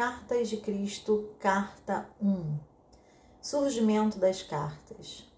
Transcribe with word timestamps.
Cartas 0.00 0.48
de 0.48 0.56
Cristo, 0.56 1.28
Carta 1.38 2.08
1 2.22 2.58
Surgimento 3.42 4.18
das 4.18 4.42
cartas. 4.42 5.30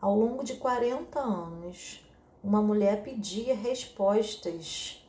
Ao 0.00 0.16
longo 0.16 0.44
de 0.44 0.54
40 0.54 1.18
anos, 1.18 2.08
uma 2.40 2.62
mulher 2.62 3.02
pedia 3.02 3.56
respostas. 3.56 5.04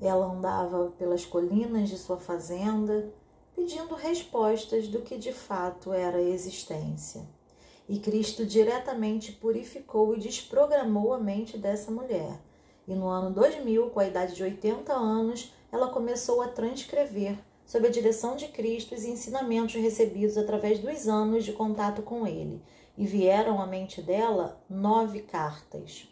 Ela 0.00 0.26
andava 0.26 0.92
pelas 0.98 1.24
colinas 1.24 1.88
de 1.88 1.96
sua 1.96 2.16
fazenda 2.16 3.14
pedindo 3.54 3.94
respostas 3.94 4.88
do 4.88 5.02
que 5.02 5.16
de 5.16 5.32
fato 5.32 5.92
era 5.92 6.18
a 6.18 6.20
existência. 6.20 7.24
E 7.88 8.00
Cristo 8.00 8.44
diretamente 8.44 9.30
purificou 9.30 10.16
e 10.16 10.18
desprogramou 10.18 11.14
a 11.14 11.18
mente 11.20 11.56
dessa 11.56 11.92
mulher. 11.92 12.40
E 12.88 12.94
no 12.96 13.06
ano 13.06 13.30
2000, 13.32 13.90
com 13.90 14.00
a 14.00 14.08
idade 14.08 14.34
de 14.34 14.42
80 14.42 14.92
anos, 14.92 15.54
ela 15.70 15.90
começou 15.90 16.42
a 16.42 16.48
transcrever 16.48 17.38
sob 17.72 17.86
a 17.86 17.90
direção 17.90 18.36
de 18.36 18.48
Cristo, 18.48 18.94
os 18.94 19.02
ensinamentos 19.02 19.80
recebidos 19.80 20.36
através 20.36 20.78
dos 20.78 21.08
anos 21.08 21.42
de 21.42 21.54
contato 21.54 22.02
com 22.02 22.26
Ele, 22.26 22.60
e 22.98 23.06
vieram 23.06 23.62
à 23.62 23.66
mente 23.66 24.02
dela 24.02 24.62
nove 24.68 25.22
cartas. 25.22 26.06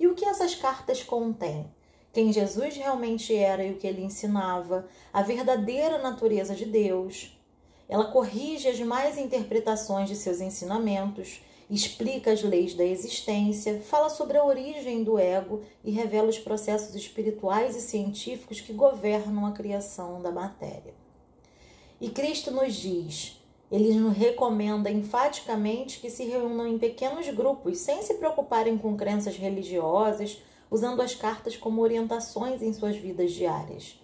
E 0.00 0.08
o 0.08 0.16
que 0.16 0.24
essas 0.24 0.56
cartas 0.56 1.04
contêm? 1.04 1.72
Quem 2.12 2.32
Jesus 2.32 2.74
realmente 2.74 3.32
era 3.32 3.64
e 3.64 3.70
o 3.70 3.76
que 3.76 3.86
ele 3.86 4.02
ensinava, 4.02 4.88
a 5.12 5.22
verdadeira 5.22 5.98
natureza 5.98 6.56
de 6.56 6.64
Deus. 6.64 7.38
Ela 7.88 8.10
corrige 8.10 8.66
as 8.66 8.80
mais 8.80 9.16
interpretações 9.16 10.08
de 10.08 10.16
seus 10.16 10.40
ensinamentos, 10.40 11.40
explica 11.68 12.32
as 12.32 12.42
leis 12.42 12.74
da 12.74 12.84
existência, 12.84 13.80
fala 13.80 14.08
sobre 14.08 14.38
a 14.38 14.44
origem 14.44 15.02
do 15.02 15.18
ego 15.18 15.62
e 15.84 15.90
revela 15.90 16.28
os 16.28 16.38
processos 16.38 16.94
espirituais 16.94 17.74
e 17.76 17.80
científicos 17.80 18.60
que 18.60 18.72
governam 18.72 19.46
a 19.46 19.52
criação 19.52 20.22
da 20.22 20.30
matéria. 20.30 20.94
E 22.00 22.08
Cristo 22.08 22.50
nos 22.50 22.74
diz, 22.74 23.40
ele 23.70 23.94
nos 23.94 24.16
recomenda 24.16 24.90
enfaticamente 24.90 25.98
que 25.98 26.10
se 26.10 26.24
reúnam 26.24 26.68
em 26.68 26.78
pequenos 26.78 27.28
grupos, 27.30 27.78
sem 27.78 28.00
se 28.02 28.14
preocuparem 28.14 28.78
com 28.78 28.96
crenças 28.96 29.36
religiosas, 29.36 30.40
usando 30.70 31.02
as 31.02 31.14
cartas 31.14 31.56
como 31.56 31.82
orientações 31.82 32.62
em 32.62 32.72
suas 32.72 32.96
vidas 32.96 33.32
diárias. 33.32 33.98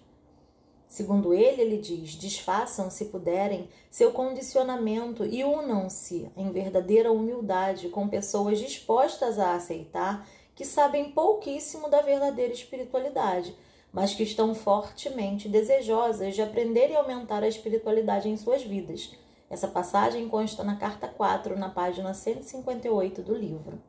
Segundo 0.92 1.32
ele, 1.32 1.62
ele 1.62 1.78
diz: 1.78 2.16
desfaçam, 2.16 2.90
se 2.90 3.06
puderem, 3.06 3.66
seu 3.90 4.12
condicionamento 4.12 5.24
e 5.24 5.42
unam-se 5.42 6.30
em 6.36 6.52
verdadeira 6.52 7.10
humildade 7.10 7.88
com 7.88 8.06
pessoas 8.06 8.58
dispostas 8.58 9.38
a 9.38 9.54
aceitar 9.54 10.28
que 10.54 10.66
sabem 10.66 11.10
pouquíssimo 11.12 11.88
da 11.88 12.02
verdadeira 12.02 12.52
espiritualidade, 12.52 13.56
mas 13.90 14.12
que 14.12 14.22
estão 14.22 14.54
fortemente 14.54 15.48
desejosas 15.48 16.34
de 16.34 16.42
aprender 16.42 16.90
e 16.90 16.96
aumentar 16.96 17.42
a 17.42 17.48
espiritualidade 17.48 18.28
em 18.28 18.36
suas 18.36 18.62
vidas. 18.62 19.16
Essa 19.48 19.68
passagem 19.68 20.28
consta 20.28 20.62
na 20.62 20.76
carta 20.76 21.08
4, 21.08 21.58
na 21.58 21.70
página 21.70 22.12
158 22.12 23.22
do 23.22 23.34
livro. 23.34 23.80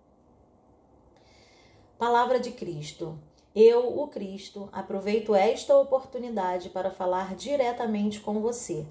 Palavra 1.97 2.39
de 2.39 2.51
Cristo. 2.51 3.19
Eu, 3.55 4.01
o 4.01 4.07
Cristo, 4.07 4.67
aproveito 4.71 5.35
esta 5.35 5.77
oportunidade 5.77 6.69
para 6.69 6.89
falar 6.89 7.35
diretamente 7.35 8.19
com 8.19 8.41
você. 8.41 8.83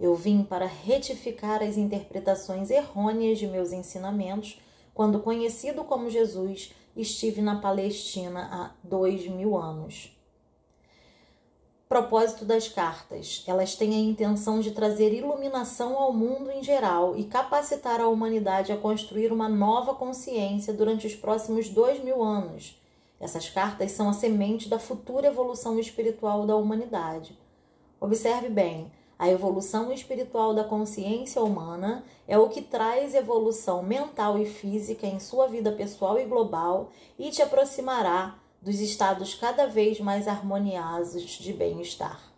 Eu 0.00 0.16
vim 0.16 0.42
para 0.42 0.66
retificar 0.66 1.62
as 1.62 1.76
interpretações 1.76 2.70
errôneas 2.70 3.38
de 3.38 3.46
meus 3.46 3.70
ensinamentos 3.70 4.60
quando, 4.92 5.20
conhecido 5.20 5.84
como 5.84 6.10
Jesus, 6.10 6.74
estive 6.96 7.40
na 7.40 7.60
Palestina 7.60 8.48
há 8.50 8.70
dois 8.82 9.28
mil 9.28 9.56
anos. 9.56 10.10
Propósito 11.88 12.44
das 12.44 12.66
cartas: 12.66 13.44
elas 13.46 13.76
têm 13.76 13.94
a 13.94 13.98
intenção 13.98 14.58
de 14.58 14.72
trazer 14.72 15.14
iluminação 15.14 15.96
ao 15.96 16.12
mundo 16.12 16.50
em 16.50 16.64
geral 16.64 17.16
e 17.16 17.26
capacitar 17.26 18.00
a 18.00 18.08
humanidade 18.08 18.72
a 18.72 18.76
construir 18.76 19.32
uma 19.32 19.48
nova 19.48 19.94
consciência 19.94 20.74
durante 20.74 21.06
os 21.06 21.14
próximos 21.14 21.68
dois 21.68 22.02
mil 22.02 22.24
anos 22.24 22.80
essas 23.20 23.50
cartas 23.50 23.92
são 23.92 24.08
a 24.08 24.14
semente 24.14 24.68
da 24.68 24.78
futura 24.78 25.26
evolução 25.26 25.78
espiritual 25.78 26.46
da 26.46 26.56
humanidade. 26.56 27.38
Observe 28.00 28.48
bem, 28.48 28.90
a 29.18 29.28
evolução 29.28 29.92
espiritual 29.92 30.54
da 30.54 30.64
consciência 30.64 31.42
humana 31.42 32.02
é 32.26 32.38
o 32.38 32.48
que 32.48 32.62
traz 32.62 33.14
evolução 33.14 33.82
mental 33.82 34.38
e 34.38 34.46
física 34.46 35.06
em 35.06 35.20
sua 35.20 35.46
vida 35.46 35.70
pessoal 35.70 36.18
e 36.18 36.24
global 36.24 36.90
e 37.18 37.30
te 37.30 37.42
aproximará 37.42 38.38
dos 38.62 38.80
estados 38.80 39.34
cada 39.34 39.66
vez 39.66 40.00
mais 40.00 40.26
harmoniosos 40.26 41.22
de 41.22 41.52
bem-estar. 41.52 42.30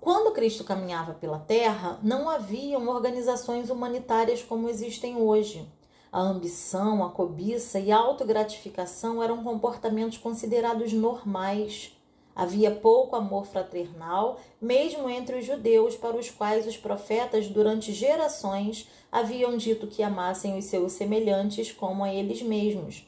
Quando 0.00 0.32
Cristo 0.32 0.64
caminhava 0.64 1.14
pela 1.14 1.38
Terra, 1.38 2.00
não 2.02 2.28
haviam 2.28 2.88
organizações 2.88 3.70
humanitárias 3.70 4.42
como 4.42 4.68
existem 4.68 5.16
hoje. 5.16 5.70
A 6.12 6.20
ambição, 6.20 7.02
a 7.02 7.08
cobiça 7.08 7.80
e 7.80 7.90
a 7.90 7.96
autogratificação 7.96 9.22
eram 9.22 9.42
comportamentos 9.42 10.18
considerados 10.18 10.92
normais. 10.92 11.96
Havia 12.36 12.70
pouco 12.70 13.16
amor 13.16 13.46
fraternal, 13.46 14.38
mesmo 14.60 15.08
entre 15.08 15.38
os 15.38 15.46
judeus, 15.46 15.96
para 15.96 16.18
os 16.18 16.28
quais 16.28 16.66
os 16.66 16.76
profetas, 16.76 17.48
durante 17.48 17.94
gerações, 17.94 18.86
haviam 19.10 19.56
dito 19.56 19.86
que 19.86 20.02
amassem 20.02 20.58
os 20.58 20.66
seus 20.66 20.92
semelhantes 20.92 21.72
como 21.72 22.04
a 22.04 22.12
eles 22.12 22.42
mesmos. 22.42 23.06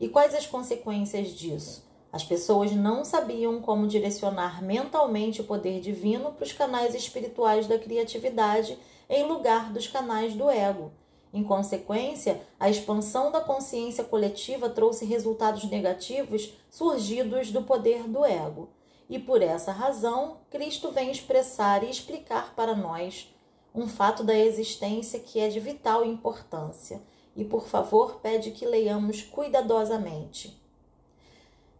E 0.00 0.08
quais 0.08 0.34
as 0.34 0.44
consequências 0.44 1.28
disso? 1.28 1.88
As 2.12 2.24
pessoas 2.24 2.72
não 2.72 3.04
sabiam 3.04 3.60
como 3.60 3.86
direcionar 3.86 4.60
mentalmente 4.64 5.40
o 5.40 5.44
poder 5.44 5.80
divino 5.80 6.32
para 6.32 6.44
os 6.44 6.52
canais 6.52 6.92
espirituais 6.92 7.68
da 7.68 7.78
criatividade 7.78 8.76
em 9.08 9.28
lugar 9.28 9.72
dos 9.72 9.86
canais 9.86 10.34
do 10.34 10.50
ego. 10.50 10.90
Em 11.32 11.42
consequência, 11.42 12.42
a 12.60 12.68
expansão 12.68 13.30
da 13.32 13.40
consciência 13.40 14.04
coletiva 14.04 14.68
trouxe 14.68 15.06
resultados 15.06 15.64
negativos 15.64 16.52
surgidos 16.70 17.50
do 17.50 17.62
poder 17.62 18.06
do 18.06 18.24
ego. 18.24 18.68
E 19.08 19.18
por 19.18 19.40
essa 19.40 19.72
razão, 19.72 20.38
Cristo 20.50 20.90
vem 20.90 21.10
expressar 21.10 21.82
e 21.82 21.90
explicar 21.90 22.54
para 22.54 22.74
nós 22.74 23.32
um 23.74 23.88
fato 23.88 24.22
da 24.22 24.36
existência 24.36 25.18
que 25.18 25.40
é 25.40 25.48
de 25.48 25.58
vital 25.58 26.04
importância. 26.04 27.00
E 27.34 27.44
por 27.44 27.66
favor, 27.66 28.20
pede 28.20 28.50
que 28.50 28.66
leiamos 28.66 29.22
cuidadosamente. 29.22 30.60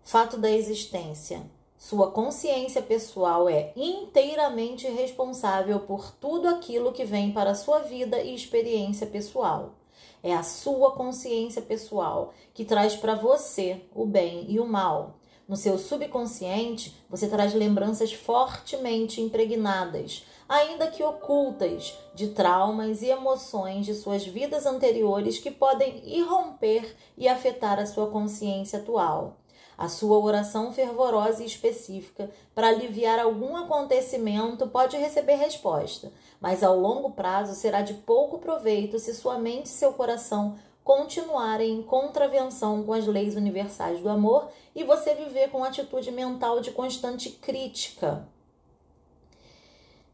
Fato 0.03 0.39
da 0.39 0.51
existência. 0.51 1.43
Sua 1.85 2.13
consciência 2.13 2.81
pessoal 2.81 3.49
é 3.49 3.73
inteiramente 3.75 4.87
responsável 4.87 5.81
por 5.81 6.13
tudo 6.13 6.47
aquilo 6.47 6.93
que 6.93 7.05
vem 7.05 7.33
para 7.33 7.51
a 7.51 7.55
sua 7.57 7.81
vida 7.81 8.21
e 8.23 8.33
experiência 8.33 9.05
pessoal. 9.05 9.75
É 10.23 10.33
a 10.33 10.45
sua 10.45 10.93
consciência 10.93 11.61
pessoal 11.61 12.33
que 12.55 12.65
traz 12.65 12.95
para 12.95 13.17
você 13.17 13.81
o 13.93 14.07
bem 14.07 14.47
e 14.49 14.61
o 14.61 14.65
mal. 14.65 15.19
No 15.49 15.57
seu 15.57 15.77
subconsciente, 15.77 16.97
você 17.11 17.27
traz 17.27 17.53
lembranças 17.53 18.13
fortemente 18.13 19.21
impregnadas, 19.21 20.25
ainda 20.49 20.87
que 20.87 21.03
ocultas, 21.03 21.99
de 22.15 22.29
traumas 22.29 23.03
e 23.03 23.09
emoções 23.09 23.85
de 23.87 23.97
suas 23.97 24.25
vidas 24.25 24.67
anteriores 24.67 25.37
que 25.39 25.51
podem 25.51 26.01
irromper 26.07 26.95
e 27.19 27.27
afetar 27.27 27.81
a 27.81 27.87
sua 27.87 28.07
consciência 28.07 28.79
atual 28.79 29.42
a 29.83 29.89
sua 29.89 30.17
oração 30.17 30.73
fervorosa 30.73 31.43
e 31.43 31.47
específica 31.47 32.31
para 32.55 32.69
aliviar 32.69 33.19
algum 33.19 33.57
acontecimento 33.57 34.69
pode 34.69 34.97
receber 34.97 35.35
resposta, 35.35 36.13
mas 36.41 36.63
ao 36.63 36.79
longo 36.79 37.11
prazo 37.11 37.57
será 37.57 37.83
de 37.83 37.95
pouco 37.95 38.39
proveito 38.39 39.01
se 39.01 39.13
sua 39.13 39.39
mente 39.39 39.67
e 39.67 39.71
seu 39.71 39.93
coração 39.93 40.57
continuarem 40.85 41.81
em 41.81 41.83
contravenção 41.83 42.85
com 42.85 42.93
as 42.93 43.09
leis 43.09 43.35
universais 43.35 43.99
do 43.99 44.09
amor 44.09 44.49
e 44.73 44.85
você 44.85 45.17
viver 45.17 45.51
com 45.51 45.65
atitude 45.65 46.13
mental 46.13 46.61
de 46.61 46.71
constante 46.71 47.31
crítica. 47.31 48.25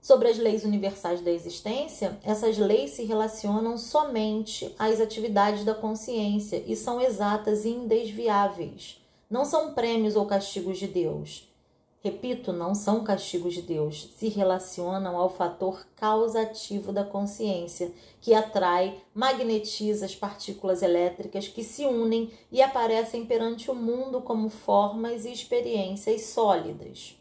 Sobre 0.01 0.29
as 0.29 0.39
leis 0.39 0.65
universais 0.65 1.21
da 1.21 1.31
existência, 1.31 2.19
essas 2.25 2.57
leis 2.57 2.93
se 2.93 3.05
relacionam 3.05 3.77
somente 3.77 4.75
às 4.79 4.99
atividades 4.99 5.63
da 5.63 5.75
consciência 5.75 6.65
e 6.67 6.75
são 6.75 7.03
exatas 7.03 7.67
e 7.67 7.69
indesviáveis 7.69 9.07
não 9.31 9.45
são 9.45 9.75
prêmios 9.75 10.17
ou 10.17 10.25
castigos 10.25 10.79
de 10.79 10.87
Deus. 10.87 11.49
Repito, 12.01 12.53
não 12.53 12.75
são 12.75 13.03
castigos 13.03 13.55
de 13.55 13.61
Deus, 13.61 14.15
se 14.17 14.29
relacionam 14.29 15.17
ao 15.17 15.29
fator 15.29 15.85
causativo 15.97 16.93
da 16.93 17.05
consciência, 17.05 17.93
que 18.21 18.33
atrai, 18.33 19.03
magnetiza 19.13 20.07
as 20.07 20.15
partículas 20.15 20.81
elétricas 20.81 21.49
que 21.49 21.65
se 21.65 21.85
unem 21.85 22.31
e 22.53 22.63
aparecem 22.63 23.27
perante 23.27 23.71
o 23.71 23.75
mundo 23.75 24.21
como 24.21 24.49
formas 24.49 25.25
e 25.25 25.33
experiências 25.33 26.23
sólidas. 26.23 27.17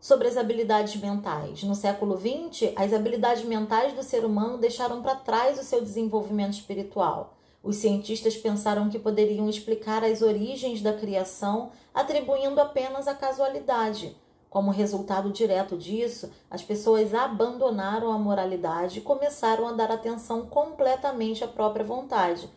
Sobre 0.00 0.26
as 0.26 0.36
habilidades 0.36 0.96
mentais. 0.96 1.62
No 1.62 1.74
século 1.74 2.16
XX, 2.16 2.72
as 2.74 2.94
habilidades 2.94 3.44
mentais 3.44 3.92
do 3.92 4.02
ser 4.02 4.24
humano 4.24 4.56
deixaram 4.56 5.02
para 5.02 5.14
trás 5.14 5.58
o 5.60 5.64
seu 5.64 5.82
desenvolvimento 5.82 6.54
espiritual. 6.54 7.37
Os 7.68 7.76
cientistas 7.76 8.34
pensaram 8.34 8.88
que 8.88 8.98
poderiam 8.98 9.46
explicar 9.46 10.02
as 10.02 10.22
origens 10.22 10.80
da 10.80 10.94
criação 10.94 11.70
atribuindo 11.92 12.58
apenas 12.58 13.06
a 13.06 13.14
casualidade. 13.14 14.16
Como 14.48 14.70
resultado 14.70 15.30
direto 15.30 15.76
disso, 15.76 16.30
as 16.50 16.62
pessoas 16.62 17.12
abandonaram 17.12 18.10
a 18.10 18.18
moralidade 18.18 19.00
e 19.00 19.02
começaram 19.02 19.68
a 19.68 19.72
dar 19.72 19.90
atenção 19.90 20.46
completamente 20.46 21.44
à 21.44 21.46
própria 21.46 21.84
vontade. 21.84 22.48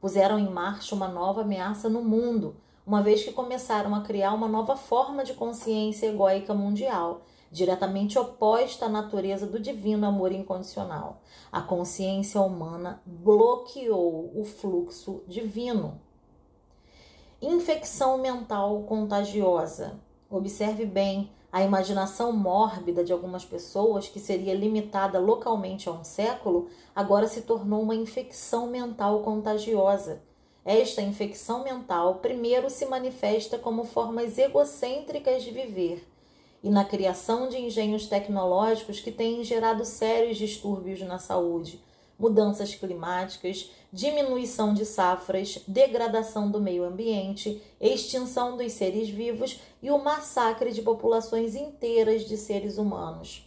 Puseram 0.00 0.38
em 0.38 0.48
marcha 0.48 0.94
uma 0.94 1.08
nova 1.08 1.40
ameaça 1.40 1.88
no 1.88 2.00
mundo, 2.00 2.54
uma 2.86 3.02
vez 3.02 3.24
que 3.24 3.32
começaram 3.32 3.92
a 3.92 4.02
criar 4.02 4.32
uma 4.34 4.46
nova 4.46 4.76
forma 4.76 5.24
de 5.24 5.34
consciência 5.34 6.06
egóica 6.06 6.54
mundial, 6.54 7.22
diretamente 7.50 8.18
oposta 8.18 8.86
à 8.86 8.88
natureza 8.88 9.46
do 9.46 9.58
divino 9.58 10.06
amor 10.06 10.30
incondicional. 10.30 11.20
A 11.50 11.60
consciência 11.60 12.40
humana 12.40 13.02
bloqueou 13.04 14.30
o 14.34 14.44
fluxo 14.44 15.22
divino. 15.26 16.00
Infecção 17.42 18.18
mental 18.18 18.82
contagiosa. 18.84 19.98
Observe 20.28 20.84
bem 20.84 21.30
a 21.50 21.64
imaginação 21.64 22.32
mórbida 22.32 23.02
de 23.02 23.12
algumas 23.12 23.44
pessoas, 23.44 24.06
que 24.06 24.20
seria 24.20 24.54
limitada 24.54 25.18
localmente 25.18 25.88
a 25.88 25.92
um 25.92 26.04
século, 26.04 26.68
agora 26.94 27.26
se 27.26 27.42
tornou 27.42 27.82
uma 27.82 27.94
infecção 27.96 28.68
mental 28.68 29.22
contagiosa. 29.22 30.22
Esta 30.64 31.02
infecção 31.02 31.64
mental 31.64 32.16
primeiro 32.16 32.70
se 32.70 32.86
manifesta 32.86 33.58
como 33.58 33.82
formas 33.82 34.38
egocêntricas 34.38 35.42
de 35.42 35.50
viver 35.50 36.09
e 36.62 36.70
na 36.70 36.84
criação 36.84 37.48
de 37.48 37.56
engenhos 37.56 38.06
tecnológicos 38.06 39.00
que 39.00 39.10
têm 39.10 39.42
gerado 39.42 39.84
sérios 39.84 40.36
distúrbios 40.36 41.00
na 41.00 41.18
saúde, 41.18 41.80
mudanças 42.18 42.74
climáticas, 42.74 43.70
diminuição 43.90 44.74
de 44.74 44.84
safras, 44.84 45.62
degradação 45.66 46.50
do 46.50 46.60
meio 46.60 46.84
ambiente, 46.84 47.62
extinção 47.80 48.58
dos 48.58 48.72
seres 48.72 49.08
vivos 49.08 49.58
e 49.82 49.90
o 49.90 49.98
massacre 49.98 50.70
de 50.70 50.82
populações 50.82 51.54
inteiras 51.54 52.26
de 52.26 52.36
seres 52.36 52.76
humanos. 52.76 53.46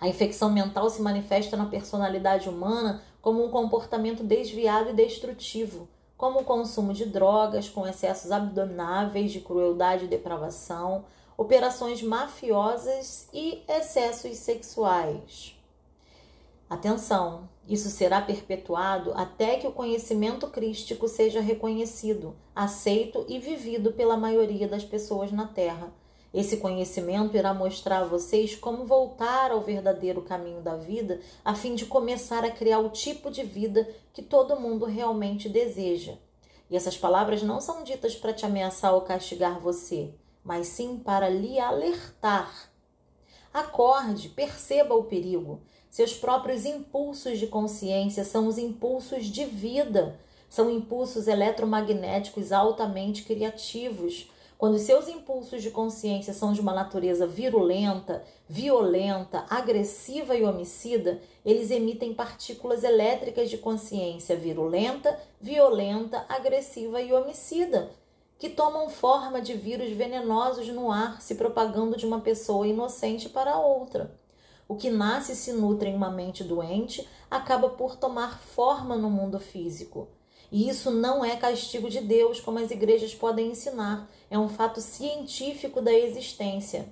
A 0.00 0.08
infecção 0.08 0.50
mental 0.50 0.88
se 0.88 1.02
manifesta 1.02 1.56
na 1.56 1.66
personalidade 1.66 2.48
humana 2.48 3.02
como 3.20 3.44
um 3.44 3.50
comportamento 3.50 4.24
desviado 4.24 4.88
e 4.88 4.94
destrutivo, 4.94 5.86
como 6.16 6.40
o 6.40 6.44
consumo 6.44 6.94
de 6.94 7.04
drogas 7.04 7.68
com 7.68 7.86
excessos 7.86 8.32
abdomináveis 8.32 9.30
de 9.30 9.40
crueldade 9.40 10.06
e 10.06 10.08
depravação, 10.08 11.04
operações 11.40 12.02
mafiosas 12.02 13.26
e 13.32 13.62
excessos 13.66 14.36
sexuais. 14.36 15.56
Atenção, 16.68 17.48
isso 17.66 17.88
será 17.88 18.20
perpetuado 18.20 19.10
até 19.14 19.56
que 19.56 19.66
o 19.66 19.72
conhecimento 19.72 20.48
crístico 20.48 21.08
seja 21.08 21.40
reconhecido, 21.40 22.36
aceito 22.54 23.24
e 23.26 23.38
vivido 23.38 23.90
pela 23.94 24.18
maioria 24.18 24.68
das 24.68 24.84
pessoas 24.84 25.32
na 25.32 25.46
Terra. 25.46 25.90
Esse 26.32 26.58
conhecimento 26.58 27.34
irá 27.34 27.54
mostrar 27.54 28.00
a 28.00 28.06
vocês 28.06 28.54
como 28.54 28.84
voltar 28.84 29.50
ao 29.50 29.62
verdadeiro 29.62 30.20
caminho 30.20 30.60
da 30.60 30.76
vida, 30.76 31.22
a 31.42 31.54
fim 31.54 31.74
de 31.74 31.86
começar 31.86 32.44
a 32.44 32.50
criar 32.50 32.80
o 32.80 32.90
tipo 32.90 33.30
de 33.30 33.42
vida 33.42 33.88
que 34.12 34.20
todo 34.20 34.60
mundo 34.60 34.84
realmente 34.84 35.48
deseja. 35.48 36.18
E 36.68 36.76
essas 36.76 36.98
palavras 36.98 37.42
não 37.42 37.62
são 37.62 37.82
ditas 37.82 38.14
para 38.14 38.34
te 38.34 38.44
ameaçar 38.44 38.92
ou 38.92 39.00
castigar 39.00 39.58
você 39.58 40.12
mas 40.50 40.66
sim 40.66 40.96
para 40.96 41.28
lhe 41.28 41.60
alertar. 41.60 42.72
Acorde, 43.54 44.30
perceba 44.30 44.96
o 44.96 45.04
perigo. 45.04 45.60
Seus 45.88 46.12
próprios 46.12 46.64
impulsos 46.64 47.38
de 47.38 47.46
consciência 47.46 48.24
são 48.24 48.48
os 48.48 48.58
impulsos 48.58 49.26
de 49.26 49.44
vida, 49.44 50.18
são 50.48 50.68
impulsos 50.68 51.28
eletromagnéticos 51.28 52.50
altamente 52.50 53.22
criativos. 53.22 54.28
Quando 54.58 54.76
seus 54.76 55.06
impulsos 55.06 55.62
de 55.62 55.70
consciência 55.70 56.34
são 56.34 56.52
de 56.52 56.60
uma 56.60 56.74
natureza 56.74 57.28
virulenta, 57.28 58.24
violenta, 58.48 59.46
agressiva 59.48 60.34
e 60.34 60.42
homicida, 60.42 61.20
eles 61.46 61.70
emitem 61.70 62.12
partículas 62.12 62.82
elétricas 62.82 63.48
de 63.48 63.56
consciência 63.56 64.34
virulenta, 64.34 65.16
violenta, 65.40 66.26
agressiva 66.28 67.00
e 67.00 67.12
homicida, 67.12 67.88
que 68.40 68.48
tomam 68.48 68.88
forma 68.88 69.38
de 69.42 69.52
vírus 69.52 69.90
venenosos 69.90 70.66
no 70.68 70.90
ar, 70.90 71.20
se 71.20 71.34
propagando 71.34 71.94
de 71.94 72.06
uma 72.06 72.20
pessoa 72.20 72.66
inocente 72.66 73.28
para 73.28 73.58
outra. 73.58 74.18
O 74.66 74.76
que 74.76 74.88
nasce 74.88 75.32
e 75.32 75.36
se 75.36 75.52
nutre 75.52 75.90
em 75.90 75.94
uma 75.94 76.10
mente 76.10 76.42
doente 76.42 77.06
acaba 77.30 77.68
por 77.68 77.96
tomar 77.96 78.40
forma 78.40 78.96
no 78.96 79.10
mundo 79.10 79.38
físico. 79.38 80.08
E 80.50 80.70
isso 80.70 80.90
não 80.90 81.22
é 81.22 81.36
castigo 81.36 81.90
de 81.90 82.00
Deus, 82.00 82.40
como 82.40 82.58
as 82.58 82.70
igrejas 82.70 83.14
podem 83.14 83.50
ensinar, 83.50 84.10
é 84.30 84.38
um 84.38 84.48
fato 84.48 84.80
científico 84.80 85.82
da 85.82 85.92
existência. 85.92 86.88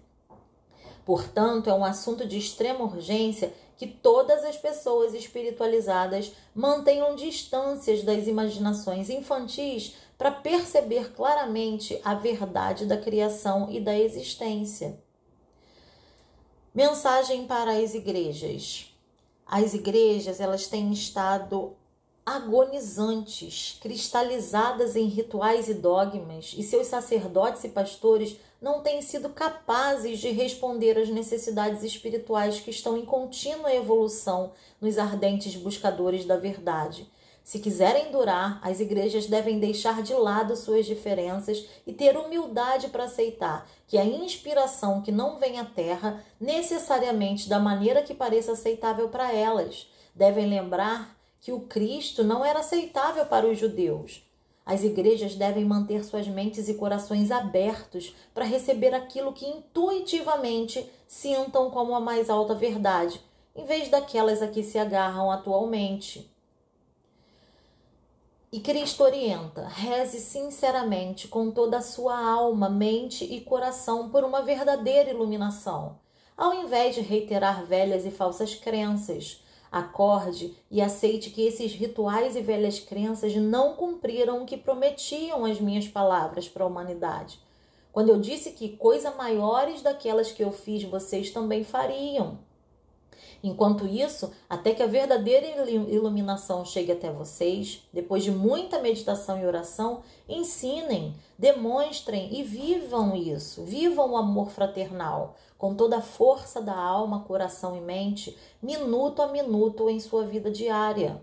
Portanto, 1.06 1.71
é 1.71 1.73
um 1.73 1.85
assunto 1.85 2.27
de 2.27 2.37
extrema 2.37 2.85
urgência 2.85 3.55
que 3.79 3.87
todas 3.87 4.45
as 4.45 4.59
pessoas 4.59 5.15
espiritualizadas 5.15 6.33
mantenham 6.55 7.15
distâncias 7.15 8.03
das 8.03 8.27
imaginações 8.27 9.09
infantis 9.09 9.95
para 10.19 10.32
perceber 10.32 11.12
claramente 11.12 12.00
a 12.05 12.12
verdade 12.12 12.85
da 12.85 12.97
criação 12.97 13.70
e 13.70 13.81
da 13.81 13.97
existência. 13.97 15.00
Mensagem 16.75 17.47
para 17.47 17.79
as 17.79 17.94
igrejas. 17.94 18.93
As 19.47 19.73
igrejas, 19.73 20.41
elas 20.41 20.67
têm 20.67 20.93
estado 20.93 21.76
agonizantes, 22.26 23.79
cristalizadas 23.81 24.94
em 24.97 25.06
rituais 25.06 25.69
e 25.69 25.75
dogmas, 25.75 26.55
e 26.59 26.62
seus 26.62 26.88
sacerdotes 26.88 27.64
e 27.64 27.71
pastores 27.71 28.37
não 28.61 28.82
têm 28.82 29.00
sido 29.00 29.31
capazes 29.31 30.19
de 30.19 30.31
responder 30.31 30.99
às 30.99 31.09
necessidades 31.09 31.82
espirituais 31.82 32.61
que 32.61 32.71
estão 32.71 32.99
em 32.99 33.05
contínua 33.05 33.73
evolução 33.73 34.53
nos 34.79 34.99
ardentes 34.99 35.55
buscadores 35.56 36.26
da 36.26 36.37
verdade. 36.37 37.09
Se 37.49 37.61
quiserem 37.61 38.12
durar, 38.12 38.61
as 38.62 38.79
igrejas 38.79 39.25
devem 39.25 39.59
deixar 39.59 40.03
de 40.03 40.12
lado 40.12 40.55
suas 40.55 40.85
diferenças 40.85 41.67
e 41.87 41.95
ter 41.95 42.15
humildade 42.15 42.89
para 42.89 43.05
aceitar 43.05 43.67
que 43.87 43.97
a 43.97 44.05
inspiração 44.05 45.00
que 45.00 45.11
não 45.11 45.39
vem 45.39 45.59
à 45.59 45.65
terra 45.65 46.23
necessariamente 46.39 47.49
da 47.49 47.59
maneira 47.59 48.03
que 48.03 48.12
pareça 48.12 48.53
aceitável 48.53 49.09
para 49.09 49.33
elas. 49.33 49.91
Devem 50.15 50.45
lembrar 50.45 51.17
que 51.41 51.50
o 51.50 51.61
Cristo 51.61 52.23
não 52.23 52.45
era 52.45 52.59
aceitável 52.59 53.25
para 53.25 53.47
os 53.47 53.59
judeus. 53.59 54.23
As 54.67 54.85
igrejas 54.85 55.35
devem 55.35 55.65
manter 55.65 56.05
suas 56.05 56.29
mentes 56.29 56.69
e 56.69 56.75
corações 56.75 57.31
abertos 57.31 58.15
para 58.35 58.45
receber 58.45 58.93
aquilo 58.93 59.33
que 59.33 59.47
intuitivamente 59.47 60.87
sintam 61.06 61.71
como 61.71 61.95
a 61.95 62.00
mais 62.00 62.28
alta 62.28 62.55
verdade, 62.55 63.19
em 63.57 63.64
vez 63.64 63.88
daquelas 63.88 64.43
a 64.43 64.49
que 64.49 64.62
se 64.62 64.78
agarram 64.78 65.31
atualmente. 65.31 66.31
E 68.50 68.61
Cristo 68.61 69.05
orienta: 69.05 69.69
reze 69.69 70.21
sinceramente 70.21 71.28
com 71.28 71.50
toda 71.50 71.78
a 71.78 71.83
sua 71.83 72.19
alma, 72.19 72.71
mente 72.71 73.23
e 73.23 73.43
coração 73.43 74.09
por 74.09 74.25
uma 74.25 74.40
verdadeira 74.40 75.11
iluminação, 75.11 75.99
ao 76.35 76.55
invés 76.55 76.95
de 76.95 77.02
reiterar 77.02 77.67
velhas 77.67 78.07
e 78.07 78.11
falsas 78.11 78.55
crenças. 78.55 79.45
Acorde 79.71 80.57
e 80.71 80.81
aceite 80.81 81.28
que 81.28 81.43
esses 81.43 81.75
rituais 81.75 82.37
e 82.37 82.40
velhas 82.40 82.81
crenças 82.81 83.37
não 83.37 83.75
cumpriram 83.75 84.43
o 84.43 84.47
que 84.47 84.57
prometiam 84.57 85.45
as 85.45 85.61
minhas 85.61 85.87
palavras 85.87 86.49
para 86.49 86.64
a 86.64 86.67
humanidade. 86.67 87.38
Quando 87.93 88.09
eu 88.09 88.19
disse 88.19 88.52
que 88.52 88.78
coisas 88.78 89.14
maiores 89.14 89.83
daquelas 89.83 90.33
que 90.33 90.43
eu 90.43 90.52
fiz 90.52 90.85
vocês 90.85 91.31
também 91.31 91.64
fariam. 91.64 92.38
Enquanto 93.42 93.87
isso, 93.87 94.33
até 94.49 94.75
que 94.75 94.83
a 94.83 94.87
verdadeira 94.87 95.71
iluminação 95.71 96.64
chegue 96.64 96.90
até 96.90 97.11
vocês, 97.11 97.87
depois 97.92 98.25
de 98.25 98.33
muita 98.33 98.80
meditação 98.80 99.40
e 99.40 99.47
oração, 99.47 100.02
ensinem, 100.28 101.14
demonstrem 101.38 102.37
e 102.37 102.42
vivam 102.42 103.14
isso. 103.14 103.62
Vivam 103.64 104.11
o 104.11 104.16
amor 104.16 104.50
fraternal 104.50 105.37
com 105.57 105.75
toda 105.75 105.99
a 105.99 106.02
força 106.02 106.61
da 106.61 106.76
alma, 106.76 107.25
coração 107.25 107.76
e 107.76 107.80
mente, 107.80 108.37
minuto 108.62 109.21
a 109.21 109.26
minuto 109.26 109.90
em 109.90 109.99
sua 109.99 110.25
vida 110.25 110.50
diária. 110.50 111.21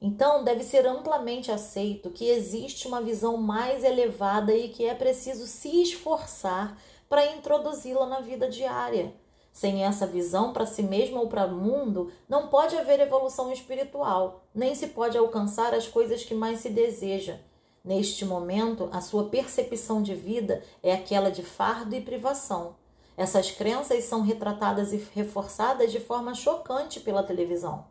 Então, 0.00 0.44
deve 0.44 0.62
ser 0.62 0.86
amplamente 0.86 1.50
aceito 1.50 2.10
que 2.10 2.28
existe 2.28 2.86
uma 2.86 3.02
visão 3.02 3.36
mais 3.36 3.82
elevada 3.82 4.54
e 4.54 4.68
que 4.68 4.84
é 4.84 4.94
preciso 4.94 5.46
se 5.46 5.82
esforçar 5.82 6.78
para 7.08 7.34
introduzi-la 7.34 8.06
na 8.06 8.20
vida 8.20 8.48
diária. 8.48 9.12
Sem 9.58 9.84
essa 9.84 10.06
visão 10.06 10.52
para 10.52 10.64
si 10.64 10.84
mesmo 10.84 11.18
ou 11.18 11.26
para 11.26 11.46
o 11.46 11.52
mundo, 11.52 12.12
não 12.28 12.46
pode 12.46 12.76
haver 12.76 13.00
evolução 13.00 13.52
espiritual, 13.52 14.44
nem 14.54 14.72
se 14.72 14.86
pode 14.86 15.18
alcançar 15.18 15.74
as 15.74 15.88
coisas 15.88 16.22
que 16.22 16.32
mais 16.32 16.60
se 16.60 16.70
deseja. 16.70 17.40
Neste 17.84 18.24
momento, 18.24 18.88
a 18.92 19.00
sua 19.00 19.24
percepção 19.24 20.00
de 20.00 20.14
vida 20.14 20.62
é 20.80 20.92
aquela 20.92 21.28
de 21.28 21.42
fardo 21.42 21.92
e 21.92 22.00
privação. 22.00 22.76
Essas 23.16 23.50
crenças 23.50 24.04
são 24.04 24.20
retratadas 24.22 24.92
e 24.92 25.04
reforçadas 25.12 25.90
de 25.90 25.98
forma 25.98 26.34
chocante 26.34 27.00
pela 27.00 27.24
televisão. 27.24 27.84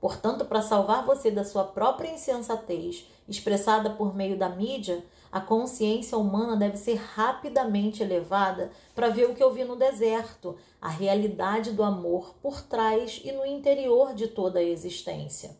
Portanto, 0.00 0.44
para 0.44 0.62
salvar 0.62 1.06
você 1.06 1.30
da 1.30 1.44
sua 1.44 1.62
própria 1.62 2.10
insensatez, 2.10 3.08
expressada 3.28 3.88
por 3.88 4.16
meio 4.16 4.36
da 4.36 4.48
mídia, 4.48 5.04
A 5.34 5.40
consciência 5.40 6.16
humana 6.16 6.56
deve 6.56 6.76
ser 6.76 6.94
rapidamente 6.94 8.04
elevada 8.04 8.70
para 8.94 9.08
ver 9.08 9.28
o 9.28 9.34
que 9.34 9.42
eu 9.42 9.52
vi 9.52 9.64
no 9.64 9.74
deserto, 9.74 10.54
a 10.80 10.88
realidade 10.88 11.72
do 11.72 11.82
amor 11.82 12.36
por 12.40 12.62
trás 12.62 13.20
e 13.24 13.32
no 13.32 13.44
interior 13.44 14.14
de 14.14 14.28
toda 14.28 14.60
a 14.60 14.62
existência. 14.62 15.56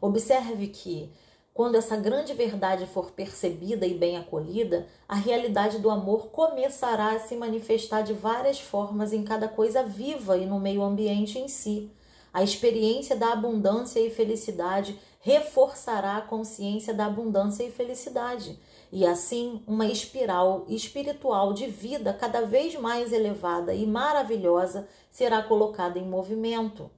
Observe 0.00 0.66
que, 0.66 1.08
quando 1.54 1.76
essa 1.76 1.96
grande 1.96 2.34
verdade 2.34 2.84
for 2.86 3.12
percebida 3.12 3.86
e 3.86 3.94
bem 3.94 4.16
acolhida, 4.16 4.88
a 5.08 5.14
realidade 5.14 5.78
do 5.78 5.88
amor 5.88 6.30
começará 6.30 7.12
a 7.12 7.20
se 7.20 7.36
manifestar 7.36 8.02
de 8.02 8.12
várias 8.12 8.58
formas 8.58 9.12
em 9.12 9.22
cada 9.22 9.46
coisa 9.46 9.84
viva 9.84 10.36
e 10.36 10.46
no 10.46 10.58
meio 10.58 10.82
ambiente 10.82 11.38
em 11.38 11.46
si. 11.46 11.92
A 12.34 12.42
experiência 12.42 13.14
da 13.14 13.32
abundância 13.32 14.00
e 14.00 14.10
felicidade 14.10 14.98
reforçará 15.28 16.16
a 16.16 16.22
consciência 16.22 16.94
da 16.94 17.04
abundância 17.04 17.62
e 17.62 17.70
felicidade, 17.70 18.58
e 18.90 19.06
assim 19.06 19.62
uma 19.66 19.84
espiral 19.84 20.64
espiritual 20.68 21.52
de 21.52 21.66
vida 21.66 22.14
cada 22.14 22.46
vez 22.46 22.74
mais 22.76 23.12
elevada 23.12 23.74
e 23.74 23.84
maravilhosa 23.84 24.88
será 25.10 25.42
colocada 25.42 25.98
em 25.98 26.08
movimento. 26.08 26.90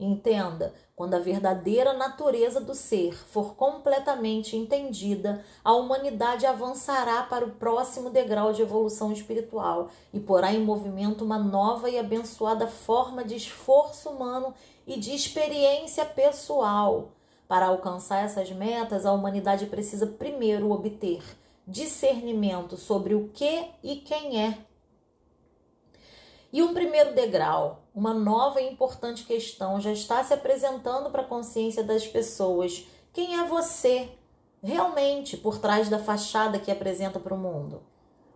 Entenda, 0.00 0.74
quando 0.96 1.14
a 1.14 1.20
verdadeira 1.20 1.92
natureza 1.92 2.60
do 2.60 2.74
ser 2.74 3.14
for 3.14 3.54
completamente 3.54 4.56
entendida, 4.56 5.44
a 5.62 5.72
humanidade 5.72 6.46
avançará 6.46 7.22
para 7.22 7.46
o 7.46 7.52
próximo 7.52 8.10
degrau 8.10 8.52
de 8.52 8.62
evolução 8.62 9.12
espiritual 9.12 9.88
e 10.12 10.18
porá 10.18 10.52
em 10.52 10.64
movimento 10.64 11.24
uma 11.24 11.38
nova 11.38 11.88
e 11.88 11.96
abençoada 11.96 12.66
forma 12.66 13.22
de 13.22 13.36
esforço 13.36 14.10
humano 14.10 14.52
e 14.84 14.98
de 14.98 15.14
experiência 15.14 16.04
pessoal 16.04 17.12
para 17.48 17.66
alcançar 17.66 18.22
essas 18.24 18.50
metas, 18.52 19.06
a 19.06 19.12
humanidade 19.12 19.66
precisa 19.66 20.06
primeiro 20.06 20.70
obter 20.70 21.22
discernimento 21.66 22.76
sobre 22.76 23.14
o 23.14 23.28
que 23.28 23.66
e 23.82 23.96
quem 23.96 24.42
é. 24.42 24.58
E 26.50 26.62
um 26.62 26.72
primeiro 26.72 27.14
degrau, 27.14 27.82
uma 27.94 28.14
nova 28.14 28.60
e 28.60 28.70
importante 28.70 29.24
questão 29.24 29.80
já 29.80 29.92
está 29.92 30.22
se 30.24 30.32
apresentando 30.32 31.10
para 31.10 31.22
a 31.22 31.26
consciência 31.26 31.82
das 31.82 32.06
pessoas. 32.06 32.86
Quem 33.12 33.38
é 33.38 33.44
você 33.44 34.08
realmente 34.62 35.36
por 35.36 35.58
trás 35.58 35.90
da 35.90 35.98
fachada 35.98 36.58
que 36.58 36.70
apresenta 36.70 37.20
para 37.20 37.34
o 37.34 37.38
mundo? 37.38 37.82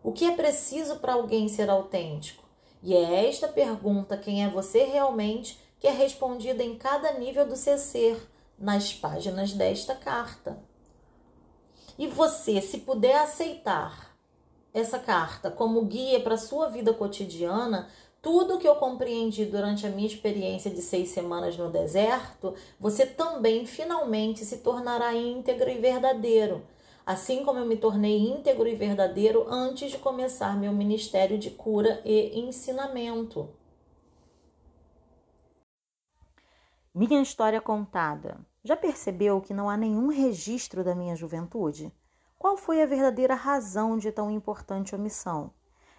O 0.02 0.12
que 0.12 0.26
é 0.26 0.32
preciso 0.32 0.96
para 0.96 1.14
alguém 1.14 1.48
ser 1.48 1.70
autêntico? 1.70 2.44
E 2.82 2.94
é 2.94 3.28
esta 3.28 3.48
pergunta, 3.48 4.16
quem 4.16 4.44
é 4.44 4.48
você 4.48 4.84
realmente, 4.84 5.58
que 5.80 5.86
é 5.86 5.90
respondida 5.90 6.62
em 6.62 6.76
cada 6.76 7.12
nível 7.12 7.46
do 7.46 7.56
seu 7.56 7.78
ser 7.78 8.31
nas 8.62 8.94
páginas 8.94 9.52
desta 9.52 9.94
carta. 9.94 10.62
E 11.98 12.06
você, 12.06 12.62
se 12.62 12.78
puder 12.78 13.16
aceitar 13.16 14.16
essa 14.72 14.98
carta 14.98 15.50
como 15.50 15.84
guia 15.84 16.20
para 16.20 16.34
a 16.34 16.38
sua 16.38 16.68
vida 16.68 16.94
cotidiana, 16.94 17.88
tudo 18.22 18.58
que 18.58 18.66
eu 18.66 18.76
compreendi 18.76 19.44
durante 19.44 19.84
a 19.84 19.90
minha 19.90 20.06
experiência 20.06 20.70
de 20.70 20.80
seis 20.80 21.08
semanas 21.08 21.58
no 21.58 21.70
deserto, 21.70 22.54
você 22.78 23.04
também 23.04 23.66
finalmente 23.66 24.44
se 24.44 24.58
tornará 24.58 25.12
íntegro 25.12 25.68
e 25.68 25.78
verdadeiro. 25.78 26.64
Assim 27.04 27.44
como 27.44 27.58
eu 27.58 27.66
me 27.66 27.76
tornei 27.76 28.16
íntegro 28.16 28.68
e 28.68 28.76
verdadeiro 28.76 29.44
antes 29.48 29.90
de 29.90 29.98
começar 29.98 30.56
meu 30.56 30.72
ministério 30.72 31.36
de 31.36 31.50
cura 31.50 32.00
e 32.04 32.38
ensinamento. 32.38 33.50
Minha 36.94 37.20
história 37.20 37.60
contada. 37.60 38.38
Já 38.64 38.76
percebeu 38.76 39.40
que 39.40 39.52
não 39.52 39.68
há 39.68 39.76
nenhum 39.76 40.06
registro 40.06 40.84
da 40.84 40.94
minha 40.94 41.16
juventude? 41.16 41.92
Qual 42.38 42.56
foi 42.56 42.80
a 42.80 42.86
verdadeira 42.86 43.34
razão 43.34 43.98
de 43.98 44.12
tão 44.12 44.30
importante 44.30 44.94
omissão? 44.94 45.50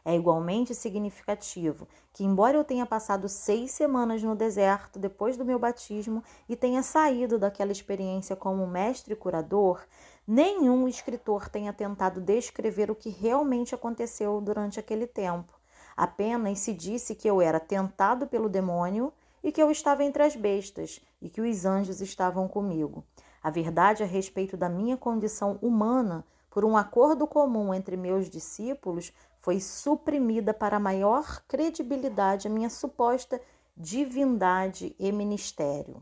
É 0.05 0.15
igualmente 0.15 0.74
significativo 0.74 1.86
que, 2.13 2.24
embora 2.24 2.55
eu 2.55 2.63
tenha 2.63 2.86
passado 2.86 3.27
seis 3.27 3.72
semanas 3.72 4.24
no 4.24 4.34
deserto 4.34 4.98
depois 4.98 5.36
do 5.36 5.43
meu 5.43 5.60
batismo 5.60 6.24
e 6.48 6.55
tenha 6.55 6.82
saído 6.82 7.38
daquela 7.38 7.74
experiência 7.74 8.34
como 8.34 8.65
mestre 8.65 9.13
curador, 9.13 9.86
nenhum 10.25 10.88
escritor 10.88 11.50
tenha 11.50 11.74
tentado 11.74 12.22
descrever 12.22 12.89
o 12.89 12.96
que 12.96 13.10
realmente 13.10 13.75
aconteceu 13.75 14.39
durante 14.39 14.79
aquele 14.79 15.05
tempo. 15.05 15.53
Apenas 15.98 16.60
se 16.60 16.74
disse 16.74 17.13
que 17.13 17.29
eu 17.29 17.41
era 17.41 17.60
tentado 17.60 18.25
pelo 18.25 18.48
demônio 18.48 19.12
e 19.43 19.51
que 19.51 19.62
eu 19.62 19.69
estava 19.69 20.03
entre 20.03 20.23
as 20.23 20.35
bestas 20.35 21.01
e 21.21 21.29
que 21.29 21.41
os 21.41 21.65
anjos 21.65 22.00
estavam 22.00 22.47
comigo. 22.47 23.03
A 23.41 23.50
verdade 23.50 24.01
a 24.01 24.05
respeito 24.05 24.55
da 24.55 24.69
minha 24.69 24.95
condição 24.95 25.59
humana, 25.62 26.25
por 26.50 26.63
um 26.63 26.77
acordo 26.77 27.27
comum 27.27 27.73
entre 27.73 27.97
meus 27.97 28.29
discípulos, 28.29 29.12
foi 29.41 29.59
suprimida 29.59 30.53
para 30.53 30.79
maior 30.79 31.43
credibilidade 31.47 32.47
a 32.47 32.51
minha 32.51 32.69
suposta 32.69 33.41
divindade 33.75 34.95
e 34.97 35.12
ministério. 35.12 36.01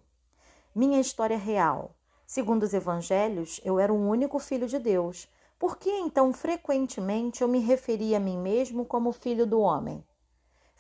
Minha 0.75 0.99
história 0.99 1.37
real. 1.37 1.95
Segundo 2.27 2.63
os 2.63 2.73
evangelhos, 2.73 3.59
eu 3.63 3.79
era 3.79 3.91
o 3.91 4.09
único 4.09 4.37
filho 4.39 4.67
de 4.67 4.77
Deus. 4.77 5.27
Por 5.57 5.77
que 5.77 5.89
então 5.89 6.31
frequentemente 6.31 7.41
eu 7.41 7.47
me 7.47 7.59
referia 7.59 8.17
a 8.17 8.19
mim 8.19 8.37
mesmo 8.37 8.85
como 8.85 9.11
filho 9.11 9.45
do 9.45 9.59
homem? 9.59 10.03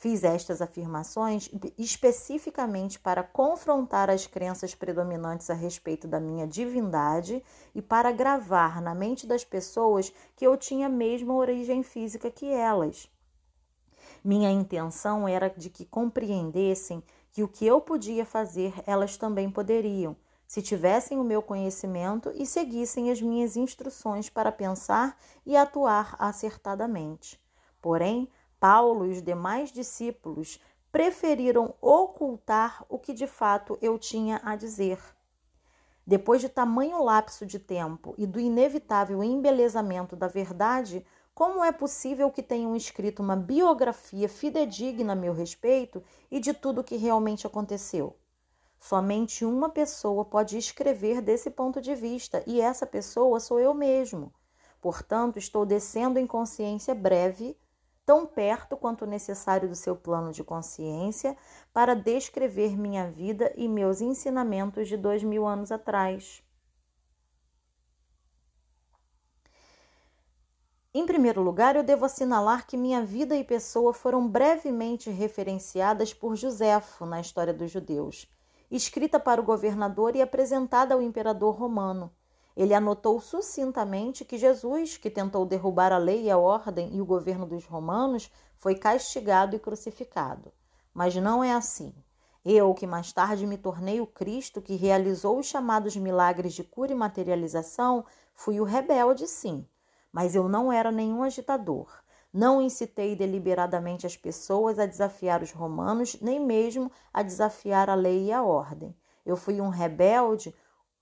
Fiz 0.01 0.23
estas 0.23 0.63
afirmações 0.63 1.47
especificamente 1.77 2.99
para 2.99 3.21
confrontar 3.21 4.09
as 4.09 4.25
crenças 4.25 4.73
predominantes 4.73 5.47
a 5.51 5.53
respeito 5.53 6.07
da 6.07 6.19
minha 6.19 6.47
divindade 6.47 7.43
e 7.75 7.83
para 7.83 8.11
gravar 8.11 8.81
na 8.81 8.95
mente 8.95 9.27
das 9.27 9.45
pessoas 9.45 10.11
que 10.35 10.43
eu 10.43 10.57
tinha 10.57 10.87
a 10.87 10.89
mesma 10.89 11.35
origem 11.35 11.83
física 11.83 12.31
que 12.31 12.47
elas. 12.47 13.07
Minha 14.23 14.49
intenção 14.49 15.27
era 15.27 15.51
de 15.51 15.69
que 15.69 15.85
compreendessem 15.85 17.03
que 17.31 17.43
o 17.43 17.47
que 17.47 17.67
eu 17.67 17.79
podia 17.79 18.25
fazer, 18.25 18.73
elas 18.87 19.17
também 19.17 19.51
poderiam, 19.51 20.17
se 20.47 20.63
tivessem 20.63 21.19
o 21.19 21.23
meu 21.23 21.43
conhecimento 21.43 22.31
e 22.33 22.47
seguissem 22.47 23.11
as 23.11 23.21
minhas 23.21 23.55
instruções 23.55 24.31
para 24.31 24.51
pensar 24.51 25.15
e 25.45 25.55
atuar 25.55 26.15
acertadamente. 26.17 27.39
Porém, 27.79 28.27
Paulo 28.61 29.07
e 29.07 29.09
os 29.09 29.23
demais 29.23 29.71
discípulos 29.71 30.61
preferiram 30.91 31.73
ocultar 31.81 32.85
o 32.87 32.99
que 32.99 33.11
de 33.11 33.25
fato 33.25 33.75
eu 33.81 33.97
tinha 33.97 34.39
a 34.43 34.55
dizer. 34.55 34.99
Depois 36.05 36.41
de 36.41 36.47
tamanho 36.47 37.03
lapso 37.03 37.43
de 37.43 37.57
tempo 37.57 38.13
e 38.19 38.27
do 38.27 38.39
inevitável 38.39 39.23
embelezamento 39.23 40.15
da 40.15 40.27
verdade, 40.27 41.03
como 41.33 41.63
é 41.63 41.71
possível 41.71 42.29
que 42.29 42.43
tenham 42.43 42.75
escrito 42.75 43.23
uma 43.23 43.35
biografia 43.35 44.29
fidedigna 44.29 45.13
a 45.13 45.15
meu 45.15 45.33
respeito 45.33 46.03
e 46.29 46.39
de 46.39 46.53
tudo 46.53 46.81
o 46.81 46.83
que 46.83 46.97
realmente 46.97 47.47
aconteceu? 47.47 48.15
Somente 48.77 49.43
uma 49.43 49.69
pessoa 49.69 50.23
pode 50.23 50.55
escrever 50.55 51.19
desse 51.19 51.49
ponto 51.49 51.81
de 51.81 51.95
vista, 51.95 52.43
e 52.45 52.61
essa 52.61 52.85
pessoa 52.85 53.39
sou 53.39 53.59
eu 53.59 53.73
mesmo. 53.73 54.31
Portanto, 54.79 55.39
estou 55.39 55.65
descendo 55.65 56.19
em 56.19 56.27
consciência 56.27 56.93
breve 56.93 57.57
tão 58.11 58.25
perto 58.25 58.75
quanto 58.75 59.05
necessário 59.05 59.69
do 59.69 59.75
seu 59.75 59.95
plano 59.95 60.33
de 60.33 60.43
consciência 60.43 61.37
para 61.71 61.95
descrever 61.95 62.77
minha 62.77 63.09
vida 63.09 63.53
e 63.55 63.69
meus 63.69 64.01
ensinamentos 64.01 64.89
de 64.89 64.97
dois 64.97 65.23
mil 65.23 65.47
anos 65.47 65.71
atrás. 65.71 66.43
Em 70.93 71.05
primeiro 71.05 71.41
lugar, 71.41 71.77
eu 71.77 71.83
devo 71.83 72.03
assinalar 72.03 72.67
que 72.67 72.75
minha 72.75 73.01
vida 73.01 73.33
e 73.33 73.45
pessoa 73.45 73.93
foram 73.93 74.27
brevemente 74.27 75.09
referenciadas 75.09 76.13
por 76.13 76.35
Joséfo 76.35 77.05
na 77.05 77.21
história 77.21 77.53
dos 77.53 77.71
judeus, 77.71 78.29
escrita 78.69 79.21
para 79.21 79.39
o 79.39 79.45
governador 79.45 80.17
e 80.17 80.21
apresentada 80.21 80.93
ao 80.93 81.01
imperador 81.01 81.55
romano. 81.55 82.13
Ele 82.55 82.73
anotou 82.73 83.19
sucintamente 83.21 84.25
que 84.25 84.37
Jesus, 84.37 84.97
que 84.97 85.09
tentou 85.09 85.45
derrubar 85.45 85.91
a 85.91 85.97
lei 85.97 86.23
e 86.23 86.31
a 86.31 86.37
ordem 86.37 86.95
e 86.95 87.01
o 87.01 87.05
governo 87.05 87.45
dos 87.45 87.65
romanos, 87.65 88.29
foi 88.57 88.75
castigado 88.75 89.55
e 89.55 89.59
crucificado. 89.59 90.51
Mas 90.93 91.15
não 91.15 91.43
é 91.43 91.53
assim. 91.53 91.93
Eu, 92.43 92.73
que 92.73 92.87
mais 92.87 93.13
tarde 93.13 93.45
me 93.45 93.57
tornei 93.57 94.01
o 94.01 94.07
Cristo 94.07 94.61
que 94.61 94.75
realizou 94.75 95.39
os 95.39 95.45
chamados 95.45 95.95
milagres 95.95 96.53
de 96.53 96.63
cura 96.63 96.91
e 96.91 96.95
materialização, 96.95 98.03
fui 98.33 98.59
o 98.59 98.63
rebelde, 98.63 99.27
sim. 99.27 99.65
Mas 100.11 100.35
eu 100.35 100.49
não 100.49 100.73
era 100.73 100.91
nenhum 100.91 101.23
agitador. 101.23 101.87
Não 102.33 102.61
incitei 102.61 103.15
deliberadamente 103.15 104.07
as 104.07 104.17
pessoas 104.17 104.79
a 104.79 104.85
desafiar 104.85 105.43
os 105.43 105.51
romanos, 105.51 106.19
nem 106.21 106.39
mesmo 106.39 106.91
a 107.13 107.21
desafiar 107.21 107.89
a 107.89 107.95
lei 107.95 108.25
e 108.27 108.31
a 108.31 108.41
ordem. 108.41 108.95
Eu 109.25 109.37
fui 109.37 109.61
um 109.61 109.69
rebelde 109.69 110.53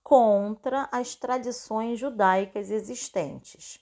contra 0.03 0.87
as 0.91 1.15
tradições 1.15 1.99
judaicas 1.99 2.71
existentes. 2.71 3.79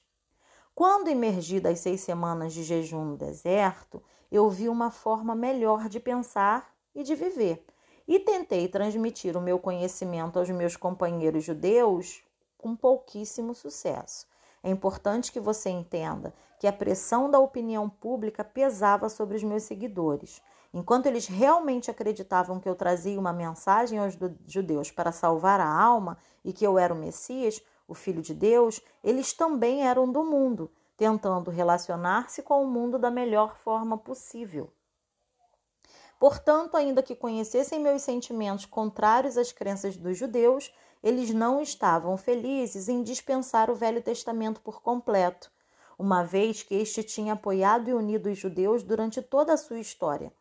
Quando 0.75 1.07
emergi 1.07 1.59
das 1.59 1.79
seis 1.79 2.01
semanas 2.01 2.53
de 2.53 2.63
jejum 2.63 3.03
no 3.03 3.17
deserto, 3.17 4.03
eu 4.31 4.49
vi 4.49 4.69
uma 4.69 4.91
forma 4.91 5.33
melhor 5.33 5.89
de 5.89 5.99
pensar 5.99 6.71
e 6.93 7.01
de 7.01 7.15
viver, 7.15 7.65
e 8.07 8.19
tentei 8.19 8.67
transmitir 8.67 9.35
o 9.35 9.41
meu 9.41 9.59
conhecimento 9.59 10.37
aos 10.37 10.49
meus 10.49 10.75
companheiros 10.75 11.43
judeus 11.43 12.23
com 12.57 12.75
pouquíssimo 12.75 13.53
sucesso. 13.53 14.27
é 14.63 14.69
importante 14.69 15.31
que 15.31 15.39
você 15.39 15.69
entenda 15.69 16.33
que 16.59 16.67
a 16.67 16.73
pressão 16.73 17.29
da 17.29 17.39
opinião 17.39 17.89
pública 17.89 18.43
pesava 18.43 19.07
sobre 19.09 19.37
os 19.37 19.43
meus 19.43 19.63
seguidores. 19.63 20.41
Enquanto 20.77 21.07
eles 21.07 21.25
realmente 21.25 21.89
acreditavam 21.89 22.59
que 22.59 22.69
eu 22.69 22.75
trazia 22.75 23.19
uma 23.19 23.33
mensagem 23.33 23.97
aos 23.97 24.15
judeus 24.45 24.91
para 24.91 25.11
salvar 25.11 25.59
a 25.59 25.67
alma 25.67 26.19
e 26.45 26.53
que 26.53 26.63
eu 26.63 26.77
era 26.77 26.93
o 26.93 26.97
Messias, 26.97 27.59
o 27.87 27.95
Filho 27.95 28.21
de 28.21 28.31
Deus, 28.31 28.79
eles 29.03 29.33
também 29.33 29.87
eram 29.87 30.11
do 30.11 30.23
mundo, 30.23 30.71
tentando 30.95 31.49
relacionar-se 31.49 32.43
com 32.43 32.63
o 32.63 32.67
mundo 32.67 32.99
da 32.99 33.09
melhor 33.09 33.57
forma 33.57 33.97
possível. 33.97 34.71
Portanto, 36.19 36.77
ainda 36.77 37.01
que 37.01 37.15
conhecessem 37.15 37.79
meus 37.79 38.03
sentimentos 38.03 38.67
contrários 38.67 39.35
às 39.35 39.51
crenças 39.51 39.97
dos 39.97 40.15
judeus, 40.15 40.71
eles 41.01 41.31
não 41.31 41.59
estavam 41.59 42.15
felizes 42.17 42.87
em 42.87 43.01
dispensar 43.01 43.71
o 43.71 43.75
Velho 43.75 44.03
Testamento 44.03 44.61
por 44.61 44.79
completo, 44.83 45.51
uma 45.97 46.23
vez 46.23 46.61
que 46.61 46.75
este 46.75 47.01
tinha 47.01 47.33
apoiado 47.33 47.89
e 47.89 47.95
unido 47.95 48.29
os 48.29 48.37
judeus 48.37 48.83
durante 48.83 49.23
toda 49.23 49.53
a 49.53 49.57
sua 49.57 49.79
história. 49.79 50.31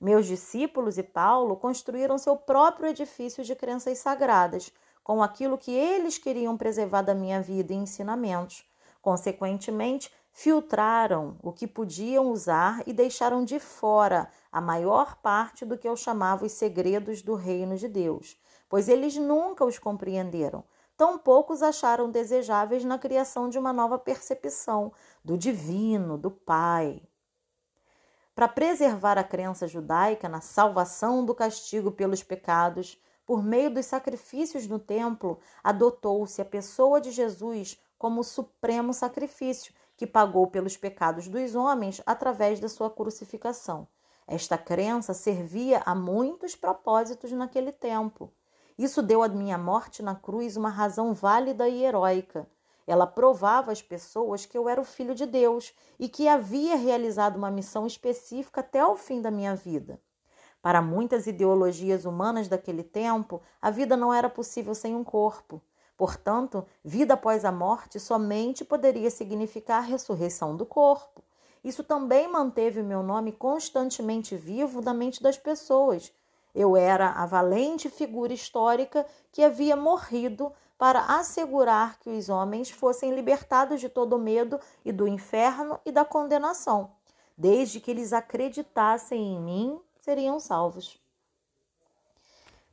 Meus 0.00 0.26
discípulos 0.26 0.98
e 0.98 1.02
Paulo 1.02 1.56
construíram 1.56 2.18
seu 2.18 2.36
próprio 2.36 2.88
edifício 2.88 3.44
de 3.44 3.54
crenças 3.54 3.98
sagradas, 3.98 4.72
com 5.02 5.22
aquilo 5.22 5.58
que 5.58 5.70
eles 5.70 6.18
queriam 6.18 6.56
preservar 6.56 7.02
da 7.02 7.14
minha 7.14 7.40
vida 7.40 7.72
e 7.72 7.76
ensinamentos. 7.76 8.64
Consequentemente, 9.00 10.10
filtraram 10.32 11.36
o 11.42 11.52
que 11.52 11.66
podiam 11.66 12.30
usar 12.30 12.82
e 12.86 12.92
deixaram 12.92 13.44
de 13.44 13.60
fora 13.60 14.28
a 14.50 14.60
maior 14.60 15.16
parte 15.16 15.64
do 15.64 15.78
que 15.78 15.88
eu 15.88 15.96
chamava 15.96 16.44
os 16.44 16.52
segredos 16.52 17.22
do 17.22 17.34
reino 17.34 17.76
de 17.76 17.86
Deus, 17.86 18.36
pois 18.68 18.88
eles 18.88 19.16
nunca 19.16 19.64
os 19.64 19.78
compreenderam. 19.78 20.64
Tampouco 20.96 21.52
os 21.52 21.62
acharam 21.62 22.10
desejáveis 22.10 22.84
na 22.84 22.98
criação 22.98 23.48
de 23.48 23.58
uma 23.58 23.72
nova 23.72 23.98
percepção 23.98 24.92
do 25.24 25.36
divino, 25.36 26.16
do 26.16 26.30
Pai. 26.30 27.02
Para 28.34 28.48
preservar 28.48 29.16
a 29.16 29.22
crença 29.22 29.68
judaica 29.68 30.28
na 30.28 30.40
salvação 30.40 31.24
do 31.24 31.32
castigo 31.34 31.92
pelos 31.92 32.22
pecados, 32.22 33.00
por 33.24 33.44
meio 33.44 33.72
dos 33.72 33.86
sacrifícios 33.86 34.66
no 34.66 34.78
templo, 34.78 35.38
adotou-se 35.62 36.42
a 36.42 36.44
pessoa 36.44 37.00
de 37.00 37.12
Jesus 37.12 37.80
como 37.96 38.20
o 38.20 38.24
supremo 38.24 38.92
sacrifício 38.92 39.72
que 39.96 40.04
pagou 40.04 40.48
pelos 40.48 40.76
pecados 40.76 41.28
dos 41.28 41.54
homens 41.54 42.02
através 42.04 42.58
da 42.58 42.68
sua 42.68 42.90
crucificação. 42.90 43.86
Esta 44.26 44.58
crença 44.58 45.14
servia 45.14 45.82
a 45.86 45.94
muitos 45.94 46.56
propósitos 46.56 47.30
naquele 47.30 47.70
tempo. 47.70 48.32
Isso 48.76 49.00
deu 49.00 49.22
à 49.22 49.28
minha 49.28 49.56
morte 49.56 50.02
na 50.02 50.16
cruz 50.16 50.56
uma 50.56 50.70
razão 50.70 51.14
válida 51.14 51.68
e 51.68 51.84
heróica. 51.84 52.48
Ela 52.86 53.06
provava 53.06 53.72
às 53.72 53.80
pessoas 53.80 54.44
que 54.44 54.56
eu 54.56 54.68
era 54.68 54.80
o 54.80 54.84
filho 54.84 55.14
de 55.14 55.26
Deus 55.26 55.74
e 55.98 56.08
que 56.08 56.28
havia 56.28 56.76
realizado 56.76 57.36
uma 57.36 57.50
missão 57.50 57.86
específica 57.86 58.60
até 58.60 58.84
o 58.84 58.96
fim 58.96 59.22
da 59.22 59.30
minha 59.30 59.54
vida. 59.54 60.00
Para 60.60 60.80
muitas 60.80 61.26
ideologias 61.26 62.04
humanas 62.04 62.48
daquele 62.48 62.82
tempo, 62.82 63.42
a 63.60 63.70
vida 63.70 63.96
não 63.96 64.12
era 64.12 64.30
possível 64.30 64.74
sem 64.74 64.94
um 64.94 65.04
corpo. 65.04 65.60
Portanto, 65.96 66.66
vida 66.82 67.14
após 67.14 67.44
a 67.44 67.52
morte 67.52 68.00
somente 68.00 68.64
poderia 68.64 69.10
significar 69.10 69.78
a 69.82 69.86
ressurreição 69.86 70.56
do 70.56 70.66
corpo. 70.66 71.22
Isso 71.62 71.84
também 71.84 72.28
manteve 72.28 72.80
o 72.80 72.84
meu 72.84 73.02
nome 73.02 73.32
constantemente 73.32 74.36
vivo 74.36 74.80
na 74.80 74.92
mente 74.92 75.22
das 75.22 75.38
pessoas. 75.38 76.12
Eu 76.54 76.76
era 76.76 77.10
a 77.10 77.26
valente 77.26 77.88
figura 77.88 78.32
histórica 78.32 79.06
que 79.32 79.42
havia 79.42 79.76
morrido 79.76 80.52
para 80.76 81.00
assegurar 81.18 81.98
que 81.98 82.10
os 82.10 82.28
homens 82.28 82.70
fossem 82.70 83.14
libertados 83.14 83.80
de 83.80 83.88
todo 83.88 84.16
o 84.16 84.18
medo 84.18 84.58
e 84.84 84.92
do 84.92 85.06
inferno 85.06 85.78
e 85.84 85.92
da 85.92 86.04
condenação. 86.04 86.90
Desde 87.36 87.80
que 87.80 87.90
eles 87.90 88.12
acreditassem 88.12 89.34
em 89.34 89.40
mim, 89.40 89.80
seriam 90.00 90.38
salvos. 90.38 91.00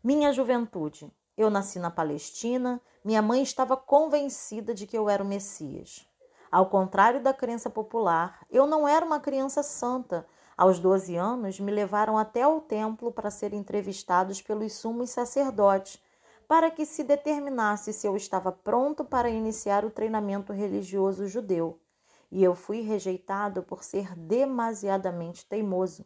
Minha 0.03 0.33
juventude. 0.33 1.11
Eu 1.37 1.49
nasci 1.49 1.79
na 1.79 1.89
Palestina, 1.89 2.81
minha 3.03 3.21
mãe 3.21 3.41
estava 3.41 3.75
convencida 3.77 4.73
de 4.73 4.85
que 4.85 4.97
eu 4.97 5.09
era 5.09 5.23
o 5.23 5.25
Messias. 5.25 6.05
Ao 6.51 6.65
contrário 6.65 7.23
da 7.23 7.33
crença 7.33 7.69
popular, 7.69 8.39
eu 8.49 8.67
não 8.67 8.87
era 8.87 9.05
uma 9.05 9.19
criança 9.19 9.63
santa. 9.63 10.27
Aos 10.57 10.79
12 10.79 11.15
anos, 11.15 11.59
me 11.59 11.71
levaram 11.71 12.17
até 12.17 12.45
o 12.45 12.59
templo 12.59 13.11
para 13.11 13.31
ser 13.31 13.53
entrevistados 13.53 14.41
pelos 14.41 14.73
sumos 14.73 15.09
sacerdotes, 15.09 15.99
para 16.51 16.69
que 16.69 16.85
se 16.85 17.01
determinasse 17.05 17.93
se 17.93 18.05
eu 18.05 18.13
estava 18.13 18.51
pronto 18.51 19.05
para 19.05 19.29
iniciar 19.29 19.85
o 19.85 19.89
treinamento 19.89 20.51
religioso 20.51 21.25
judeu. 21.25 21.79
E 22.29 22.43
eu 22.43 22.55
fui 22.55 22.81
rejeitado 22.81 23.63
por 23.63 23.85
ser 23.85 24.13
demasiadamente 24.17 25.45
teimoso. 25.45 26.05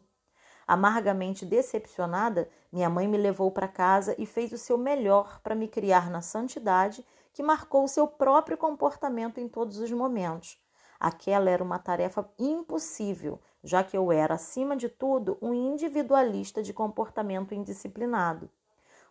Amargamente 0.64 1.44
decepcionada, 1.44 2.48
minha 2.70 2.88
mãe 2.88 3.08
me 3.08 3.16
levou 3.16 3.50
para 3.50 3.66
casa 3.66 4.14
e 4.16 4.24
fez 4.24 4.52
o 4.52 4.56
seu 4.56 4.78
melhor 4.78 5.40
para 5.40 5.56
me 5.56 5.66
criar 5.66 6.08
na 6.12 6.22
santidade, 6.22 7.04
que 7.32 7.42
marcou 7.42 7.88
seu 7.88 8.06
próprio 8.06 8.56
comportamento 8.56 9.40
em 9.40 9.48
todos 9.48 9.78
os 9.78 9.90
momentos. 9.90 10.62
Aquela 11.00 11.50
era 11.50 11.64
uma 11.64 11.80
tarefa 11.80 12.24
impossível, 12.38 13.40
já 13.64 13.82
que 13.82 13.96
eu 13.96 14.12
era, 14.12 14.34
acima 14.34 14.76
de 14.76 14.88
tudo, 14.88 15.38
um 15.42 15.52
individualista 15.52 16.62
de 16.62 16.72
comportamento 16.72 17.52
indisciplinado. 17.52 18.48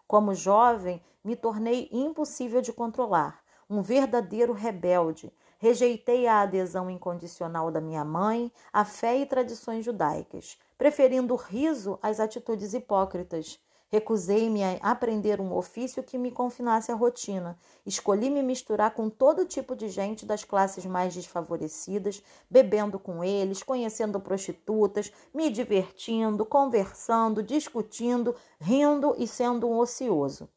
Como 0.07 0.33
jovem, 0.33 1.01
me 1.23 1.35
tornei 1.35 1.89
impossível 1.91 2.61
de 2.61 2.71
controlar, 2.71 3.41
um 3.69 3.81
verdadeiro 3.81 4.53
rebelde. 4.53 5.33
Rejeitei 5.57 6.27
a 6.27 6.41
adesão 6.41 6.89
incondicional 6.89 7.71
da 7.71 7.81
minha 7.81 8.05
mãe, 8.05 8.51
a 8.71 8.85
fé 8.85 9.17
e 9.17 9.25
tradições 9.25 9.83
judaicas 9.83 10.57
preferindo 10.77 11.33
o 11.33 11.37
riso 11.37 11.97
às 12.01 12.19
atitudes 12.19 12.73
hipócritas. 12.73 13.59
Recusei-me 13.95 14.61
a 14.61 14.77
aprender 14.81 15.39
um 15.39 15.55
ofício 15.55 16.03
que 16.03 16.17
me 16.17 16.29
confinasse 16.29 16.91
à 16.91 16.95
rotina. 16.95 17.57
Escolhi 17.85 18.29
me 18.29 18.43
misturar 18.43 18.93
com 18.93 19.09
todo 19.09 19.45
tipo 19.45 19.73
de 19.73 19.87
gente 19.87 20.25
das 20.25 20.43
classes 20.43 20.85
mais 20.85 21.13
desfavorecidas, 21.13 22.21
bebendo 22.49 22.99
com 22.99 23.23
eles, 23.23 23.63
conhecendo 23.63 24.19
prostitutas, 24.19 25.13
me 25.33 25.49
divertindo, 25.49 26.45
conversando, 26.45 27.41
discutindo, 27.41 28.35
rindo 28.59 29.15
e 29.17 29.25
sendo 29.25 29.65
um 29.65 29.77
ocioso. 29.77 30.49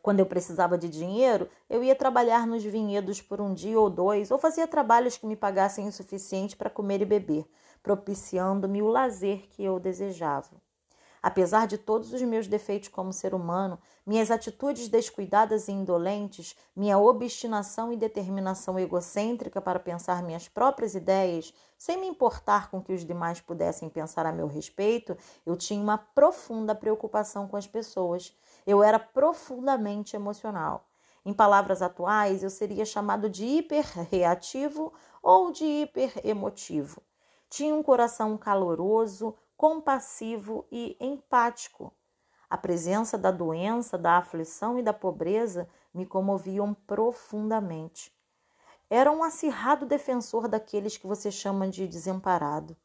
Quando 0.00 0.20
eu 0.20 0.26
precisava 0.26 0.78
de 0.78 0.88
dinheiro, 0.88 1.50
eu 1.68 1.84
ia 1.84 1.94
trabalhar 1.94 2.46
nos 2.46 2.64
vinhedos 2.64 3.20
por 3.20 3.42
um 3.42 3.52
dia 3.52 3.78
ou 3.78 3.90
dois, 3.90 4.30
ou 4.30 4.38
fazia 4.38 4.66
trabalhos 4.66 5.18
que 5.18 5.26
me 5.26 5.36
pagassem 5.36 5.86
o 5.86 5.92
suficiente 5.92 6.56
para 6.56 6.70
comer 6.70 7.02
e 7.02 7.04
beber 7.04 7.46
propiciando-me 7.82 8.80
o 8.80 8.88
lazer 8.88 9.48
que 9.50 9.62
eu 9.62 9.78
desejava. 9.78 10.71
Apesar 11.22 11.68
de 11.68 11.78
todos 11.78 12.12
os 12.12 12.20
meus 12.22 12.48
defeitos 12.48 12.88
como 12.88 13.12
ser 13.12 13.32
humano, 13.32 13.78
minhas 14.04 14.28
atitudes 14.28 14.88
descuidadas 14.88 15.68
e 15.68 15.72
indolentes, 15.72 16.56
minha 16.74 16.98
obstinação 16.98 17.92
e 17.92 17.96
determinação 17.96 18.76
egocêntrica 18.76 19.60
para 19.60 19.78
pensar 19.78 20.20
minhas 20.20 20.48
próprias 20.48 20.96
ideias, 20.96 21.54
sem 21.78 21.96
me 21.96 22.08
importar 22.08 22.70
com 22.70 22.82
que 22.82 22.92
os 22.92 23.04
demais 23.04 23.40
pudessem 23.40 23.88
pensar 23.88 24.26
a 24.26 24.32
meu 24.32 24.48
respeito, 24.48 25.16
eu 25.46 25.56
tinha 25.56 25.80
uma 25.80 25.96
profunda 25.96 26.74
preocupação 26.74 27.46
com 27.46 27.56
as 27.56 27.68
pessoas. 27.68 28.36
Eu 28.66 28.82
era 28.82 28.98
profundamente 28.98 30.16
emocional. 30.16 30.88
Em 31.24 31.32
palavras 31.32 31.82
atuais, 31.82 32.42
eu 32.42 32.50
seria 32.50 32.84
chamado 32.84 33.30
de 33.30 33.44
hiperreativo 33.44 34.92
ou 35.22 35.52
de 35.52 35.64
hiperemotivo. 35.64 37.00
Tinha 37.48 37.74
um 37.74 37.82
coração 37.82 38.36
caloroso, 38.36 39.36
compassivo 39.62 40.66
e 40.72 40.96
empático. 40.98 41.92
A 42.50 42.58
presença 42.58 43.16
da 43.16 43.30
doença, 43.30 43.96
da 43.96 44.18
aflição 44.18 44.76
e 44.76 44.82
da 44.82 44.92
pobreza 44.92 45.68
me 45.94 46.04
comoviam 46.04 46.74
profundamente. 46.74 48.12
Era 48.90 49.12
um 49.12 49.22
acirrado 49.22 49.86
defensor 49.86 50.48
daqueles 50.48 50.96
que 50.96 51.06
você 51.06 51.30
chama 51.30 51.68
de 51.68 51.86
desamparado. 51.86 52.76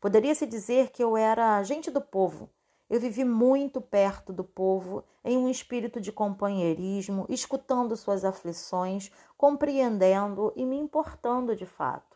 Poderia-se 0.00 0.46
dizer 0.46 0.90
que 0.90 1.04
eu 1.04 1.18
era 1.18 1.62
gente 1.64 1.90
do 1.90 2.00
povo. 2.00 2.48
Eu 2.88 2.98
vivi 2.98 3.26
muito 3.26 3.78
perto 3.78 4.32
do 4.32 4.42
povo, 4.42 5.04
em 5.22 5.36
um 5.36 5.50
espírito 5.50 6.00
de 6.00 6.10
companheirismo, 6.10 7.26
escutando 7.28 7.94
suas 7.94 8.24
aflições, 8.24 9.12
compreendendo 9.36 10.50
e 10.56 10.64
me 10.64 10.78
importando 10.78 11.54
de 11.54 11.66
fato. 11.66 12.11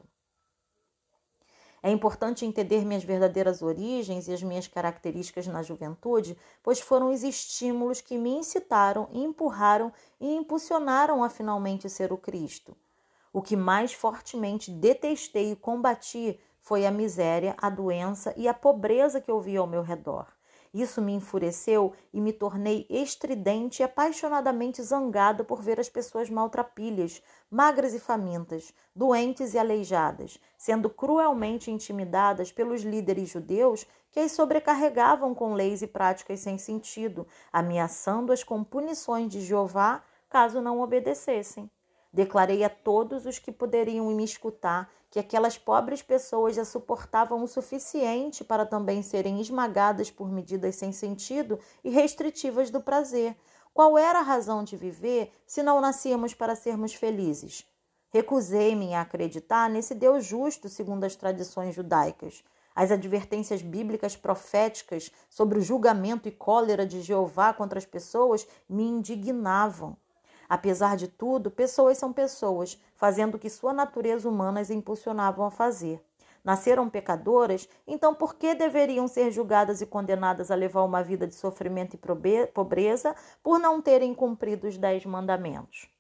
É 1.87 1.91
importante 1.93 2.45
entender 2.45 2.85
minhas 2.85 3.05
verdadeiras 3.05 3.63
origens 3.63 4.27
e 4.27 4.33
as 4.33 4.43
minhas 4.43 4.67
características 4.67 5.47
na 5.47 5.63
juventude, 5.63 6.37
pois 6.61 6.81
foram 6.81 7.13
os 7.13 7.23
estímulos 7.23 8.01
que 8.01 8.19
me 8.19 8.31
incitaram, 8.31 9.09
empurraram 9.13 9.93
e 10.21 10.35
impulsionaram 10.35 11.23
a 11.23 11.31
finalmente 11.31 11.89
ser 11.89 12.13
o 12.13 12.19
Cristo. 12.19 12.77
O 13.33 13.41
que 13.41 13.55
mais 13.55 13.93
fortemente 13.93 14.69
detestei 14.69 15.53
e 15.53 15.55
combati 15.55 16.41
foi 16.59 16.85
a 16.85 16.91
miséria, 16.91 17.55
a 17.57 17.71
doença 17.71 18.35
e 18.37 18.49
a 18.49 18.53
pobreza 18.53 19.21
que 19.21 19.31
eu 19.31 19.41
vi 19.41 19.57
ao 19.57 19.65
meu 19.65 19.83
redor. 19.83 20.27
Isso 20.77 21.01
me 21.01 21.15
enfureceu 21.15 21.95
e 22.13 22.21
me 22.21 22.35
tornei 22.35 22.87
estridente 22.91 23.81
e 23.81 23.83
apaixonadamente 23.83 24.83
zangado 24.83 25.43
por 25.43 25.63
ver 25.63 25.81
as 25.81 25.89
pessoas 25.89 26.29
maltrapilhas, 26.29 27.23
magras 27.51 27.95
e 27.95 27.99
famintas, 27.99 28.75
doentes 28.95 29.55
e 29.55 29.59
aleijadas, 29.59 30.39
sendo 30.59 30.91
cruelmente 30.91 31.71
intimidadas 31.71 32.53
pelos 32.53 32.83
líderes 32.83 33.31
judeus 33.31 33.87
que 34.11 34.21
as 34.21 34.33
sobrecarregavam 34.33 35.35
com 35.35 35.55
leis 35.55 35.81
e 35.81 35.87
práticas 35.87 36.41
sem 36.41 36.59
sentido, 36.59 37.27
ameaçando-as 37.51 38.45
com 38.45 38.63
punições 38.63 39.33
de 39.33 39.41
Jeová 39.41 40.05
caso 40.29 40.61
não 40.61 40.81
obedecessem. 40.81 41.71
Declarei 42.17 42.65
a 42.65 42.71
todos 42.71 43.27
os 43.27 43.39
que 43.39 43.53
poderiam 43.53 44.07
me 44.07 44.25
escutar 44.25 44.91
que 45.11 45.19
aquelas 45.19 45.59
pobres 45.59 46.01
pessoas 46.01 46.57
já 46.57 46.65
suportavam 46.65 47.45
o 47.45 47.47
suficiente 47.47 48.43
para 48.43 48.65
também 48.65 49.03
serem 49.03 49.39
esmagadas 49.39 50.11
por 50.11 50.33
medidas 50.33 50.77
sem 50.77 50.93
sentido 50.93 51.59
e 51.85 51.91
restritivas 51.91 52.71
do 52.71 52.81
prazer. 52.81 53.37
Qual 53.75 53.99
era 53.99 54.21
a 54.21 54.23
razão 54.23 54.65
de 54.65 54.79
viver 54.79 55.31
se 55.47 55.63
não 55.63 55.79
nascíamos 55.79 56.33
para 56.33 56.57
sermos 56.57 56.95
felizes? 56.95 57.67
Recusei-me 58.09 58.95
a 58.95 59.03
acreditar 59.03 59.69
nesse 59.69 59.95
Deus 59.95 60.25
justo 60.25 60.71
segundo 60.71 61.05
as 61.05 61.17
tradições 61.17 61.75
judaicas. 61.75 62.43
As 62.75 62.91
advertências 62.91 63.61
bíblicas 63.61 64.17
proféticas 64.17 65.11
sobre 65.29 65.59
o 65.59 65.63
julgamento 65.63 66.27
e 66.27 66.33
cólera 66.33 66.87
de 66.87 67.03
Jeová 67.03 67.53
contra 67.53 67.79
as 67.79 67.85
pessoas 67.85 68.49
me 68.67 68.85
indignavam. 68.85 69.99
Apesar 70.49 70.97
de 70.97 71.09
tudo, 71.09 71.51
pessoas 71.51 71.99
são 71.99 72.13
pessoas, 72.13 72.81
fazendo 72.95 73.35
o 73.35 73.39
que 73.39 73.51
sua 73.51 73.73
natureza 73.73 74.29
humana 74.29 74.61
as 74.61 74.71
impulsionavam 74.71 75.45
a 75.45 75.51
fazer. 75.51 76.01
Nasceram 76.45 76.89
pecadoras, 76.89 77.69
então 77.87 78.15
por 78.15 78.37
que 78.37 78.55
deveriam 78.55 79.09
ser 79.09 79.33
julgadas 79.33 79.81
e 79.81 79.87
condenadas 79.87 80.51
a 80.51 80.55
levar 80.55 80.85
uma 80.85 81.03
vida 81.03 81.27
de 81.27 81.35
sofrimento 81.35 81.97
e 81.97 82.47
pobreza 82.47 83.17
por 83.43 83.59
não 83.59 83.83
terem 83.83 84.15
cumprido 84.15 84.69
os 84.69 84.79
dez 84.79 85.05
mandamentos? 85.05 85.91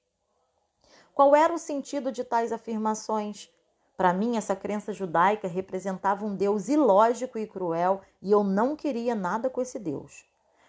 Qual 1.12 1.34
era 1.34 1.52
o 1.52 1.58
sentido 1.58 2.12
de 2.12 2.22
tais 2.22 2.52
afirmações? 2.52 3.50
Para 3.96 4.12
mim, 4.12 4.36
essa 4.36 4.54
crença 4.54 4.92
judaica 4.92 5.48
representava 5.48 6.24
um 6.24 6.36
Deus 6.36 6.68
ilógico 6.68 7.38
e 7.38 7.46
cruel 7.46 8.02
e 8.20 8.30
eu 8.30 8.44
não 8.44 8.76
queria 8.76 9.14
nada 9.14 9.48
com 9.48 9.60
esse 9.60 9.78
Deus. 9.78 10.24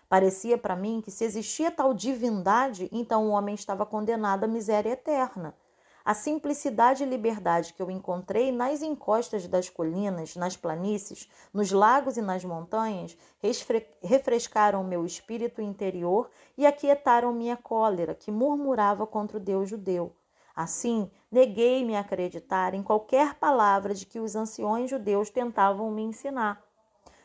Parecia 0.10 0.58
para 0.58 0.76
mim 0.76 1.02
que 1.02 1.12
se 1.12 1.26
existia 1.26 1.70
tal 1.70 1.94
divindade, 1.94 2.90
então 2.92 3.28
o 3.28 3.32
homem 3.32 3.56
estava 3.56 3.86
condenado 3.86 4.46
à 4.46 4.48
miséria 4.48 4.92
eterna. 4.92 5.54
A 6.06 6.14
simplicidade 6.14 7.04
e 7.04 7.06
liberdade 7.06 7.74
que 7.74 7.82
eu 7.82 7.92
encontrei 7.92 8.50
nas 8.50 8.82
encostas 8.82 9.46
das 9.46 9.70
colinas, 9.70 10.38
nas 10.38 10.56
planícies, 10.56 11.30
nos 11.54 11.70
lagos 11.70 12.16
e 12.16 12.22
nas 12.22 12.46
montanhas 12.46 13.18
refrescaram 14.02 14.86
meu 14.86 15.06
espírito 15.06 15.62
interior 15.62 16.30
e 16.58 16.66
aquietaram 16.66 17.34
minha 17.34 17.58
cólera, 17.58 18.16
que 18.16 18.32
murmurava 18.32 19.06
contra 19.06 19.36
o 19.36 19.42
Deus 19.42 19.68
judeu. 19.68 20.16
Assim, 20.56 21.12
neguei-me 21.30 21.98
a 21.98 22.00
acreditar 22.00 22.74
em 22.74 22.82
qualquer 22.82 23.36
palavra 23.36 23.94
de 23.94 24.06
que 24.06 24.22
os 24.22 24.34
anciões 24.34 24.90
judeus 24.90 25.30
tentavam 25.30 25.92
me 25.92 26.04
ensinar. 26.04 26.67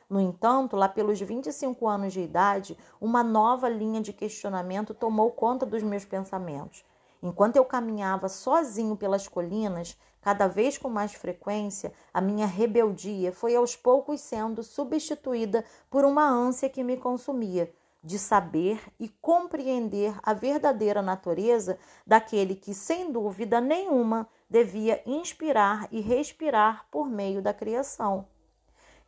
No 0.09 0.21
entanto, 0.21 0.77
lá 0.77 0.89
pelos 0.89 1.21
25 1.21 1.89
anos 1.89 2.13
de 2.13 2.21
idade, 2.21 2.77
uma 3.01 3.23
nova 3.23 3.69
linha 3.69 4.01
de 4.01 4.13
questionamento 4.13 4.95
tomou 4.95 5.31
conta 5.31 5.65
dos 5.65 5.83
meus 5.83 6.05
pensamentos. 6.05 6.85
Enquanto 7.23 7.57
eu 7.57 7.65
caminhava 7.65 8.29
sozinho 8.29 8.97
pelas 8.97 9.29
colinas, 9.29 9.97
cada 10.21 10.49
vez 10.49 10.77
com 10.77 10.89
mais 10.89 11.15
frequência, 11.15 11.93
a 12.13 12.21
minha 12.21 12.47
rebeldia 12.47 13.33
foi 13.33 13.55
aos 13.55 13.77
poucos 13.77 14.21
sendo 14.21 14.63
substituída 14.63 15.65
por 15.89 16.05
uma 16.05 16.29
ânsia 16.29 16.69
que 16.69 16.83
me 16.83 16.97
consumia, 16.97 17.73
de 18.03 18.19
saber 18.19 18.81
e 18.99 19.09
compreender 19.09 20.19
a 20.23 20.35
verdadeira 20.35 21.01
natureza 21.01 21.79
daquele 22.05 22.57
que, 22.57 22.75
sem 22.75 23.13
dúvida 23.13 23.61
nenhuma, 23.61 24.29
devia 24.51 25.01
inspirar 25.07 25.87
e 25.93 26.01
respirar 26.01 26.87
por 26.91 27.09
meio 27.09 27.41
da 27.41 27.55
criação. 27.55 28.27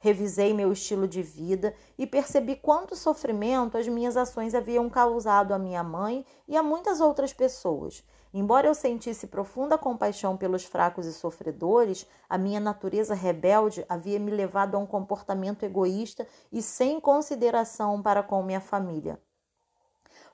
Revisei 0.05 0.53
meu 0.53 0.71
estilo 0.71 1.09
de 1.09 1.23
vida 1.23 1.75
e 1.97 2.07
percebi 2.07 2.57
quanto 2.57 2.95
sofrimento 2.95 3.79
as 3.79 3.89
minhas 3.89 4.19
ações 4.19 4.55
haviam 4.55 4.91
causado 4.91 5.55
à 5.55 5.59
minha 5.59 5.83
mãe 5.83 6.27
e 6.47 6.59
a 6.59 6.63
muitas 6.63 7.01
outras 7.01 7.33
pessoas. 7.33 8.05
Embora 8.31 8.67
eu 8.67 8.75
sentisse 8.75 9.27
profunda 9.27 9.79
compaixão 9.79 10.37
pelos 10.37 10.63
fracos 10.63 11.07
e 11.07 11.13
sofredores, 11.15 12.07
a 12.29 12.37
minha 12.37 12.61
natureza 12.61 13.15
rebelde 13.15 13.83
havia 13.89 14.21
me 14.21 14.31
levado 14.31 14.75
a 14.75 14.79
um 14.79 14.85
comportamento 14.85 15.63
egoísta 15.63 16.27
e 16.53 16.61
sem 16.61 17.01
consideração 17.01 18.03
para 18.03 18.23
com 18.23 18.43
minha 18.43 18.61
família. 18.61 19.19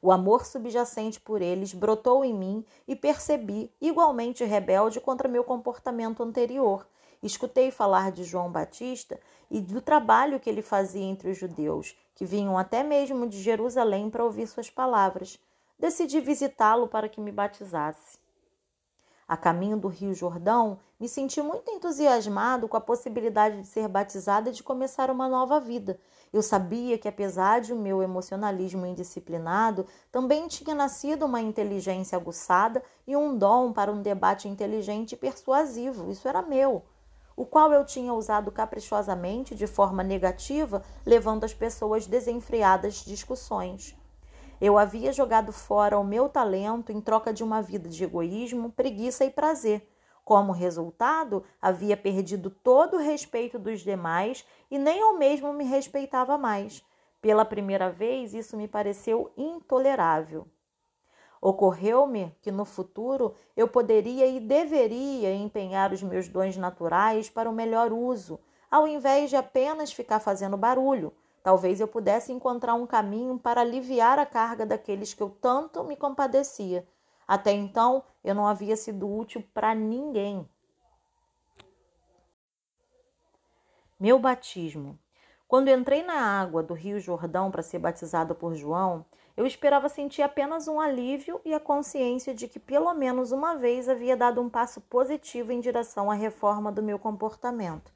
O 0.03 0.11
amor 0.11 0.47
subjacente 0.47 1.21
por 1.21 1.41
eles 1.41 1.73
brotou 1.73 2.25
em 2.25 2.35
mim 2.35 2.65
e 2.89 2.97
percebi, 2.97 3.73
igualmente 3.81 4.43
rebelde 4.43 5.01
contra 5.01 5.29
meu 5.29 5.45
comportamento 5.45 6.25
anterior. 6.25 6.85
Escutei 7.23 7.71
falar 7.71 8.11
de 8.13 8.25
João 8.25 8.51
Batista 8.51 9.21
e 9.51 9.61
do 9.61 9.83
trabalho 9.83 10.41
que 10.41 10.49
ele 10.49 10.63
fazia 10.63 11.05
entre 11.05 11.31
os 11.31 11.37
judeus, 11.37 11.95
que 12.15 12.25
vinham 12.25 12.57
até 12.57 12.83
mesmo 12.83 13.29
de 13.29 13.43
Jerusalém 13.43 14.09
para 14.09 14.25
ouvir 14.25 14.47
suas 14.47 14.71
palavras. 14.71 15.39
Decidi 15.79 16.19
visitá-lo 16.19 16.89
para 16.89 17.11
que 17.11 17.21
me 17.21 17.31
batizasse. 17.31 18.19
A 19.29 19.37
caminho 19.37 19.77
do 19.77 19.87
Rio 19.87 20.15
Jordão, 20.15 20.79
me 20.99 21.09
senti 21.09 21.43
muito 21.43 21.71
entusiasmado 21.71 22.67
com 22.67 22.77
a 22.79 22.81
possibilidade 22.81 23.61
de 23.61 23.67
ser 23.67 23.87
batizada 23.87 24.49
e 24.49 24.53
de 24.53 24.63
começar 24.63 25.11
uma 25.11 25.29
nova 25.29 25.61
vida. 25.61 26.01
Eu 26.33 26.43
sabia 26.43 26.97
que, 26.97 27.07
apesar 27.07 27.61
de 27.61 27.73
o 27.73 27.77
meu 27.77 28.03
emocionalismo 28.03 28.87
indisciplinado, 28.87 29.87
também 30.11 30.49
tinha 30.49 30.75
nascido 30.75 31.27
uma 31.27 31.41
inteligência 31.41 32.17
aguçada 32.17 32.83
e 33.07 33.15
um 33.15 33.37
dom 33.37 33.75
para 33.75 33.93
um 33.93 34.01
debate 34.01 34.49
inteligente 34.49 35.13
e 35.13 35.17
persuasivo. 35.17 36.11
Isso 36.11 36.27
era 36.27 36.41
meu 36.41 36.83
o 37.41 37.47
qual 37.47 37.73
eu 37.73 37.87
tinha 37.87 38.13
usado 38.13 38.53
caprichosamente 38.53 39.55
de 39.55 39.67
forma 39.67 40.03
negativa, 40.03 40.83
levando 41.07 41.45
as 41.45 41.55
pessoas 41.55 42.07
desenfreadas 42.07 42.97
discussões. 42.97 43.97
Eu 44.61 44.77
havia 44.77 45.11
jogado 45.11 45.51
fora 45.51 45.99
o 45.99 46.05
meu 46.05 46.29
talento 46.29 46.93
em 46.93 47.01
troca 47.01 47.33
de 47.33 47.43
uma 47.43 47.63
vida 47.63 47.89
de 47.89 48.05
egoísmo, 48.05 48.71
preguiça 48.71 49.25
e 49.25 49.31
prazer. 49.31 49.91
Como 50.23 50.53
resultado, 50.53 51.43
havia 51.63 51.97
perdido 51.97 52.51
todo 52.51 52.99
o 52.99 53.01
respeito 53.01 53.59
dos 53.59 53.81
demais 53.81 54.45
e 54.71 54.79
nem 54.79 55.01
eu 55.01 55.17
mesmo 55.17 55.51
me 55.51 55.65
respeitava 55.65 56.37
mais. 56.37 56.85
Pela 57.23 57.47
primeira 57.47 57.91
vez, 57.91 58.35
isso 58.35 58.55
me 58.55 58.69
pareceu 58.69 59.33
intolerável. 59.35 60.47
Ocorreu-me 61.41 62.37
que 62.43 62.51
no 62.51 62.67
futuro 62.67 63.35
eu 63.57 63.67
poderia 63.67 64.27
e 64.27 64.39
deveria 64.39 65.35
empenhar 65.35 65.93
os 65.93 66.03
meus 66.03 66.29
dons 66.29 66.57
naturais 66.57 67.31
para 67.31 67.49
o 67.49 67.53
melhor 67.53 67.93
uso, 67.93 68.39
ao 68.71 68.87
invés 68.87 69.31
de 69.31 69.37
apenas 69.37 69.91
ficar 69.91 70.21
fazendo 70.21 70.57
barulho. 70.57 71.13
Talvez 71.43 71.81
eu 71.81 71.89
pudesse 71.89 72.31
encontrar 72.31 72.75
um 72.75 72.87
caminho 72.87 73.39
para 73.39 73.63
aliviar 73.63 74.19
a 74.19 74.27
carga 74.27 74.67
daqueles 74.67 75.15
que 75.15 75.23
eu 75.23 75.31
tanto 75.31 75.83
me 75.83 75.97
compadecia. 75.97 76.87
Até 77.27 77.53
então, 77.53 78.05
eu 78.23 78.35
não 78.35 78.47
havia 78.47 78.77
sido 78.77 79.11
útil 79.11 79.43
para 79.55 79.75
ninguém. 79.75 80.47
Meu 83.99 84.19
batismo. 84.19 84.99
Quando 85.49 85.69
entrei 85.69 86.03
na 86.03 86.15
água 86.15 86.63
do 86.63 86.75
Rio 86.75 87.01
Jordão 87.01 87.51
para 87.51 87.63
ser 87.63 87.79
batizado 87.79 88.35
por 88.35 88.55
João, 88.55 89.05
eu 89.37 89.47
esperava 89.47 89.89
sentir 89.89 90.23
apenas 90.23 90.69
um 90.69 90.81
alívio 90.81 91.41
e 91.45 91.55
a 91.55 91.61
consciência 91.61 92.35
de 92.35 92.49
que 92.49 92.59
pelo 92.59 92.93
menos 92.95 93.33
uma 93.33 93.55
vez 93.55 93.89
havia 93.89 94.17
dado 94.17 94.41
um 94.41 94.49
passo 94.49 94.81
positivo 94.83 95.53
em 95.53 95.61
direção 95.61 96.11
à 96.11 96.15
reforma 96.15 96.71
do 96.71 96.83
meu 96.83 96.99
comportamento. 96.99 97.93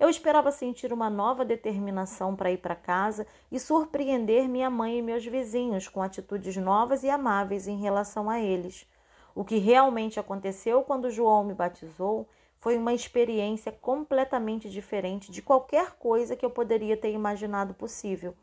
Eu 0.00 0.08
esperava 0.08 0.50
sentir 0.50 0.94
uma 0.94 1.10
nova 1.10 1.44
determinação 1.44 2.34
para 2.34 2.50
ir 2.50 2.56
para 2.56 2.74
casa 2.74 3.26
e 3.52 3.60
surpreender 3.60 4.48
minha 4.48 4.70
mãe 4.70 4.98
e 4.98 5.02
meus 5.02 5.26
vizinhos 5.26 5.86
com 5.88 6.02
atitudes 6.02 6.56
novas 6.56 7.02
e 7.02 7.10
amáveis 7.10 7.68
em 7.68 7.78
relação 7.78 8.30
a 8.30 8.40
eles. 8.40 8.86
O 9.34 9.44
que 9.44 9.58
realmente 9.58 10.18
aconteceu 10.18 10.82
quando 10.82 11.10
João 11.10 11.44
me 11.44 11.52
batizou 11.52 12.26
foi 12.58 12.78
uma 12.78 12.94
experiência 12.94 13.70
completamente 13.70 14.70
diferente 14.70 15.30
de 15.30 15.42
qualquer 15.42 15.92
coisa 15.98 16.34
que 16.34 16.44
eu 16.44 16.50
poderia 16.50 16.96
ter 16.96 17.12
imaginado 17.12 17.74
possível. 17.74 18.34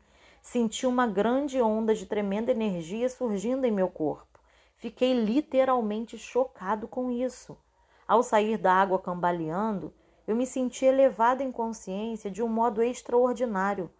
Senti 0.42 0.86
uma 0.86 1.06
grande 1.06 1.60
onda 1.60 1.94
de 1.94 2.06
tremenda 2.06 2.50
energia 2.50 3.08
surgindo 3.08 3.66
em 3.66 3.70
meu 3.70 3.88
corpo. 3.88 4.38
Fiquei 4.76 5.12
literalmente 5.12 6.16
chocado 6.16 6.86
com 6.86 7.10
isso. 7.10 7.58
Ao 8.06 8.22
sair 8.22 8.56
da 8.56 8.72
água 8.72 8.98
cambaleando, 8.98 9.92
eu 10.26 10.36
me 10.36 10.46
senti 10.46 10.84
elevado 10.84 11.42
em 11.42 11.50
consciência 11.50 12.30
de 12.30 12.42
um 12.42 12.48
modo 12.48 12.82
extraordinário. 12.82 13.90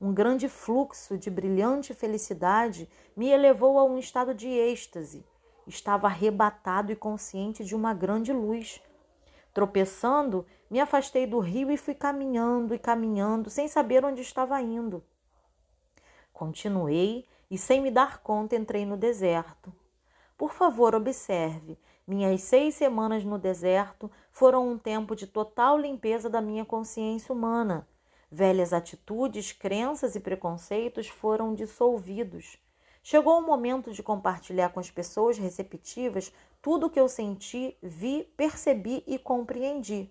Um 0.00 0.14
grande 0.14 0.48
fluxo 0.48 1.18
de 1.18 1.28
brilhante 1.28 1.92
felicidade 1.92 2.88
me 3.16 3.28
elevou 3.28 3.78
a 3.78 3.84
um 3.84 3.98
estado 3.98 4.32
de 4.32 4.48
êxtase. 4.48 5.26
Estava 5.66 6.06
arrebatado 6.06 6.92
e 6.92 6.96
consciente 6.96 7.64
de 7.64 7.74
uma 7.74 7.92
grande 7.92 8.32
luz. 8.32 8.80
Tropeçando, 9.52 10.46
me 10.70 10.78
afastei 10.78 11.26
do 11.26 11.40
rio 11.40 11.70
e 11.70 11.76
fui 11.76 11.94
caminhando 11.94 12.74
e 12.74 12.78
caminhando, 12.78 13.50
sem 13.50 13.66
saber 13.66 14.04
onde 14.04 14.22
estava 14.22 14.60
indo. 14.62 15.02
Continuei 16.38 17.26
e, 17.50 17.58
sem 17.58 17.80
me 17.80 17.90
dar 17.90 18.18
conta, 18.18 18.54
entrei 18.54 18.86
no 18.86 18.96
deserto. 18.96 19.72
Por 20.36 20.52
favor, 20.52 20.94
observe. 20.94 21.76
Minhas 22.06 22.42
seis 22.42 22.76
semanas 22.76 23.24
no 23.24 23.40
deserto 23.40 24.08
foram 24.30 24.70
um 24.70 24.78
tempo 24.78 25.16
de 25.16 25.26
total 25.26 25.76
limpeza 25.76 26.30
da 26.30 26.40
minha 26.40 26.64
consciência 26.64 27.34
humana. 27.34 27.88
Velhas 28.30 28.72
atitudes, 28.72 29.50
crenças 29.50 30.14
e 30.14 30.20
preconceitos 30.20 31.08
foram 31.08 31.56
dissolvidos. 31.56 32.56
Chegou 33.02 33.36
o 33.40 33.44
momento 33.44 33.90
de 33.90 34.00
compartilhar 34.00 34.68
com 34.68 34.78
as 34.78 34.92
pessoas 34.92 35.36
receptivas 35.38 36.32
tudo 36.62 36.86
o 36.86 36.90
que 36.90 37.00
eu 37.00 37.08
senti, 37.08 37.76
vi, 37.82 38.22
percebi 38.36 39.02
e 39.08 39.18
compreendi. 39.18 40.08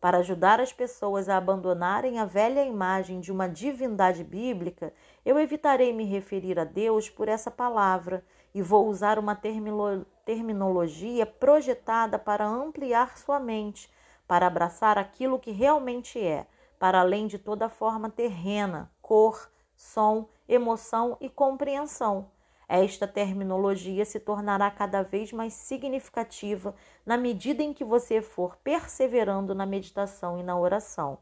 Para 0.00 0.18
ajudar 0.18 0.60
as 0.60 0.72
pessoas 0.72 1.28
a 1.28 1.36
abandonarem 1.36 2.18
a 2.18 2.24
velha 2.24 2.64
imagem 2.64 3.20
de 3.20 3.30
uma 3.30 3.46
divindade 3.46 4.24
bíblica, 4.24 4.94
eu 5.26 5.38
evitarei 5.38 5.92
me 5.92 6.04
referir 6.04 6.58
a 6.58 6.64
Deus 6.64 7.10
por 7.10 7.28
essa 7.28 7.50
palavra 7.50 8.24
e 8.54 8.62
vou 8.62 8.88
usar 8.88 9.18
uma 9.18 9.38
terminologia 10.24 11.26
projetada 11.26 12.18
para 12.18 12.46
ampliar 12.46 13.18
sua 13.18 13.38
mente, 13.38 13.92
para 14.26 14.46
abraçar 14.46 14.96
aquilo 14.96 15.38
que 15.38 15.50
realmente 15.50 16.18
é, 16.18 16.46
para 16.78 17.00
além 17.00 17.26
de 17.26 17.38
toda 17.38 17.68
forma 17.68 18.08
terrena, 18.08 18.90
cor, 19.02 19.50
som, 19.76 20.26
emoção 20.48 21.18
e 21.20 21.28
compreensão. 21.28 22.30
Esta 22.72 23.04
terminologia 23.08 24.04
se 24.04 24.20
tornará 24.20 24.70
cada 24.70 25.02
vez 25.02 25.32
mais 25.32 25.54
significativa 25.54 26.72
na 27.04 27.16
medida 27.16 27.64
em 27.64 27.74
que 27.74 27.82
você 27.82 28.22
for 28.22 28.54
perseverando 28.62 29.56
na 29.56 29.66
meditação 29.66 30.38
e 30.38 30.44
na 30.44 30.56
oração. 30.56 31.18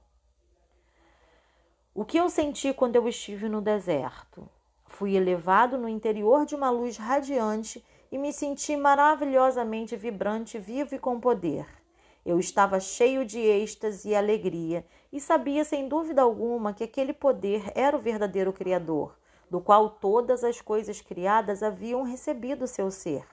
O 1.94 2.04
que 2.04 2.18
eu 2.18 2.28
senti 2.28 2.74
quando 2.74 2.96
eu 2.96 3.08
estive 3.08 3.48
no 3.48 3.62
deserto? 3.62 4.46
Fui 4.84 5.16
elevado 5.16 5.78
no 5.78 5.88
interior 5.88 6.44
de 6.44 6.54
uma 6.54 6.68
luz 6.68 6.98
radiante 6.98 7.82
e 8.12 8.18
me 8.18 8.30
senti 8.30 8.76
maravilhosamente 8.76 9.96
vibrante, 9.96 10.58
vivo 10.58 10.96
e 10.96 10.98
com 10.98 11.18
poder. 11.18 11.66
Eu 12.26 12.38
estava 12.38 12.78
cheio 12.78 13.24
de 13.24 13.38
êxtase 13.38 14.10
e 14.10 14.14
alegria 14.14 14.84
e 15.10 15.18
sabia 15.18 15.64
sem 15.64 15.88
dúvida 15.88 16.20
alguma 16.20 16.74
que 16.74 16.84
aquele 16.84 17.14
poder 17.14 17.72
era 17.74 17.96
o 17.96 18.00
verdadeiro 18.02 18.52
Criador 18.52 19.17
do 19.50 19.60
qual 19.60 19.90
todas 19.90 20.44
as 20.44 20.60
coisas 20.60 21.00
criadas 21.00 21.62
haviam 21.62 22.02
recebido 22.02 22.66
seu 22.66 22.90
ser. 22.90 23.26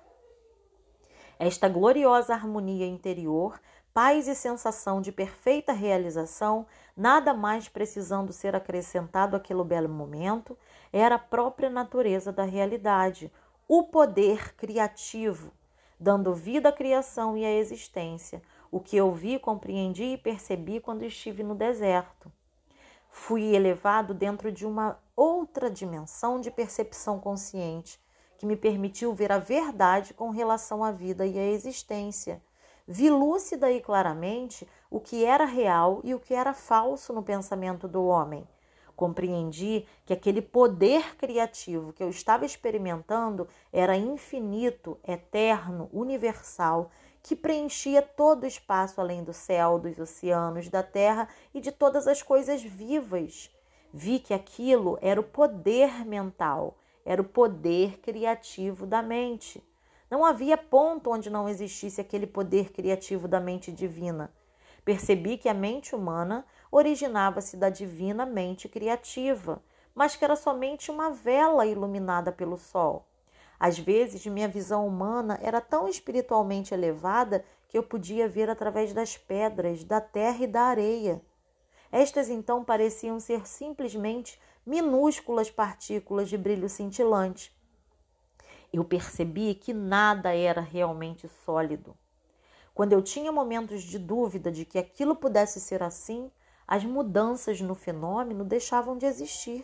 Esta 1.37 1.67
gloriosa 1.67 2.33
harmonia 2.33 2.87
interior, 2.87 3.59
paz 3.93 4.27
e 4.27 4.35
sensação 4.35 5.01
de 5.01 5.11
perfeita 5.11 5.73
realização, 5.73 6.65
nada 6.95 7.33
mais 7.33 7.67
precisando 7.67 8.31
ser 8.31 8.55
acrescentado 8.55 9.35
àquele 9.35 9.63
belo 9.63 9.89
momento, 9.89 10.57
era 10.91 11.15
a 11.15 11.19
própria 11.19 11.69
natureza 11.69 12.31
da 12.31 12.43
realidade, 12.43 13.31
o 13.67 13.83
poder 13.83 14.55
criativo, 14.55 15.51
dando 15.99 16.33
vida 16.33 16.69
à 16.69 16.71
criação 16.71 17.37
e 17.37 17.45
à 17.45 17.51
existência, 17.51 18.41
o 18.71 18.79
que 18.79 18.95
eu 18.95 19.11
vi, 19.11 19.39
compreendi 19.39 20.03
e 20.03 20.17
percebi 20.17 20.79
quando 20.79 21.03
estive 21.03 21.43
no 21.43 21.55
deserto. 21.55 22.31
Fui 23.17 23.55
elevado 23.55 24.13
dentro 24.13 24.51
de 24.51 24.67
uma 24.67 24.99
outra 25.15 25.71
dimensão 25.71 26.39
de 26.39 26.51
percepção 26.51 27.17
consciente 27.17 27.97
que 28.37 28.45
me 28.45 28.57
permitiu 28.57 29.15
ver 29.15 29.31
a 29.31 29.39
verdade 29.39 30.13
com 30.13 30.29
relação 30.31 30.83
à 30.83 30.91
vida 30.91 31.25
e 31.25 31.39
à 31.39 31.43
existência. 31.43 32.43
Vi 32.85 33.09
lúcida 33.09 33.71
e 33.71 33.79
claramente 33.79 34.67
o 34.91 34.99
que 34.99 35.23
era 35.23 35.45
real 35.45 36.01
e 36.03 36.13
o 36.13 36.19
que 36.19 36.35
era 36.35 36.53
falso 36.53 37.13
no 37.13 37.23
pensamento 37.23 37.87
do 37.87 38.05
homem. 38.05 38.45
Compreendi 38.97 39.87
que 40.05 40.13
aquele 40.13 40.41
poder 40.41 41.15
criativo 41.15 41.93
que 41.93 42.03
eu 42.03 42.09
estava 42.09 42.45
experimentando 42.45 43.47
era 43.71 43.95
infinito, 43.95 44.99
eterno, 45.07 45.89
universal 45.93 46.91
que 47.25 47.35
preenchia 47.35 48.03
todo 48.03 48.43
o 48.43 48.45
espaço 48.45 49.01
além 49.01 49.23
do 49.23 49.33
céu, 49.33 49.79
dos 49.79 49.97
oceanos, 49.97 50.69
da 50.69 50.83
terra 50.83 51.27
e 51.55 51.59
de 51.59 51.71
todas 51.71 52.07
as 52.07 52.21
coisas 52.21 52.61
vivas. 52.61 53.49
Vi 53.91 54.19
que 54.19 54.31
aquilo 54.31 54.99
era 55.01 55.19
o 55.19 55.23
poder 55.23 56.05
mental, 56.05 56.77
era 57.03 57.19
o 57.19 57.25
poder 57.25 57.97
criativo 57.97 58.85
da 58.85 59.01
mente. 59.01 59.63
Não 60.07 60.23
havia 60.23 60.55
ponto 60.55 61.09
onde 61.09 61.31
não 61.31 61.49
existisse 61.49 61.99
aquele 61.99 62.27
poder 62.27 62.71
criativo 62.71 63.27
da 63.27 63.39
mente 63.39 63.71
divina. 63.71 64.31
Percebi 64.83 65.35
que 65.39 65.49
a 65.49 65.53
mente 65.53 65.95
humana 65.95 66.45
originava-se 66.71 67.57
da 67.57 67.71
divina 67.71 68.23
mente 68.23 68.69
criativa, 68.69 69.63
mas 69.95 70.15
que 70.15 70.23
era 70.23 70.35
somente 70.35 70.91
uma 70.91 71.09
vela 71.09 71.65
iluminada 71.65 72.31
pelo 72.31 72.55
sol. 72.55 73.07
Às 73.59 73.79
vezes, 73.79 74.25
minha 74.25 74.47
visão 74.47 74.87
humana 74.87 75.39
era 75.41 75.61
tão 75.61 75.87
espiritualmente 75.87 76.73
elevada 76.73 77.43
que 77.69 77.77
eu 77.77 77.83
podia 77.83 78.27
ver 78.27 78.49
através 78.49 78.93
das 78.93 79.17
pedras, 79.17 79.83
da 79.83 79.99
terra 79.99 80.43
e 80.43 80.47
da 80.47 80.61
areia. 80.63 81.21
Estas 81.91 82.29
então 82.29 82.63
pareciam 82.63 83.19
ser 83.19 83.47
simplesmente 83.47 84.39
minúsculas 84.65 85.49
partículas 85.49 86.27
de 86.27 86.37
brilho 86.37 86.67
cintilante. 86.67 87.55
Eu 88.73 88.83
percebi 88.83 89.55
que 89.55 89.73
nada 89.73 90.35
era 90.35 90.59
realmente 90.59 91.29
sólido. 91.45 91.95
Quando 92.73 92.91
eu 92.91 93.01
tinha 93.01 93.31
momentos 93.31 93.83
de 93.83 93.97
dúvida 93.97 94.51
de 94.51 94.65
que 94.65 94.77
aquilo 94.77 95.15
pudesse 95.15 95.61
ser 95.61 95.81
assim, 95.81 96.29
as 96.67 96.83
mudanças 96.83 97.61
no 97.61 97.75
fenômeno 97.75 98.43
deixavam 98.43 98.97
de 98.97 99.05
existir. 99.05 99.63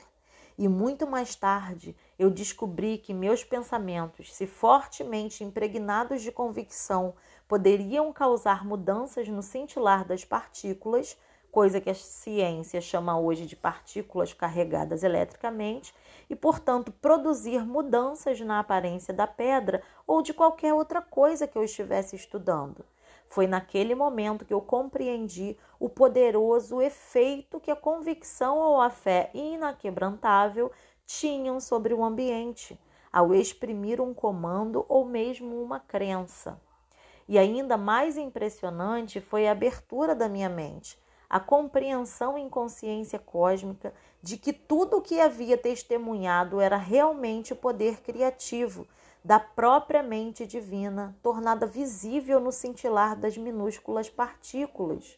E 0.58 0.67
muito 0.67 1.08
mais 1.08 1.36
tarde 1.36 1.95
eu 2.21 2.29
descobri 2.29 2.99
que 2.99 3.15
meus 3.15 3.43
pensamentos, 3.43 4.31
se 4.31 4.45
fortemente 4.45 5.43
impregnados 5.43 6.21
de 6.21 6.31
convicção, 6.31 7.15
poderiam 7.47 8.13
causar 8.13 8.63
mudanças 8.63 9.27
no 9.27 9.41
cintilar 9.41 10.05
das 10.05 10.23
partículas, 10.23 11.17
coisa 11.51 11.81
que 11.81 11.89
a 11.89 11.95
ciência 11.95 12.79
chama 12.79 13.19
hoje 13.19 13.47
de 13.47 13.55
partículas 13.55 14.34
carregadas 14.34 15.01
eletricamente, 15.01 15.95
e, 16.29 16.36
portanto, 16.36 16.91
produzir 16.91 17.65
mudanças 17.65 18.39
na 18.39 18.60
aparência 18.60 19.12
da 19.12 19.25
pedra 19.25 19.81
ou 20.05 20.21
de 20.21 20.31
qualquer 20.31 20.75
outra 20.75 21.01
coisa 21.01 21.47
que 21.47 21.57
eu 21.57 21.63
estivesse 21.63 22.15
estudando. 22.15 22.86
Foi 23.31 23.47
naquele 23.47 23.95
momento 23.95 24.43
que 24.43 24.53
eu 24.53 24.60
compreendi 24.62 25.57
o 25.79 25.88
poderoso 25.88 26.81
efeito 26.81 27.62
que 27.62 27.71
a 27.71 27.75
convicção 27.75 28.57
ou 28.57 28.81
a 28.81 28.89
fé 28.89 29.31
inaquebrantável 29.34 30.69
tinham 31.19 31.60
sobre 31.60 31.93
o 31.93 32.04
ambiente, 32.04 32.80
ao 33.12 33.34
exprimir 33.34 34.00
um 34.00 34.13
comando 34.13 34.86
ou 34.88 35.06
mesmo 35.06 35.62
uma 35.62 35.80
crença. 35.80 36.60
E 37.28 37.38
ainda 37.38 37.78
mais 37.78 38.17
impressionante 38.17 39.19
foi 39.19 39.47
a 39.47 39.52
abertura 39.52 40.15
da 40.15 40.30
minha 40.30 40.50
mente, 40.50 40.97
a 41.30 41.39
compreensão 41.39 42.38
em 42.38 42.50
consciência 42.50 43.19
cósmica 43.19 43.93
de 44.21 44.38
que 44.38 44.54
tudo 44.54 44.97
o 44.97 45.02
que 45.02 45.19
havia 45.19 45.58
testemunhado 45.58 46.60
era 46.60 46.78
realmente 46.78 47.54
o 47.54 47.56
poder 47.56 48.02
criativo 48.02 48.88
da 49.24 49.39
própria 49.39 50.02
mente 50.02 50.47
divina, 50.47 51.15
tornada 51.21 51.65
visível 51.65 52.39
no 52.39 52.52
cintilar 52.52 53.15
das 53.15 53.38
minúsculas 53.38 54.10
partículas. 54.10 55.17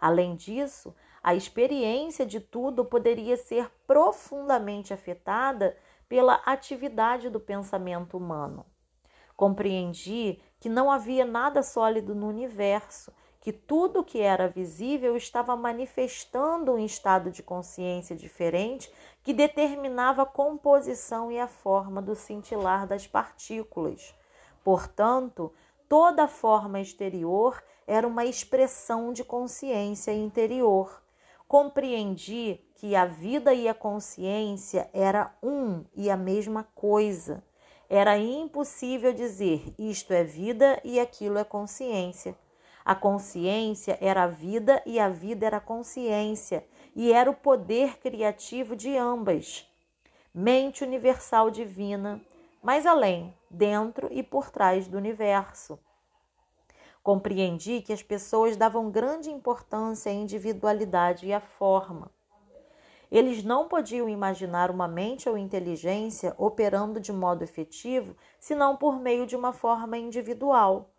Além 0.00 0.34
disso, 0.34 0.94
a 1.22 1.34
experiência 1.34 2.26
de 2.26 2.40
tudo 2.40 2.84
poderia 2.84 3.36
ser 3.36 3.70
profundamente 3.86 4.92
afetada 4.92 5.76
pela 6.08 6.34
atividade 6.44 7.30
do 7.30 7.38
pensamento 7.38 8.16
humano. 8.16 8.66
Compreendi 9.36 10.42
que 10.58 10.68
não 10.68 10.90
havia 10.90 11.24
nada 11.24 11.62
sólido 11.62 12.14
no 12.14 12.28
universo 12.28 13.12
que 13.42 13.52
tudo 13.52 14.04
que 14.04 14.20
era 14.20 14.46
visível 14.46 15.16
estava 15.16 15.56
manifestando 15.56 16.72
um 16.72 16.78
estado 16.78 17.28
de 17.28 17.42
consciência 17.42 18.14
diferente 18.14 18.88
que 19.24 19.34
determinava 19.34 20.22
a 20.22 20.26
composição 20.26 21.30
e 21.30 21.40
a 21.40 21.48
forma 21.48 22.00
do 22.00 22.14
cintilar 22.14 22.86
das 22.86 23.04
partículas. 23.04 24.14
Portanto, 24.62 25.52
toda 25.88 26.28
forma 26.28 26.80
exterior 26.80 27.60
era 27.84 28.06
uma 28.06 28.24
expressão 28.24 29.12
de 29.12 29.24
consciência 29.24 30.12
interior. 30.12 31.02
Compreendi 31.52 32.64
que 32.76 32.96
a 32.96 33.04
vida 33.04 33.52
e 33.52 33.68
a 33.68 33.74
consciência 33.74 34.88
era 34.90 35.36
um 35.42 35.84
e 35.94 36.08
a 36.08 36.16
mesma 36.16 36.66
coisa. 36.74 37.44
Era 37.90 38.16
impossível 38.16 39.12
dizer 39.12 39.62
isto 39.78 40.14
é 40.14 40.24
vida 40.24 40.80
e 40.82 40.98
aquilo 40.98 41.36
é 41.36 41.44
consciência. 41.44 42.34
A 42.82 42.94
consciência 42.94 43.98
era 44.00 44.22
a 44.22 44.28
vida 44.28 44.82
e 44.86 44.98
a 44.98 45.10
vida 45.10 45.44
era 45.44 45.58
a 45.58 45.60
consciência, 45.60 46.66
e 46.96 47.12
era 47.12 47.30
o 47.30 47.34
poder 47.34 47.98
criativo 47.98 48.74
de 48.74 48.96
ambas. 48.96 49.70
Mente 50.32 50.82
universal 50.82 51.50
divina, 51.50 52.18
mais 52.62 52.86
além, 52.86 53.36
dentro 53.50 54.08
e 54.10 54.22
por 54.22 54.50
trás 54.50 54.88
do 54.88 54.96
universo. 54.96 55.78
Compreendi 57.02 57.82
que 57.82 57.92
as 57.92 58.00
pessoas 58.00 58.56
davam 58.56 58.88
grande 58.88 59.28
importância 59.28 60.12
à 60.12 60.14
individualidade 60.14 61.26
e 61.26 61.32
à 61.32 61.40
forma. 61.40 62.10
Eles 63.10 63.42
não 63.42 63.66
podiam 63.66 64.08
imaginar 64.08 64.70
uma 64.70 64.86
mente 64.86 65.28
ou 65.28 65.36
inteligência 65.36 66.32
operando 66.38 67.00
de 67.00 67.12
modo 67.12 67.42
efetivo 67.42 68.16
senão 68.38 68.76
por 68.76 69.00
meio 69.00 69.26
de 69.26 69.34
uma 69.34 69.52
forma 69.52 69.98
individual. 69.98 70.90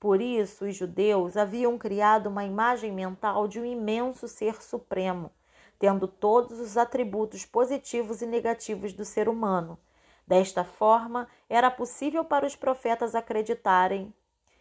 Por 0.00 0.22
isso, 0.22 0.64
os 0.64 0.74
judeus 0.74 1.36
haviam 1.36 1.76
criado 1.76 2.28
uma 2.28 2.42
imagem 2.42 2.90
mental 2.90 3.46
de 3.46 3.60
um 3.60 3.64
imenso 3.64 4.26
ser 4.26 4.62
supremo, 4.62 5.30
tendo 5.78 6.08
todos 6.08 6.58
os 6.58 6.78
atributos 6.78 7.44
positivos 7.44 8.22
e 8.22 8.26
negativos 8.26 8.94
do 8.94 9.04
ser 9.04 9.28
humano. 9.28 9.78
Desta 10.26 10.64
forma, 10.64 11.28
era 11.50 11.70
possível 11.70 12.24
para 12.24 12.46
os 12.46 12.56
profetas 12.56 13.14
acreditarem 13.14 14.12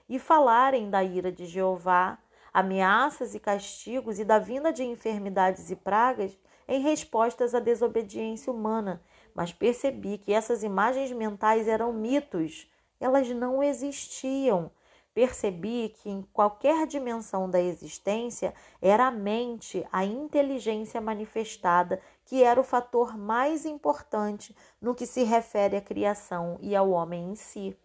e 0.09 0.17
falarem 0.17 0.89
da 0.89 1.03
ira 1.03 1.31
de 1.31 1.45
Jeová, 1.45 2.17
ameaças 2.51 3.35
e 3.35 3.39
castigos 3.39 4.19
e 4.19 4.25
da 4.25 4.39
vinda 4.39 4.73
de 4.73 4.83
enfermidades 4.83 5.69
e 5.69 5.75
pragas 5.75 6.35
em 6.67 6.81
respostas 6.81 7.55
à 7.55 7.59
desobediência 7.59 8.51
humana, 8.51 9.01
mas 9.33 9.53
percebi 9.53 10.17
que 10.17 10.33
essas 10.33 10.63
imagens 10.63 11.11
mentais 11.11 11.67
eram 11.67 11.93
mitos, 11.93 12.69
elas 12.99 13.29
não 13.29 13.63
existiam. 13.63 14.71
Percebi 15.13 15.89
que 15.89 16.09
em 16.09 16.21
qualquer 16.31 16.85
dimensão 16.85 17.49
da 17.49 17.59
existência 17.59 18.53
era 18.81 19.07
a 19.07 19.11
mente, 19.11 19.85
a 19.91 20.05
inteligência 20.05 21.01
manifestada, 21.01 21.99
que 22.23 22.43
era 22.43 22.59
o 22.59 22.63
fator 22.63 23.17
mais 23.17 23.65
importante 23.65 24.55
no 24.79 24.93
que 24.93 25.05
se 25.05 25.23
refere 25.23 25.75
à 25.75 25.81
criação 25.81 26.57
e 26.61 26.75
ao 26.75 26.91
homem 26.91 27.31
em 27.31 27.35
si. 27.35 27.75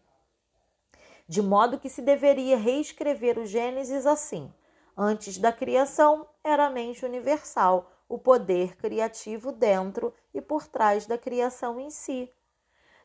De 1.26 1.40
modo 1.40 1.78
que 1.78 1.88
se 1.88 2.02
deveria 2.02 2.56
reescrever 2.56 3.38
o 3.38 3.46
Gênesis 3.46 4.04
assim: 4.04 4.52
antes 4.96 5.38
da 5.38 5.50
criação 5.50 6.28
era 6.42 6.66
a 6.66 6.70
mente 6.70 7.04
universal, 7.04 7.90
o 8.08 8.18
poder 8.18 8.76
criativo 8.76 9.50
dentro 9.50 10.12
e 10.34 10.40
por 10.42 10.66
trás 10.66 11.06
da 11.06 11.16
criação 11.16 11.80
em 11.80 11.88
si. 11.88 12.30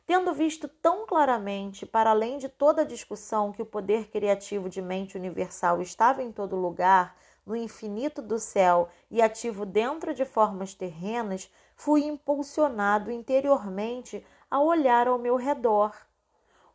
Tendo 0.06 0.34
visto 0.34 0.68
tão 0.68 1.06
claramente, 1.06 1.86
para 1.86 2.10
além 2.10 2.36
de 2.36 2.48
toda 2.48 2.82
a 2.82 2.84
discussão, 2.84 3.52
que 3.52 3.62
o 3.62 3.66
poder 3.66 4.10
criativo 4.10 4.68
de 4.68 4.82
mente 4.82 5.16
universal 5.16 5.80
estava 5.80 6.22
em 6.22 6.30
todo 6.30 6.56
lugar, 6.56 7.16
no 7.46 7.56
infinito 7.56 8.20
do 8.20 8.38
céu 8.38 8.88
e 9.10 9.22
ativo 9.22 9.64
dentro 9.64 10.12
de 10.12 10.24
formas 10.24 10.74
terrenas, 10.74 11.50
fui 11.74 12.04
impulsionado 12.04 13.10
interiormente 13.10 14.24
a 14.50 14.60
olhar 14.60 15.08
ao 15.08 15.18
meu 15.18 15.36
redor. 15.36 15.94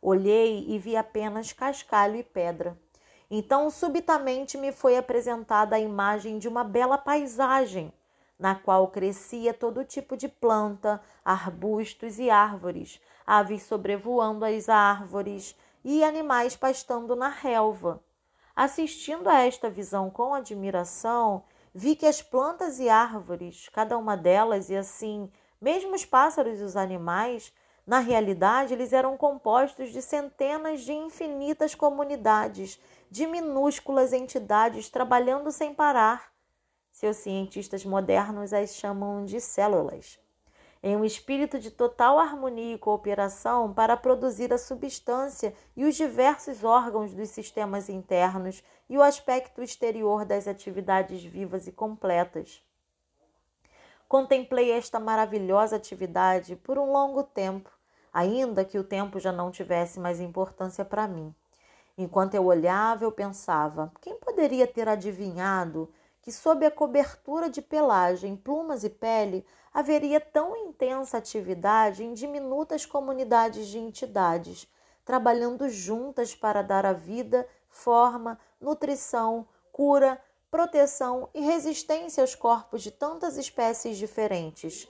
Olhei 0.08 0.64
e 0.68 0.78
vi 0.78 0.96
apenas 0.96 1.52
cascalho 1.52 2.14
e 2.14 2.22
pedra. 2.22 2.78
Então, 3.28 3.68
subitamente, 3.68 4.56
me 4.56 4.70
foi 4.70 4.96
apresentada 4.96 5.74
a 5.74 5.80
imagem 5.80 6.38
de 6.38 6.46
uma 6.46 6.62
bela 6.62 6.96
paisagem 6.96 7.92
na 8.38 8.54
qual 8.54 8.86
crescia 8.86 9.52
todo 9.52 9.84
tipo 9.84 10.16
de 10.16 10.28
planta, 10.28 11.02
arbustos 11.24 12.20
e 12.20 12.30
árvores, 12.30 13.00
aves 13.26 13.64
sobrevoando 13.64 14.44
as 14.44 14.68
árvores 14.68 15.56
e 15.84 16.04
animais 16.04 16.54
pastando 16.54 17.16
na 17.16 17.28
relva. 17.28 18.00
Assistindo 18.54 19.28
a 19.28 19.40
esta 19.40 19.68
visão 19.68 20.08
com 20.08 20.34
admiração, 20.34 21.42
vi 21.74 21.96
que 21.96 22.06
as 22.06 22.22
plantas 22.22 22.78
e 22.78 22.88
árvores, 22.88 23.68
cada 23.72 23.98
uma 23.98 24.16
delas 24.16 24.70
e 24.70 24.76
assim, 24.76 25.28
mesmo 25.60 25.96
os 25.96 26.04
pássaros 26.04 26.60
e 26.60 26.62
os 26.62 26.76
animais, 26.76 27.52
na 27.86 28.00
realidade, 28.00 28.74
eles 28.74 28.92
eram 28.92 29.16
compostos 29.16 29.92
de 29.92 30.02
centenas 30.02 30.80
de 30.80 30.92
infinitas 30.92 31.72
comunidades, 31.72 32.80
de 33.08 33.28
minúsculas 33.28 34.12
entidades 34.12 34.88
trabalhando 34.88 35.52
sem 35.52 35.72
parar. 35.72 36.32
Seus 36.90 37.18
cientistas 37.18 37.84
modernos 37.84 38.52
as 38.52 38.74
chamam 38.74 39.24
de 39.24 39.40
células, 39.40 40.18
em 40.82 40.96
um 40.96 41.04
espírito 41.04 41.60
de 41.60 41.70
total 41.70 42.18
harmonia 42.18 42.74
e 42.74 42.78
cooperação 42.78 43.72
para 43.72 43.96
produzir 43.96 44.52
a 44.52 44.58
substância 44.58 45.54
e 45.76 45.84
os 45.84 45.94
diversos 45.94 46.64
órgãos 46.64 47.14
dos 47.14 47.28
sistemas 47.28 47.88
internos 47.88 48.64
e 48.88 48.98
o 48.98 49.02
aspecto 49.02 49.62
exterior 49.62 50.24
das 50.24 50.48
atividades 50.48 51.22
vivas 51.22 51.68
e 51.68 51.72
completas. 51.72 52.64
Contemplei 54.08 54.70
esta 54.72 54.98
maravilhosa 54.98 55.76
atividade 55.76 56.56
por 56.56 56.78
um 56.78 56.90
longo 56.90 57.22
tempo, 57.24 57.75
ainda 58.16 58.64
que 58.64 58.78
o 58.78 58.84
tempo 58.84 59.20
já 59.20 59.30
não 59.30 59.50
tivesse 59.50 60.00
mais 60.00 60.20
importância 60.20 60.86
para 60.86 61.06
mim. 61.06 61.34
Enquanto 61.98 62.34
eu 62.34 62.46
olhava, 62.46 63.04
eu 63.04 63.12
pensava: 63.12 63.92
quem 64.00 64.16
poderia 64.16 64.66
ter 64.66 64.88
adivinhado 64.88 65.92
que, 66.22 66.32
sob 66.32 66.64
a 66.64 66.70
cobertura 66.70 67.50
de 67.50 67.60
pelagem, 67.60 68.34
plumas 68.34 68.84
e 68.84 68.88
pele, 68.88 69.44
haveria 69.72 70.18
tão 70.18 70.56
intensa 70.56 71.18
atividade 71.18 72.02
em 72.02 72.14
diminutas 72.14 72.86
comunidades 72.86 73.66
de 73.66 73.78
entidades, 73.78 74.66
trabalhando 75.04 75.68
juntas 75.68 76.34
para 76.34 76.62
dar 76.62 76.86
à 76.86 76.94
vida 76.94 77.46
forma, 77.68 78.38
nutrição, 78.58 79.46
cura, 79.70 80.18
proteção 80.50 81.28
e 81.34 81.40
resistência 81.42 82.22
aos 82.22 82.34
corpos 82.34 82.80
de 82.80 82.90
tantas 82.90 83.36
espécies 83.36 83.98
diferentes. 83.98 84.88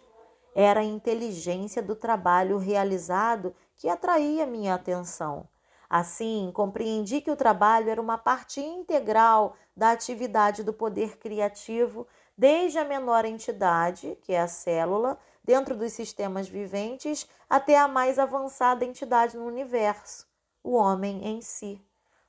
Era 0.59 0.81
a 0.81 0.85
inteligência 0.85 1.83
do 1.83 1.95
trabalho 1.95 2.57
realizado 2.57 3.55
que 3.75 3.91
atraía 3.91 4.47
minha 4.47 4.75
atenção. 4.75 5.47
Assim, 5.87 6.51
compreendi 6.55 7.21
que 7.21 7.31
o 7.31 7.37
trabalho 7.37 7.91
era 7.91 8.01
uma 8.01 8.17
parte 8.17 8.59
integral 8.59 9.55
da 9.77 9.91
atividade 9.91 10.65
do 10.65 10.73
poder 10.73 11.19
criativo, 11.19 12.07
desde 12.39 12.79
a 12.79 12.87
menor 12.87 13.27
entidade, 13.27 14.17
que 14.23 14.33
é 14.33 14.41
a 14.41 14.49
célula, 14.49 15.19
dentro 15.45 15.77
dos 15.77 15.93
sistemas 15.93 16.49
viventes, 16.49 17.29
até 17.51 17.77
a 17.79 17.87
mais 17.87 18.19
avançada 18.19 18.83
entidade 18.83 19.37
no 19.37 19.45
universo, 19.45 20.27
o 20.65 20.73
homem 20.73 21.23
em 21.29 21.43
si. 21.43 21.79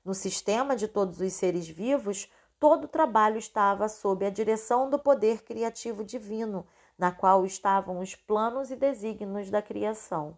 No 0.03 0.13
sistema 0.13 0.75
de 0.75 0.89
todos 0.89 1.21
os 1.21 1.31
seres 1.31 1.65
vivos, 1.65 2.29
todo 2.59 2.83
o 2.83 2.89
trabalho 2.89 3.37
estava 3.37 3.87
sob 3.87 4.25
a 4.25 4.29
direção 4.29 4.89
do 4.89 4.99
poder 4.99 5.43
criativo 5.43 6.03
divino, 6.03 6.67
na 6.97 7.11
qual 7.11 7.45
estavam 7.45 7.99
os 7.99 8.15
planos 8.15 8.71
e 8.71 8.75
desígnios 8.75 9.49
da 9.49 9.61
criação. 9.61 10.37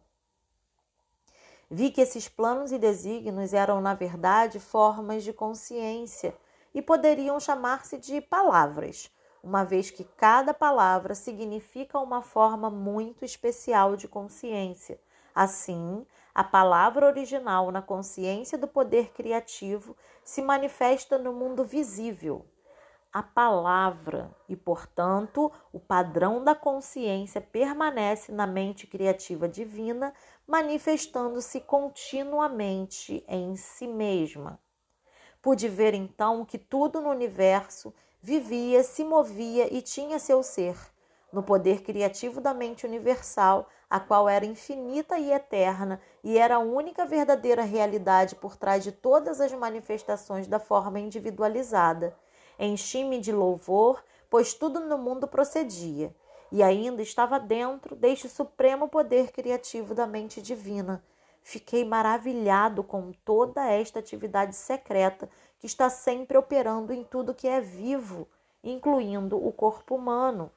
Vi 1.72 1.92
que 1.92 2.02
esses 2.02 2.28
planos 2.28 2.72
e 2.72 2.80
desígnios 2.80 3.54
eram, 3.54 3.80
na 3.80 3.94
verdade, 3.94 4.60
formas 4.60 5.24
de 5.24 5.32
consciência 5.32 6.36
e 6.74 6.82
poderiam 6.82 7.40
chamar-se 7.40 7.98
de 7.98 8.20
palavras, 8.22 9.12
uma 9.44 9.64
vez 9.64 9.90
que 9.90 10.04
cada 10.04 10.54
palavra 10.54 11.16
significa 11.16 12.00
uma 12.00 12.22
forma 12.22 12.70
muito 12.70 13.24
especial 13.24 13.96
de 13.96 14.08
consciência. 14.08 15.00
Assim, 15.34 16.06
a 16.34 16.44
palavra 16.44 17.06
original 17.06 17.72
na 17.72 17.82
consciência 17.82 18.58
do 18.58 18.68
poder 18.68 19.12
criativo 19.12 19.96
se 20.24 20.42
manifesta 20.42 21.18
no 21.18 21.32
mundo 21.32 21.64
visível, 21.64 22.46
a 23.12 23.24
palavra 23.24 24.36
e, 24.48 24.56
portanto, 24.56 25.52
o 25.74 25.80
padrão 25.80 26.44
da 26.44 26.54
consciência 26.54 27.42
permanece 27.42 28.32
na 28.32 28.46
mente 28.46 28.86
criativa 28.86 29.48
divina, 29.48 30.14
manifestando-se 30.48 31.60
continuamente 31.62 33.24
em 33.28 33.56
si 33.56 33.88
mesma. 33.88 34.60
Pude 35.42 35.68
ver 35.68 35.94
então 35.94 36.46
que 36.46 36.58
tudo 36.58 37.02
no 37.02 37.10
universo 37.10 37.94
vivia, 38.22 38.84
se 38.84 39.04
movia 39.04 39.74
e 39.74 39.82
tinha 39.82 40.20
seu 40.20 40.44
ser, 40.44 40.78
no 41.32 41.42
poder 41.42 41.82
criativo 41.82 42.40
da 42.40 42.54
mente 42.54 42.86
universal, 42.86 43.68
a 43.90 44.00
qual 44.00 44.30
era 44.30 44.46
infinita 44.46 45.18
e 45.18 45.32
eterna 45.32 46.00
e 46.24 46.38
era 46.38 46.58
a 46.58 46.60
única 46.60 47.06
verdadeira 47.06 47.64
realidade 47.64 48.36
por 48.36 48.56
trás 48.56 48.84
de 48.84 48.92
todas 48.92 49.42
as 49.42 49.52
manifestações 49.54 50.48
da 50.48 50.60
forma 50.60 51.00
individualizada 51.00 52.16
Enchi-me 52.60 53.22
de 53.22 53.32
louvor, 53.32 54.04
pois 54.30 54.54
tudo 54.54 54.82
no 54.82 54.98
mundo 54.98 55.30
procedia, 55.30 56.14
e 56.52 56.62
ainda 56.62 57.02
estava 57.02 57.40
dentro 57.40 57.96
deste 57.96 58.28
supremo 58.28 58.90
poder 58.90 59.32
criativo 59.32 59.96
da 59.96 60.06
mente 60.06 60.42
divina. 60.42 61.02
Fiquei 61.42 61.86
maravilhado 61.86 62.84
com 62.84 63.14
toda 63.24 63.66
esta 63.66 64.00
atividade 64.00 64.56
secreta 64.56 65.30
que 65.58 65.66
está 65.66 65.90
sempre 65.90 66.38
operando 66.38 66.92
em 66.92 67.04
tudo 67.04 67.34
que 67.34 67.48
é 67.48 67.62
vivo, 67.62 68.28
incluindo 68.62 69.38
o 69.38 69.54
corpo 69.54 69.96
humano. 69.96 70.52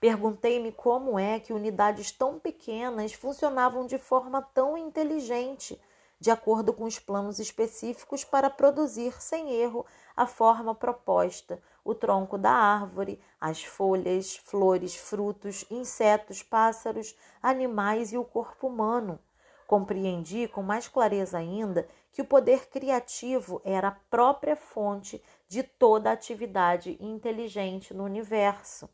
Perguntei-me 0.00 0.72
como 0.72 1.18
é 1.18 1.38
que 1.38 1.52
unidades 1.52 2.10
tão 2.10 2.38
pequenas 2.40 3.12
funcionavam 3.12 3.86
de 3.86 3.98
forma 3.98 4.40
tão 4.40 4.76
inteligente 4.76 5.78
de 6.22 6.30
acordo 6.30 6.72
com 6.72 6.84
os 6.84 7.00
planos 7.00 7.40
específicos 7.40 8.24
para 8.24 8.48
produzir 8.48 9.20
sem 9.20 9.50
erro 9.54 9.84
a 10.16 10.24
forma 10.24 10.72
proposta, 10.72 11.60
o 11.84 11.96
tronco 11.96 12.38
da 12.38 12.52
árvore, 12.52 13.20
as 13.40 13.64
folhas, 13.64 14.36
flores, 14.36 14.94
frutos, 14.94 15.64
insetos, 15.68 16.40
pássaros, 16.40 17.16
animais 17.42 18.12
e 18.12 18.18
o 18.18 18.22
corpo 18.22 18.68
humano. 18.68 19.18
Compreendi 19.66 20.46
com 20.46 20.62
mais 20.62 20.86
clareza 20.86 21.38
ainda 21.38 21.88
que 22.12 22.22
o 22.22 22.24
poder 22.24 22.68
criativo 22.68 23.60
era 23.64 23.88
a 23.88 23.96
própria 24.08 24.54
fonte 24.54 25.20
de 25.48 25.64
toda 25.64 26.08
a 26.08 26.12
atividade 26.12 26.96
inteligente 27.00 27.92
no 27.92 28.04
universo. 28.04 28.88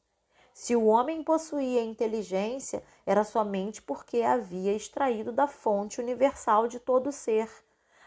Se 0.60 0.74
o 0.74 0.86
homem 0.86 1.22
possuía 1.22 1.84
inteligência, 1.84 2.82
era 3.06 3.22
somente 3.22 3.80
porque 3.80 4.22
havia 4.22 4.74
extraído 4.74 5.30
da 5.30 5.46
fonte 5.46 6.00
universal 6.00 6.66
de 6.66 6.80
todo 6.80 7.12
ser. 7.12 7.48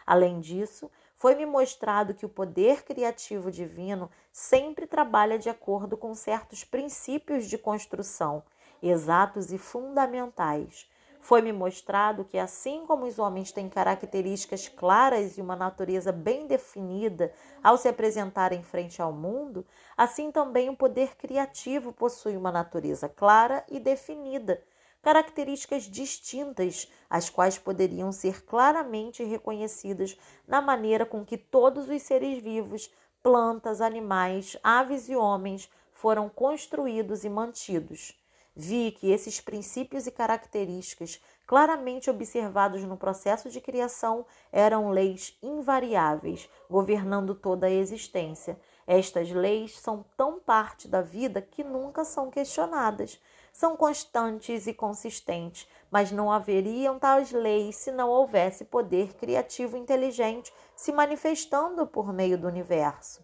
Além 0.06 0.42
disso, 0.42 0.92
foi-me 1.16 1.46
mostrado 1.46 2.14
que 2.14 2.26
o 2.26 2.30
poder 2.30 2.84
criativo 2.84 3.50
divino 3.50 4.12
sempre 4.34 4.86
trabalha 4.86 5.40
de 5.40 5.50
acordo 5.50 5.96
com 5.96 6.14
certos 6.14 6.66
princípios 6.66 7.46
de 7.46 7.58
construção, 7.58 8.44
exatos 8.84 9.54
e 9.54 9.58
fundamentais, 9.58 10.91
foi-me 11.22 11.54
mostrado 11.54 12.26
que, 12.26 12.38
assim 12.38 12.86
como 12.86 13.06
os 13.06 13.20
homens 13.20 13.52
têm 13.52 13.70
características 13.70 14.68
claras 14.68 15.38
e 15.38 15.42
uma 15.42 15.56
natureza 15.56 16.12
bem 16.12 16.48
definida 16.48 17.32
ao 17.64 17.78
se 17.78 17.88
apresentarem 17.88 18.64
frente 18.64 19.02
ao 19.02 19.14
mundo, 19.14 19.66
assim 19.96 20.32
também 20.32 20.70
o 20.70 20.76
poder 20.76 21.16
criativo 21.16 21.94
possui 21.94 22.36
uma 22.36 22.52
natureza 22.52 23.08
clara 23.08 23.64
e 23.70 23.80
definida, 23.80 24.62
características 25.02 25.84
distintas, 25.84 26.92
as 27.10 27.30
quais 27.30 27.58
poderiam 27.58 28.12
ser 28.12 28.44
claramente 28.44 29.24
reconhecidas 29.24 30.18
na 30.48 30.62
maneira 30.62 31.06
com 31.06 31.24
que 31.24 31.38
todos 31.38 31.88
os 31.88 32.02
seres 32.02 32.42
vivos, 32.42 32.92
plantas, 33.22 33.80
animais, 33.80 34.58
aves 34.64 35.08
e 35.08 35.16
homens 35.16 35.70
foram 35.92 36.28
construídos 36.28 37.24
e 37.24 37.30
mantidos. 37.30 38.21
Vi 38.56 38.92
que 38.92 39.12
esses 39.12 39.40
princípios 39.40 40.06
e 40.08 40.12
características, 40.12 41.22
claramente 41.48 42.10
observados 42.10 42.84
no 42.84 42.98
processo 42.98 43.50
de 43.50 43.62
criação, 43.62 44.26
eram 44.52 44.90
leis 44.90 45.38
invariáveis, 45.42 46.50
governando 46.70 47.34
toda 47.34 47.68
a 47.68 47.72
existência. 47.72 48.60
Estas 48.86 49.32
leis 49.32 49.80
são 49.80 50.04
tão 50.18 50.38
parte 50.38 50.88
da 50.88 51.02
vida 51.02 51.42
que 51.42 51.64
nunca 51.64 52.04
são 52.04 52.30
questionadas. 52.30 53.22
São 53.54 53.78
constantes 53.78 54.68
e 54.68 54.74
consistentes, 54.74 55.68
mas 55.90 56.12
não 56.12 56.30
haveriam 56.30 57.00
tais 57.00 57.32
leis 57.32 57.78
se 57.78 57.92
não 57.92 58.10
houvesse 58.10 58.66
poder 58.66 59.14
criativo 59.14 59.78
inteligente 59.78 60.54
se 60.76 60.92
manifestando 60.92 61.88
por 61.88 62.12
meio 62.12 62.38
do 62.38 62.48
universo. 62.48 63.24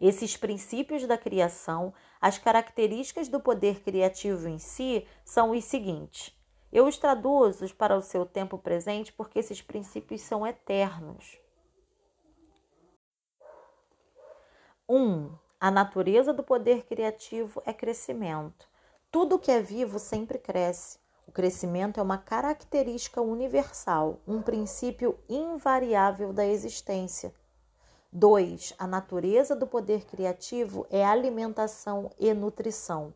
Esses 0.00 0.36
princípios 0.36 1.06
da 1.06 1.16
criação, 1.16 1.92
as 2.26 2.38
características 2.38 3.28
do 3.28 3.38
poder 3.38 3.84
criativo 3.84 4.48
em 4.48 4.58
si, 4.58 5.06
são 5.24 5.52
os 5.52 5.62
seguintes. 5.62 6.36
Eu 6.72 6.84
os 6.84 6.98
traduzo 6.98 7.72
para 7.76 7.96
o 7.96 8.02
seu 8.02 8.26
tempo 8.26 8.58
presente 8.58 9.12
porque 9.12 9.38
esses 9.38 9.62
princípios 9.62 10.22
são 10.22 10.44
eternos. 10.44 11.38
1. 14.88 14.96
Um, 14.96 15.38
a 15.60 15.70
natureza 15.70 16.32
do 16.32 16.42
poder 16.42 16.84
criativo 16.86 17.62
é 17.64 17.72
crescimento. 17.72 18.68
Tudo 19.08 19.38
que 19.38 19.52
é 19.52 19.62
vivo 19.62 20.00
sempre 20.00 20.36
cresce. 20.36 20.98
O 21.28 21.30
crescimento 21.30 22.00
é 22.00 22.02
uma 22.02 22.18
característica 22.18 23.22
universal, 23.22 24.18
um 24.26 24.42
princípio 24.42 25.16
invariável 25.28 26.32
da 26.32 26.44
existência. 26.44 27.32
2. 28.18 28.72
A 28.78 28.86
natureza 28.86 29.54
do 29.54 29.66
poder 29.66 30.06
criativo 30.06 30.86
é 30.88 31.04
alimentação 31.04 32.10
e 32.18 32.32
nutrição. 32.32 33.12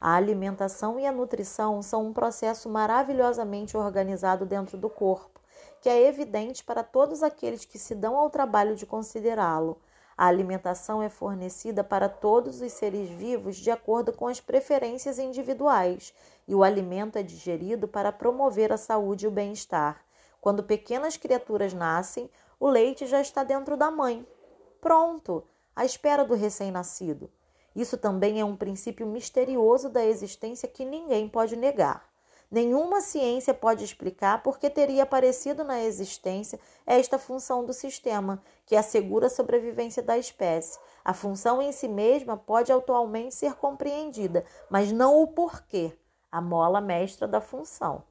A 0.00 0.14
alimentação 0.14 1.00
e 1.00 1.04
a 1.04 1.10
nutrição 1.10 1.82
são 1.82 2.06
um 2.06 2.12
processo 2.12 2.68
maravilhosamente 2.68 3.76
organizado 3.76 4.46
dentro 4.46 4.78
do 4.78 4.88
corpo, 4.88 5.40
que 5.80 5.88
é 5.88 6.06
evidente 6.06 6.62
para 6.62 6.84
todos 6.84 7.24
aqueles 7.24 7.64
que 7.64 7.80
se 7.80 7.96
dão 7.96 8.14
ao 8.14 8.30
trabalho 8.30 8.76
de 8.76 8.86
considerá-lo. 8.86 9.76
A 10.16 10.28
alimentação 10.28 11.02
é 11.02 11.08
fornecida 11.08 11.82
para 11.82 12.08
todos 12.08 12.60
os 12.60 12.72
seres 12.74 13.10
vivos 13.10 13.56
de 13.56 13.72
acordo 13.72 14.12
com 14.12 14.28
as 14.28 14.40
preferências 14.40 15.18
individuais, 15.18 16.14
e 16.46 16.54
o 16.54 16.62
alimento 16.62 17.18
é 17.18 17.24
digerido 17.24 17.88
para 17.88 18.12
promover 18.12 18.72
a 18.72 18.76
saúde 18.76 19.24
e 19.24 19.28
o 19.28 19.32
bem-estar. 19.32 20.00
Quando 20.40 20.62
pequenas 20.62 21.16
criaturas 21.16 21.74
nascem, 21.74 22.30
o 22.60 22.68
leite 22.68 23.04
já 23.04 23.20
está 23.20 23.42
dentro 23.42 23.76
da 23.76 23.90
mãe, 23.90 24.24
pronto, 24.84 25.42
à 25.74 25.86
espera 25.86 26.26
do 26.26 26.34
recém-nascido. 26.34 27.30
Isso 27.74 27.96
também 27.96 28.38
é 28.38 28.44
um 28.44 28.54
princípio 28.54 29.06
misterioso 29.06 29.88
da 29.88 30.04
existência 30.04 30.68
que 30.68 30.84
ninguém 30.84 31.26
pode 31.26 31.56
negar. 31.56 32.06
Nenhuma 32.50 33.00
ciência 33.00 33.54
pode 33.54 33.82
explicar 33.82 34.42
por 34.42 34.58
que 34.58 34.68
teria 34.68 35.04
aparecido 35.04 35.64
na 35.64 35.82
existência 35.82 36.60
esta 36.84 37.18
função 37.18 37.64
do 37.64 37.72
sistema, 37.72 38.42
que 38.66 38.76
assegura 38.76 39.28
a 39.28 39.30
sobrevivência 39.30 40.02
da 40.02 40.18
espécie. 40.18 40.78
A 41.02 41.14
função 41.14 41.62
em 41.62 41.72
si 41.72 41.88
mesma 41.88 42.36
pode 42.36 42.70
atualmente 42.70 43.34
ser 43.34 43.54
compreendida, 43.54 44.44
mas 44.68 44.92
não 44.92 45.22
o 45.22 45.28
porquê, 45.28 45.98
a 46.30 46.42
mola 46.42 46.82
mestra 46.82 47.26
da 47.26 47.40
função. 47.40 48.04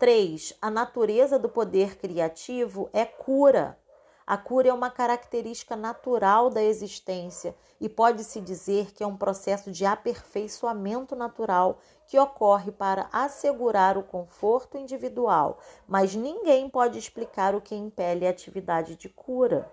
3. 0.00 0.52
A 0.60 0.68
natureza 0.68 1.38
do 1.38 1.48
poder 1.48 1.96
criativo 1.96 2.90
é 2.92 3.06
cura. 3.06 3.78
A 4.26 4.36
cura 4.36 4.68
é 4.68 4.72
uma 4.72 4.90
característica 4.90 5.76
natural 5.76 6.50
da 6.50 6.60
existência 6.60 7.54
e 7.80 7.88
pode-se 7.88 8.40
dizer 8.40 8.92
que 8.92 9.04
é 9.04 9.06
um 9.06 9.16
processo 9.16 9.70
de 9.70 9.86
aperfeiçoamento 9.86 11.14
natural 11.14 11.78
que 12.08 12.18
ocorre 12.18 12.72
para 12.72 13.08
assegurar 13.12 13.96
o 13.96 14.02
conforto 14.02 14.76
individual, 14.76 15.58
mas 15.86 16.16
ninguém 16.16 16.68
pode 16.68 16.98
explicar 16.98 17.54
o 17.54 17.60
que 17.60 17.76
impele 17.76 18.26
a 18.26 18.30
atividade 18.30 18.96
de 18.96 19.08
cura. 19.08 19.70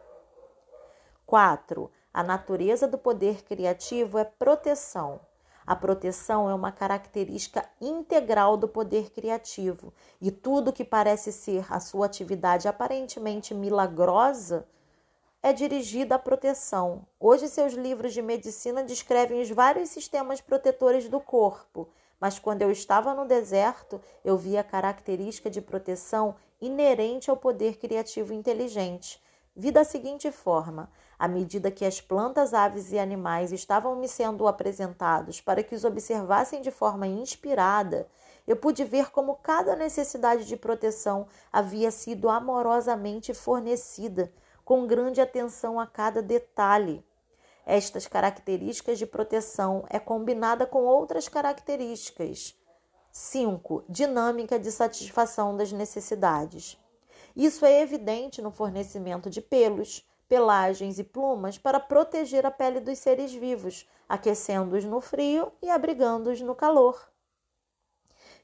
4. 1.26 1.90
A 2.14 2.22
natureza 2.22 2.88
do 2.88 2.98
poder 3.00 3.44
criativo 3.44 4.20
é 4.20 4.24
proteção. 4.24 5.20
A 5.66 5.76
proteção 5.76 6.50
é 6.50 6.54
uma 6.54 6.72
característica 6.72 7.68
integral 7.80 8.58
do 8.58 8.68
poder 8.68 9.12
criativo, 9.12 9.94
e 10.22 10.30
tudo 10.30 10.74
que 10.74 10.84
parece 10.84 11.32
ser 11.32 11.66
a 11.72 11.80
sua 11.80 12.06
atividade 12.06 12.68
aparentemente 12.68 13.54
milagrosa 13.54 14.68
é 15.42 15.52
dirigida 15.52 16.16
à 16.16 16.20
proteção. 16.20 17.06
Hoje, 17.20 17.50
seus 17.50 17.74
livros 17.74 18.14
de 18.14 18.22
medicina 18.22 18.84
descrevem 18.84 19.42
os 19.42 19.50
vários 19.50 19.90
sistemas 19.90 20.40
protetores 20.40 21.10
do 21.10 21.20
corpo, 21.20 21.90
mas 22.20 22.40
quando 22.40 22.62
eu 22.62 22.72
estava 22.72 23.14
no 23.14 23.26
deserto, 23.26 24.02
eu 24.24 24.38
vi 24.38 24.58
a 24.58 24.64
característica 24.64 25.50
de 25.50 25.62
proteção 25.62 26.36
inerente 26.62 27.30
ao 27.30 27.36
poder 27.36 27.78
criativo 27.78 28.34
inteligente. 28.34 29.22
Vi 29.56 29.72
da 29.72 29.84
seguinte 29.84 30.32
forma: 30.32 30.90
à 31.18 31.28
medida 31.28 31.70
que 31.70 31.86
as 31.86 32.02
plantas, 32.02 32.54
aves 32.54 32.92
e 32.92 32.98
animais 32.98 33.52
estavam 33.52 33.96
me 33.96 34.08
sendo 34.08 34.48
apresentados 34.48 35.40
para 35.40 35.62
que 35.62 35.76
os 35.76 35.86
observassem 35.86 36.62
de 36.62 36.72
forma 36.72 37.06
inspirada, 37.06 38.08
eu 38.48 38.56
pude 38.56 38.84
ver 38.84 39.12
como 39.12 39.36
cada 39.36 39.76
necessidade 39.76 40.46
de 40.46 40.58
proteção 40.58 41.28
havia 41.52 41.92
sido 41.92 42.30
amorosamente 42.30 43.34
fornecida, 43.34 44.34
com 44.66 44.88
grande 44.88 45.22
atenção 45.22 45.80
a 45.80 45.86
cada 45.86 46.22
detalhe. 46.22 47.06
Estas 47.66 48.08
características 48.08 48.98
de 48.98 49.06
proteção 49.06 49.86
é 49.90 50.00
combinada 50.00 50.66
com 50.66 50.84
outras 50.84 51.30
características. 51.30 52.58
5. 53.12 53.86
Dinâmica 53.88 54.60
de 54.60 54.72
satisfação 54.72 55.56
das 55.56 55.72
necessidades. 55.72 56.78
Isso 57.36 57.66
é 57.66 57.82
evidente 57.82 58.42
no 58.42 58.52
fornecimento 58.52 59.30
de 59.30 59.42
pelos, 59.42 60.06
pelagens 60.28 61.00
e 61.00 61.04
plumas 61.04 61.58
para 61.58 61.80
proteger 61.80 62.46
a 62.46 62.52
pele 62.52 62.80
dos 62.80 63.00
seres 63.00 63.34
vivos, 63.34 63.88
aquecendo-os 64.08 64.84
no 64.84 65.02
frio 65.02 65.52
e 65.62 65.70
abrigando-os 65.70 66.42
no 66.42 66.56
calor. 66.56 67.12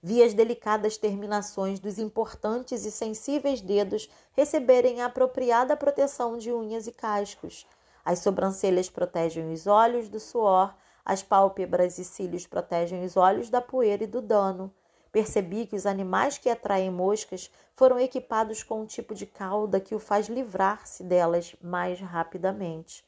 Vi 0.01 0.23
as 0.23 0.33
delicadas 0.33 0.97
terminações 0.97 1.79
dos 1.79 1.99
importantes 1.99 2.85
e 2.85 2.91
sensíveis 2.91 3.59
dedos 3.59 4.09
receberem 4.31 5.01
a 5.01 5.07
apropriada 5.07 5.75
proteção 5.75 6.37
de 6.37 6.53
unhas 6.53 6.87
e 6.87 6.91
cascos. 6.91 7.67
As 8.05 8.19
sobrancelhas 8.19 8.89
protegem 8.89 9.51
os 9.51 9.67
olhos 9.67 10.07
do 10.07 10.19
suor, 10.19 10.73
as 11.03 11.21
pálpebras 11.21 11.97
e 11.97 12.05
cílios 12.05 12.47
protegem 12.47 13.03
os 13.03 13.17
olhos 13.17 13.49
da 13.49 13.61
poeira 13.61 14.03
e 14.03 14.07
do 14.07 14.21
dano. 14.21 14.73
Percebi 15.11 15.65
que 15.65 15.75
os 15.75 15.85
animais 15.85 16.37
que 16.37 16.49
atraem 16.49 16.91
moscas 16.91 17.49
foram 17.73 17.99
equipados 17.99 18.61
com 18.61 18.81
um 18.81 18.85
tipo 18.85 19.15
de 19.15 19.25
cauda 19.25 19.79
que 19.79 19.95
o 19.95 19.99
faz 19.99 20.27
livrar-se 20.27 21.03
delas 21.03 21.55
mais 21.61 21.99
rapidamente. 21.99 23.03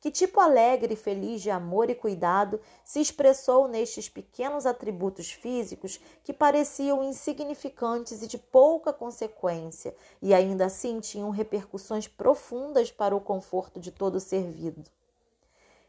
Que 0.00 0.10
tipo 0.10 0.40
alegre 0.40 0.94
e 0.94 0.96
feliz 0.96 1.42
de 1.42 1.50
amor 1.50 1.90
e 1.90 1.94
cuidado 1.94 2.58
se 2.82 3.00
expressou 3.00 3.68
nestes 3.68 4.08
pequenos 4.08 4.64
atributos 4.64 5.30
físicos 5.30 6.00
que 6.24 6.32
pareciam 6.32 7.04
insignificantes 7.04 8.22
e 8.22 8.26
de 8.26 8.38
pouca 8.38 8.94
consequência, 8.94 9.94
e 10.22 10.32
ainda 10.32 10.66
assim 10.66 11.00
tinham 11.00 11.28
repercussões 11.28 12.08
profundas 12.08 12.90
para 12.90 13.14
o 13.14 13.20
conforto 13.20 13.78
de 13.78 13.90
todo 13.90 14.18
servido. 14.18 14.90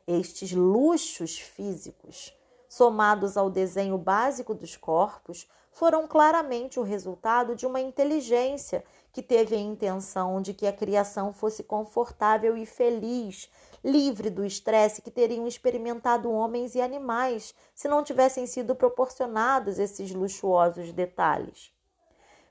Estes 0.05 0.51
luxos 0.51 1.39
físicos 1.39 2.34
somados 2.72 3.36
ao 3.36 3.49
desenho 3.49 3.97
básico 3.97 4.55
dos 4.55 4.78
corpos, 4.78 5.45
foram 5.74 6.07
claramente 6.07 6.80
o 6.80 6.84
resultado 6.84 7.53
de 7.53 7.65
uma 7.65 7.82
inteligência 7.82 8.82
que 9.11 9.22
teve 9.22 9.57
a 9.57 9.59
intenção 9.59 10.41
de 10.41 10.53
que 10.53 10.65
a 10.65 10.72
criação 10.72 11.34
fosse 11.34 11.63
confortável 11.63 12.55
e 12.55 12.65
feliz, 12.65 13.49
livre 13.84 14.30
do 14.30 14.45
estresse 14.45 15.01
que 15.01 15.11
teriam 15.11 15.45
experimentado 15.45 16.32
homens 16.32 16.74
e 16.74 16.80
animais 16.80 17.53
se 17.76 17.89
não 17.89 18.05
tivessem 18.05 18.47
sido 18.47 18.74
proporcionados 18.74 19.78
esses 19.78 20.13
luxuosos 20.13 20.93
detalhes. 20.93 21.74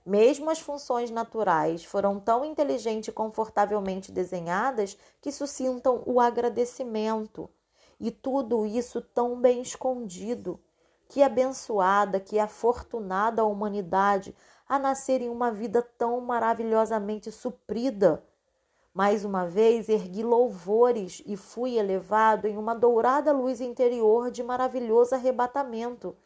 Mesmo 0.04 0.50
as 0.50 0.60
funções 0.60 1.10
naturais 1.10 1.82
foram 1.82 2.20
tão 2.20 2.44
inteligente 2.44 3.08
e 3.08 3.12
confortavelmente 3.12 4.12
desenhadas 4.12 4.98
que 5.18 5.32
suscitam 5.32 6.02
o 6.04 6.20
agradecimento. 6.20 7.48
E 8.00 8.10
tudo 8.10 8.64
isso 8.64 9.02
tão 9.02 9.38
bem 9.38 9.60
escondido. 9.60 10.58
Que 11.06 11.22
abençoada, 11.22 12.18
que 12.18 12.38
afortunada 12.38 13.42
a 13.42 13.44
humanidade 13.44 14.34
a 14.66 14.78
nascer 14.78 15.20
em 15.20 15.28
uma 15.28 15.52
vida 15.52 15.82
tão 15.98 16.20
maravilhosamente 16.20 17.30
suprida. 17.30 18.24
Mais 18.94 19.24
uma 19.24 19.46
vez 19.46 19.88
ergui 19.88 20.22
louvores 20.22 21.22
e 21.26 21.36
fui 21.36 21.76
elevado 21.76 22.46
em 22.46 22.56
uma 22.56 22.74
dourada 22.74 23.32
luz 23.32 23.60
interior 23.60 24.30
de 24.30 24.42
maravilhoso 24.42 25.14
arrebatamento, 25.14 26.16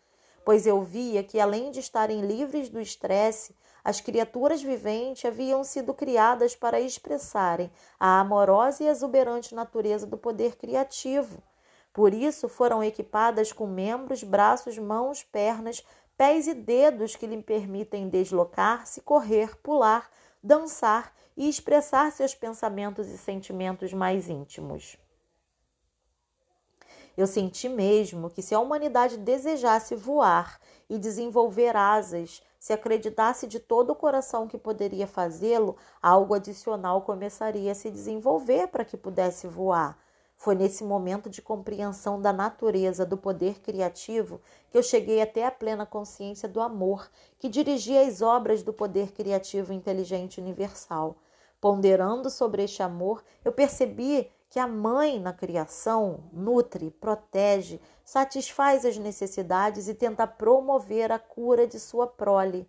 pois 0.45 0.67
eu 0.67 0.81
via 0.81 1.25
que, 1.25 1.41
além 1.41 1.71
de 1.71 1.81
estarem 1.81 2.21
livres 2.21 2.69
do 2.69 2.81
estresse, 2.81 3.57
as 3.83 4.01
criaturas 4.01 4.63
viventes 4.63 5.25
haviam 5.25 5.63
sido 5.65 5.93
criadas 5.93 6.55
para 6.55 6.81
expressarem 6.81 7.71
a 7.99 8.21
amorosa 8.21 8.85
e 8.85 8.87
exuberante 8.87 9.55
natureza 9.55 10.07
do 10.07 10.17
poder 10.17 10.57
criativo. 10.57 11.43
Por 11.95 12.13
isso 12.13 12.49
foram 12.49 12.83
equipadas 12.83 13.53
com 13.53 13.69
membros, 13.69 14.25
braços, 14.25 14.77
mãos, 14.77 15.23
pernas, 15.23 15.87
pés 16.17 16.49
e 16.49 16.53
dedos 16.53 17.15
que 17.15 17.25
lhe 17.25 17.41
permitem 17.41 18.09
deslocar-se, 18.09 19.01
correr, 19.01 19.57
pular, 19.59 20.11
dançar 20.43 21.15
e 21.37 21.49
expressar 21.49 22.11
seus 22.11 22.35
pensamentos 22.35 23.09
e 23.09 23.17
sentimentos 23.17 23.93
mais 23.93 24.29
íntimos. 24.29 24.97
Eu 27.17 27.29
senti 27.29 27.69
mesmo 27.69 28.29
que 28.29 28.43
se 28.43 28.57
a 28.57 28.59
humanidade 28.59 29.17
desejasse 29.17 29.95
voar 29.95 30.59
e 30.91 30.99
desenvolver 30.99 31.77
asas, 31.77 32.43
se 32.59 32.73
acreditasse 32.73 33.47
de 33.47 33.61
todo 33.61 33.91
o 33.91 33.97
coração 33.97 34.49
que 34.49 34.59
poderia 34.59 35.07
fazê-lo, 35.07 35.77
algo 36.03 36.35
adicional 36.35 37.03
começaria 37.03 37.71
a 37.71 37.75
se 37.75 37.89
desenvolver 37.89 38.67
para 38.67 38.85
que 38.85 38.97
pudesse 38.97 39.47
voar. 39.47 39.97
Foi 40.45 40.55
nesse 40.55 40.85
momento 40.85 41.31
de 41.31 41.41
compreensão 41.41 42.21
da 42.21 42.31
natureza 42.31 43.07
do 43.07 43.17
poder 43.17 43.61
criativo 43.61 44.43
que 44.71 44.77
eu 44.77 44.83
cheguei 44.83 45.23
até 45.23 45.47
a 45.47 45.51
plena 45.51 45.87
consciência 45.87 46.47
do 46.47 46.61
amor 46.61 47.11
que 47.39 47.49
dirigia 47.49 48.07
as 48.07 48.21
obras 48.21 48.63
do 48.63 48.71
poder 48.71 49.13
criativo 49.13 49.73
inteligente 49.73 50.39
universal. 50.39 51.17
Ponderando 51.63 52.29
sobre 52.29 52.63
este 52.63 52.83
amor, 52.83 53.25
eu 53.43 53.53
percebi 53.53 54.31
que 54.51 54.59
a 54.59 54.69
mãe 54.69 55.19
na 55.19 55.33
criação 55.33 56.25
nutre, 56.31 56.91
protege, 56.91 57.81
satisfaz 58.05 58.85
as 58.85 58.99
necessidades 58.99 59.89
e 59.89 59.95
tenta 59.95 60.27
promover 60.27 61.11
a 61.11 61.19
cura 61.19 61.67
de 61.67 61.81
sua 61.81 62.07
prole. 62.07 62.69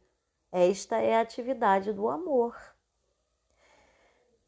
Esta 0.50 0.96
é 0.96 1.18
a 1.18 1.20
atividade 1.20 1.92
do 1.92 2.08
amor. 2.08 2.56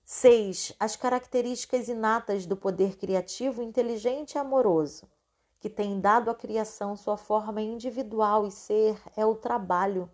6. 0.09 0.73
As 0.79 0.95
características 0.95 1.89
inatas 1.89 2.45
do 2.45 2.55
poder 2.55 2.95
criativo, 2.95 3.61
inteligente 3.61 4.35
e 4.35 4.37
amoroso, 4.37 5.05
que 5.59 5.69
tem 5.69 5.99
dado 5.99 6.31
à 6.31 6.33
criação 6.33 6.95
sua 6.95 7.17
forma 7.17 7.61
individual 7.61 8.47
e 8.47 8.51
ser, 8.51 8.97
é 9.17 9.25
o 9.25 9.35
trabalho. 9.35 10.09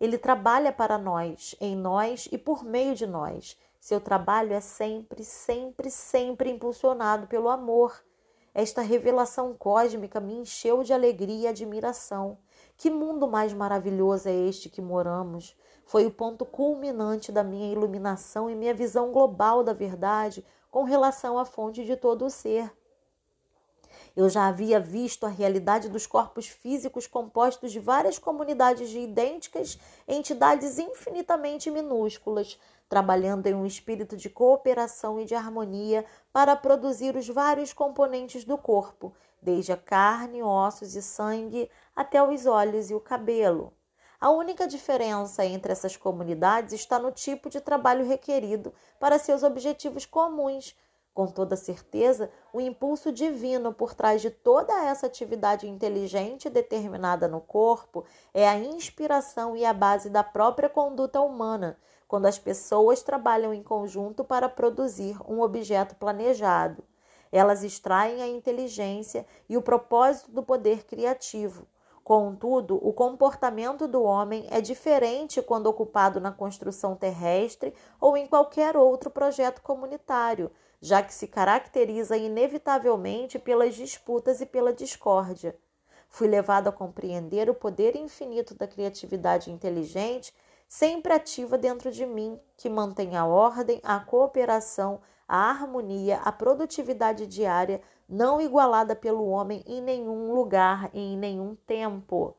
Ele 0.00 0.16
trabalha 0.16 0.72
para 0.72 0.98
nós, 0.98 1.56
em 1.60 1.74
nós 1.74 2.28
e 2.30 2.38
por 2.38 2.62
meio 2.62 2.94
de 2.94 3.04
nós 3.04 3.58
seu 3.82 4.00
trabalho 4.00 4.52
é 4.52 4.60
sempre, 4.60 5.24
sempre, 5.24 5.90
sempre 5.90 6.48
impulsionado 6.48 7.26
pelo 7.26 7.48
amor. 7.48 8.00
Esta 8.54 8.80
revelação 8.80 9.54
cósmica 9.54 10.20
me 10.20 10.34
encheu 10.34 10.84
de 10.84 10.92
alegria 10.92 11.46
e 11.46 11.46
admiração. 11.48 12.38
Que 12.76 12.88
mundo 12.88 13.26
mais 13.26 13.52
maravilhoso 13.52 14.28
é 14.28 14.32
este 14.32 14.68
que 14.68 14.80
moramos? 14.80 15.56
Foi 15.84 16.06
o 16.06 16.10
ponto 16.10 16.44
culminante 16.44 17.30
da 17.30 17.42
minha 17.42 17.72
iluminação 17.72 18.48
e 18.48 18.54
minha 18.54 18.74
visão 18.74 19.12
global 19.12 19.62
da 19.62 19.72
verdade 19.72 20.44
com 20.70 20.84
relação 20.84 21.38
à 21.38 21.44
fonte 21.44 21.84
de 21.84 21.96
todo 21.96 22.24
o 22.24 22.30
ser. 22.30 22.72
Eu 24.14 24.28
já 24.28 24.46
havia 24.46 24.78
visto 24.78 25.24
a 25.24 25.28
realidade 25.28 25.88
dos 25.88 26.06
corpos 26.06 26.46
físicos 26.46 27.06
compostos 27.06 27.72
de 27.72 27.80
várias 27.80 28.18
comunidades 28.18 28.90
de 28.90 28.98
idênticas 28.98 29.78
entidades 30.06 30.78
infinitamente 30.78 31.70
minúsculas, 31.70 32.58
trabalhando 32.88 33.46
em 33.46 33.54
um 33.54 33.64
espírito 33.64 34.16
de 34.16 34.28
cooperação 34.28 35.18
e 35.18 35.24
de 35.24 35.34
harmonia 35.34 36.04
para 36.30 36.54
produzir 36.54 37.16
os 37.16 37.26
vários 37.26 37.72
componentes 37.72 38.44
do 38.44 38.58
corpo, 38.58 39.14
desde 39.40 39.72
a 39.72 39.78
carne, 39.78 40.42
ossos 40.42 40.94
e 40.94 41.02
sangue 41.02 41.70
até 41.96 42.22
os 42.22 42.44
olhos 42.44 42.90
e 42.90 42.94
o 42.94 43.00
cabelo. 43.00 43.72
A 44.22 44.30
única 44.30 44.68
diferença 44.68 45.44
entre 45.44 45.72
essas 45.72 45.96
comunidades 45.96 46.72
está 46.72 46.96
no 46.96 47.10
tipo 47.10 47.50
de 47.50 47.60
trabalho 47.60 48.06
requerido 48.06 48.72
para 49.00 49.18
seus 49.18 49.42
objetivos 49.42 50.06
comuns. 50.06 50.78
Com 51.12 51.26
toda 51.26 51.56
certeza, 51.56 52.30
o 52.52 52.60
impulso 52.60 53.10
divino 53.10 53.74
por 53.74 53.94
trás 53.94 54.22
de 54.22 54.30
toda 54.30 54.72
essa 54.84 55.06
atividade 55.06 55.68
inteligente 55.68 56.48
determinada 56.48 57.26
no 57.26 57.40
corpo 57.40 58.04
é 58.32 58.48
a 58.48 58.56
inspiração 58.56 59.56
e 59.56 59.64
a 59.64 59.72
base 59.72 60.08
da 60.08 60.22
própria 60.22 60.68
conduta 60.68 61.20
humana, 61.20 61.76
quando 62.06 62.26
as 62.26 62.38
pessoas 62.38 63.02
trabalham 63.02 63.52
em 63.52 63.60
conjunto 63.60 64.22
para 64.22 64.48
produzir 64.48 65.16
um 65.28 65.40
objeto 65.40 65.96
planejado. 65.96 66.84
Elas 67.32 67.64
extraem 67.64 68.22
a 68.22 68.28
inteligência 68.28 69.26
e 69.48 69.56
o 69.56 69.62
propósito 69.62 70.30
do 70.30 70.44
poder 70.44 70.84
criativo. 70.84 71.66
Contudo, 72.12 72.78
o 72.86 72.92
comportamento 72.92 73.88
do 73.88 74.02
homem 74.02 74.46
é 74.50 74.60
diferente 74.60 75.40
quando 75.40 75.68
ocupado 75.68 76.20
na 76.20 76.30
construção 76.30 76.94
terrestre 76.94 77.72
ou 77.98 78.18
em 78.18 78.26
qualquer 78.26 78.76
outro 78.76 79.08
projeto 79.08 79.62
comunitário, 79.62 80.50
já 80.78 81.02
que 81.02 81.14
se 81.14 81.26
caracteriza 81.26 82.14
inevitavelmente 82.14 83.38
pelas 83.38 83.74
disputas 83.74 84.42
e 84.42 84.44
pela 84.44 84.74
discórdia. 84.74 85.56
Fui 86.06 86.28
levado 86.28 86.68
a 86.68 86.72
compreender 86.72 87.48
o 87.48 87.54
poder 87.54 87.96
infinito 87.96 88.54
da 88.54 88.66
criatividade 88.66 89.50
inteligente 89.50 90.34
sempre 90.68 91.14
ativa 91.14 91.56
dentro 91.56 91.90
de 91.90 92.04
mim, 92.04 92.38
que 92.58 92.68
mantém 92.68 93.16
a 93.16 93.24
ordem, 93.24 93.80
a 93.82 93.98
cooperação, 93.98 95.00
a 95.26 95.48
harmonia, 95.48 96.18
a 96.18 96.30
produtividade 96.30 97.26
diária, 97.26 97.80
não 98.12 98.42
igualada 98.42 98.94
pelo 98.94 99.26
homem 99.26 99.64
em 99.66 99.80
nenhum 99.80 100.34
lugar 100.34 100.90
e 100.92 101.00
em 101.00 101.16
nenhum 101.16 101.54
tempo. 101.66 102.36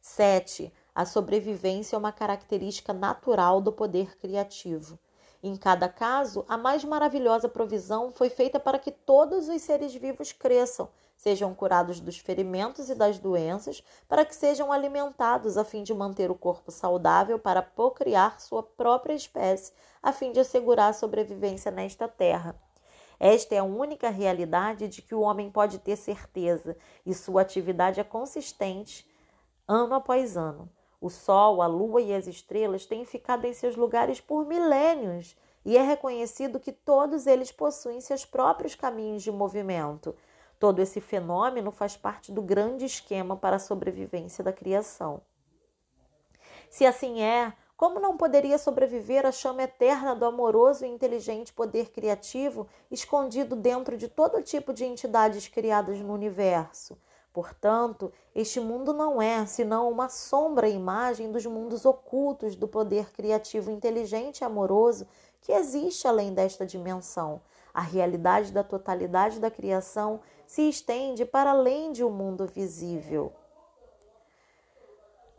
7. 0.00 0.72
A 0.92 1.06
sobrevivência 1.06 1.94
é 1.94 1.98
uma 1.98 2.10
característica 2.10 2.92
natural 2.92 3.60
do 3.60 3.70
poder 3.70 4.18
criativo. 4.18 4.98
Em 5.44 5.54
cada 5.56 5.88
caso, 5.88 6.44
a 6.48 6.58
mais 6.58 6.82
maravilhosa 6.82 7.48
provisão 7.48 8.10
foi 8.10 8.28
feita 8.28 8.58
para 8.58 8.80
que 8.80 8.90
todos 8.90 9.48
os 9.48 9.62
seres 9.62 9.94
vivos 9.94 10.32
cresçam, 10.32 10.88
sejam 11.16 11.54
curados 11.54 12.00
dos 12.00 12.18
ferimentos 12.18 12.90
e 12.90 12.96
das 12.96 13.20
doenças, 13.20 13.80
para 14.08 14.24
que 14.24 14.34
sejam 14.34 14.72
alimentados 14.72 15.56
a 15.56 15.64
fim 15.64 15.84
de 15.84 15.94
manter 15.94 16.32
o 16.32 16.34
corpo 16.34 16.72
saudável 16.72 17.38
para 17.38 17.62
procriar 17.62 18.40
sua 18.40 18.64
própria 18.64 19.14
espécie, 19.14 19.72
a 20.02 20.12
fim 20.12 20.32
de 20.32 20.40
assegurar 20.40 20.90
a 20.90 20.94
sobrevivência 20.94 21.70
nesta 21.70 22.08
terra. 22.08 22.56
Esta 23.24 23.54
é 23.54 23.58
a 23.58 23.64
única 23.64 24.08
realidade 24.08 24.88
de 24.88 25.00
que 25.00 25.14
o 25.14 25.20
homem 25.20 25.48
pode 25.48 25.78
ter 25.78 25.94
certeza, 25.94 26.76
e 27.06 27.14
sua 27.14 27.42
atividade 27.42 28.00
é 28.00 28.02
consistente 28.02 29.08
ano 29.68 29.94
após 29.94 30.36
ano. 30.36 30.68
O 31.00 31.08
Sol, 31.08 31.62
a 31.62 31.68
Lua 31.68 32.02
e 32.02 32.12
as 32.12 32.26
estrelas 32.26 32.84
têm 32.84 33.04
ficado 33.04 33.44
em 33.44 33.54
seus 33.54 33.76
lugares 33.76 34.20
por 34.20 34.44
milênios, 34.44 35.36
e 35.64 35.78
é 35.78 35.82
reconhecido 35.82 36.58
que 36.58 36.72
todos 36.72 37.28
eles 37.28 37.52
possuem 37.52 38.00
seus 38.00 38.24
próprios 38.24 38.74
caminhos 38.74 39.22
de 39.22 39.30
movimento. 39.30 40.16
Todo 40.58 40.80
esse 40.80 41.00
fenômeno 41.00 41.70
faz 41.70 41.96
parte 41.96 42.32
do 42.32 42.42
grande 42.42 42.86
esquema 42.86 43.36
para 43.36 43.54
a 43.54 43.60
sobrevivência 43.60 44.42
da 44.42 44.52
criação. 44.52 45.22
Se 46.68 46.84
assim 46.84 47.22
é, 47.22 47.52
como 47.76 47.98
não 47.98 48.16
poderia 48.16 48.58
sobreviver 48.58 49.26
a 49.26 49.32
chama 49.32 49.62
eterna 49.62 50.14
do 50.14 50.24
amoroso 50.24 50.84
e 50.84 50.88
inteligente 50.88 51.52
poder 51.52 51.90
criativo 51.90 52.68
escondido 52.90 53.56
dentro 53.56 53.96
de 53.96 54.08
todo 54.08 54.42
tipo 54.42 54.72
de 54.72 54.84
entidades 54.84 55.48
criadas 55.48 55.98
no 55.98 56.12
universo? 56.12 56.96
Portanto, 57.32 58.12
este 58.34 58.60
mundo 58.60 58.92
não 58.92 59.20
é 59.20 59.46
senão 59.46 59.90
uma 59.90 60.08
sombra 60.08 60.68
imagem 60.68 61.32
dos 61.32 61.46
mundos 61.46 61.86
ocultos 61.86 62.54
do 62.54 62.68
poder 62.68 63.10
criativo 63.10 63.70
inteligente 63.70 64.40
e 64.40 64.44
amoroso 64.44 65.06
que 65.40 65.50
existe 65.50 66.06
além 66.06 66.34
desta 66.34 66.66
dimensão. 66.66 67.40
A 67.72 67.80
realidade 67.80 68.52
da 68.52 68.62
totalidade 68.62 69.40
da 69.40 69.50
criação 69.50 70.20
se 70.46 70.68
estende 70.68 71.24
para 71.24 71.52
além 71.52 71.90
de 71.90 72.04
um 72.04 72.10
mundo 72.10 72.46
visível. 72.46 73.32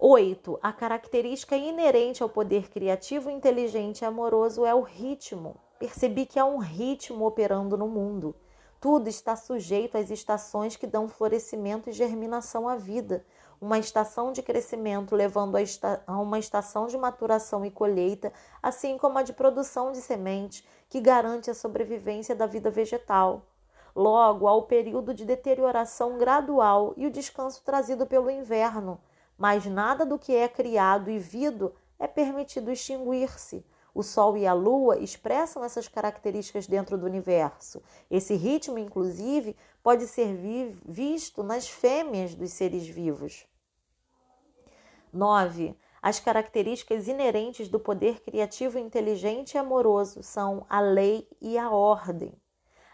8. 0.06 0.60
A 0.62 0.74
característica 0.74 1.56
inerente 1.56 2.22
ao 2.22 2.28
poder 2.28 2.70
criativo, 2.70 3.30
inteligente 3.30 4.02
e 4.02 4.06
amoroso 4.06 4.66
é 4.66 4.76
o 4.76 4.82
ritmo 4.82 5.56
percebi 5.84 6.26
que 6.26 6.40
há 6.40 6.46
um 6.46 6.60
ritmo 6.60 7.26
operando 7.26 7.78
no 7.78 7.90
mundo. 7.90 8.34
Tudo 8.80 9.10
está 9.10 9.36
sujeito 9.36 9.98
às 9.98 10.10
estações 10.10 10.78
que 10.78 10.88
dão 10.88 11.10
florescimento 11.10 11.90
e 11.90 11.94
germinação 11.94 12.70
à 12.70 12.78
vida. 12.78 13.26
Uma 13.60 13.80
estação 13.80 14.32
de 14.32 14.42
crescimento 14.42 15.14
levando 15.14 15.58
a, 15.58 15.62
esta 15.62 16.02
a 16.08 16.20
uma 16.20 16.40
estação 16.40 16.88
de 16.88 16.98
maturação 16.98 17.66
e 17.66 17.72
colheita, 17.72 18.32
assim 18.62 18.98
como 18.98 19.18
a 19.18 19.24
de 19.24 19.34
produção 19.34 19.92
de 19.92 20.00
semente, 20.00 20.66
que 20.90 21.02
garante 21.02 21.50
a 21.50 21.54
sobrevivência 21.54 22.34
da 22.34 22.46
vida 22.46 22.70
vegetal. 22.70 23.46
Logo, 23.94 24.48
há 24.48 24.54
o 24.54 24.64
período 24.64 25.14
de 25.14 25.26
deterioração 25.26 26.18
gradual 26.18 26.94
e 26.96 27.06
o 27.06 27.12
descanso 27.12 27.62
trazido 27.64 28.06
pelo 28.06 28.30
inverno, 28.30 29.00
mas 29.38 29.66
nada 29.66 30.06
do 30.06 30.20
que 30.20 30.36
é 30.36 30.48
criado 30.48 31.10
e 31.10 31.20
vido 31.20 31.74
é 32.00 32.08
permitido 32.08 32.72
extinguir-se. 32.72 33.66
O 33.96 34.02
Sol 34.02 34.36
e 34.36 34.48
a 34.48 34.54
Lua 34.54 34.98
expressam 34.98 35.64
essas 35.64 35.88
características 35.88 36.66
dentro 36.66 36.98
do 36.98 37.06
universo. 37.06 37.82
Esse 38.10 38.36
ritmo, 38.36 38.80
inclusive, 38.80 39.56
pode 39.84 40.08
ser 40.08 40.36
vi 40.36 40.76
visto 40.84 41.44
nas 41.44 41.70
fêmeas 41.70 42.34
dos 42.34 42.52
seres 42.52 42.88
vivos. 42.88 43.46
9. 45.12 45.78
As 46.02 46.20
características 46.20 47.08
inerentes 47.08 47.70
do 47.70 47.80
poder 47.80 48.22
criativo, 48.22 48.80
inteligente 48.80 49.54
e 49.54 49.58
amoroso 49.58 50.24
são 50.24 50.66
a 50.68 50.82
lei 50.82 51.28
e 51.40 51.58
a 51.58 51.70
ordem. 51.70 52.34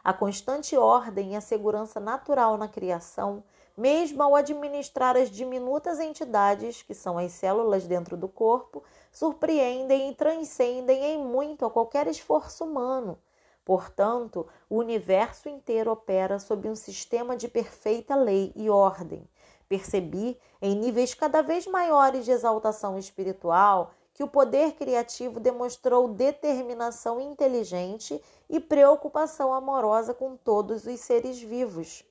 A 0.04 0.14
constante 0.14 0.76
ordem 0.78 1.34
e 1.34 1.36
a 1.36 1.42
segurança 1.42 2.00
natural 2.00 2.58
na 2.58 2.68
criação, 2.68 3.44
mesmo 3.80 4.22
ao 4.22 4.36
administrar 4.36 5.16
as 5.16 5.32
diminutas 5.32 6.02
entidades, 6.02 6.82
que 6.82 6.94
são 6.94 7.18
as 7.18 7.32
células 7.32 7.88
dentro 7.88 8.18
do 8.18 8.28
corpo, 8.28 8.84
surpreendem 9.10 10.10
e 10.10 10.14
transcendem 10.14 11.02
em 11.06 11.24
muito 11.24 11.66
a 11.66 11.72
qualquer 11.72 12.06
esforço 12.08 12.66
humano. 12.66 13.18
Portanto, 13.64 14.46
o 14.70 14.76
universo 14.76 15.48
inteiro 15.48 15.92
opera 15.92 16.40
sob 16.40 16.68
um 16.68 16.76
sistema 16.76 17.38
de 17.38 17.48
perfeita 17.48 18.18
lei 18.18 18.52
e 18.54 18.70
ordem. 18.70 19.26
Percebi, 19.70 20.38
em 20.62 20.76
níveis 20.76 21.14
cada 21.14 21.42
vez 21.42 21.66
maiores 21.66 22.26
de 22.26 22.32
exaltação 22.32 22.98
espiritual, 22.98 23.92
que 24.14 24.24
o 24.24 24.28
poder 24.28 24.74
criativo 24.74 25.40
demonstrou 25.40 26.10
determinação 26.10 27.22
inteligente 27.22 28.22
e 28.50 28.60
preocupação 28.60 29.54
amorosa 29.54 30.14
com 30.14 30.36
todos 30.36 30.86
os 30.86 31.00
seres 31.00 31.40
vivos. 31.40 32.04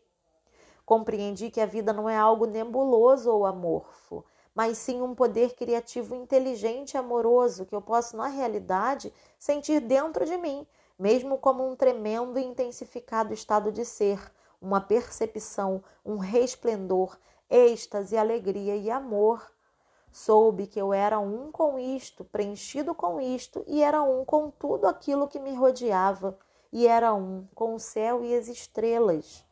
Compreendi 0.88 1.50
que 1.50 1.60
a 1.60 1.66
vida 1.66 1.92
não 1.92 2.08
é 2.08 2.16
algo 2.16 2.46
nebuloso 2.46 3.30
ou 3.30 3.44
amorfo, 3.44 4.24
mas 4.54 4.78
sim 4.78 5.02
um 5.02 5.14
poder 5.14 5.54
criativo 5.54 6.14
inteligente 6.14 6.94
e 6.94 6.96
amoroso 6.96 7.66
que 7.66 7.74
eu 7.74 7.82
posso, 7.82 8.16
na 8.16 8.28
realidade, 8.28 9.12
sentir 9.38 9.80
dentro 9.80 10.24
de 10.24 10.38
mim, 10.38 10.66
mesmo 10.98 11.36
como 11.36 11.68
um 11.68 11.76
tremendo 11.76 12.38
e 12.38 12.42
intensificado 12.42 13.34
estado 13.34 13.70
de 13.70 13.84
ser, 13.84 14.18
uma 14.62 14.80
percepção, 14.80 15.84
um 16.02 16.16
resplendor, 16.16 17.18
êxtase, 17.50 18.16
alegria 18.16 18.74
e 18.74 18.90
amor 18.90 19.46
Soube 20.10 20.66
que 20.66 20.80
eu 20.80 20.92
era 20.92 21.18
um 21.18 21.52
com 21.52 21.78
isto, 21.78 22.24
preenchido 22.24 22.94
com 22.94 23.20
isto, 23.20 23.62
e 23.66 23.82
era 23.82 24.02
um 24.02 24.24
com 24.24 24.50
tudo 24.50 24.86
aquilo 24.86 25.28
que 25.28 25.38
me 25.38 25.54
rodeava, 25.54 26.38
e 26.72 26.86
era 26.86 27.12
um 27.12 27.46
com 27.54 27.74
o 27.74 27.78
céu 27.78 28.24
e 28.24 28.34
as 28.34 28.48
estrelas. 28.48 29.44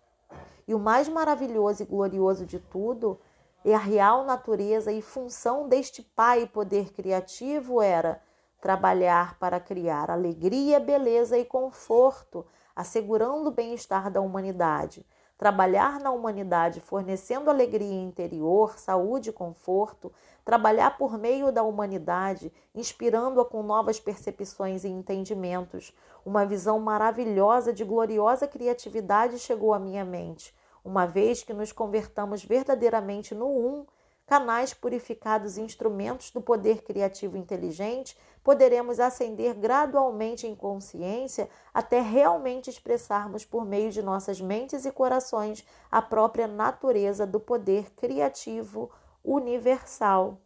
E 0.67 0.75
o 0.75 0.79
mais 0.79 1.09
maravilhoso 1.09 1.83
e 1.83 1.87
glorioso 1.87 2.45
de 2.45 2.59
tudo, 2.59 3.21
e 3.65 3.73
a 3.73 3.79
real 3.79 4.25
natureza 4.25 4.93
e 4.93 5.01
função 5.01 5.69
deste 5.69 6.03
Pai 6.03 6.47
poder 6.47 6.93
criativo 6.93 7.81
era 7.81 8.23
trabalhar 8.61 9.39
para 9.39 9.61
criar 9.61 10.11
alegria, 10.11 10.81
beleza 10.81 11.39
e 11.39 11.45
conforto, 11.45 12.45
assegurando 12.75 13.49
o 13.49 13.53
bem-estar 13.53 14.11
da 14.11 14.21
humanidade 14.21 15.07
trabalhar 15.37 16.01
na 16.01 16.11
humanidade 16.11 16.81
fornecendo 16.81 17.51
alegria 17.51 18.03
interior, 18.03 18.79
saúde 18.79 19.31
e 19.31 19.33
conforto, 19.33 20.13
trabalhar 20.45 20.97
por 20.97 21.19
meio 21.19 21.53
da 21.53 21.63
humanidade, 21.63 22.53
inspirando-a 22.75 23.45
com 23.45 23.63
novas 23.63 24.01
percepções 24.01 24.85
e 24.85 24.89
entendimentos. 24.89 25.93
Uma 26.25 26.47
visão 26.47 26.79
maravilhosa 26.79 27.73
de 27.73 27.85
gloriosa 27.85 28.47
criatividade 28.47 29.39
chegou 29.39 29.75
à 29.75 29.79
minha 29.79 30.05
mente, 30.05 30.55
uma 30.85 31.05
vez 31.05 31.43
que 31.43 31.53
nos 31.53 31.73
convertamos 31.73 32.45
verdadeiramente 32.45 33.35
no 33.35 33.47
Um, 33.47 33.87
canais 34.27 34.75
purificados 34.75 35.57
e 35.57 35.63
instrumentos 35.63 36.33
do 36.33 36.41
poder 36.41 36.83
criativo 36.83 37.37
inteligente, 37.37 38.19
poderemos 38.43 38.99
ascender 38.99 39.55
gradualmente 39.55 40.47
em 40.47 40.55
consciência 40.55 41.49
até 41.73 42.01
realmente 42.01 42.69
expressarmos 42.69 43.45
por 43.45 43.65
meio 43.65 43.93
de 43.93 44.03
nossas 44.03 44.41
mentes 44.41 44.85
e 44.85 44.91
corações 44.91 45.65
a 45.91 46.03
própria 46.03 46.49
natureza 46.49 47.25
do 47.25 47.39
poder 47.39 47.93
criativo 47.93 48.91
universal. 49.25 50.41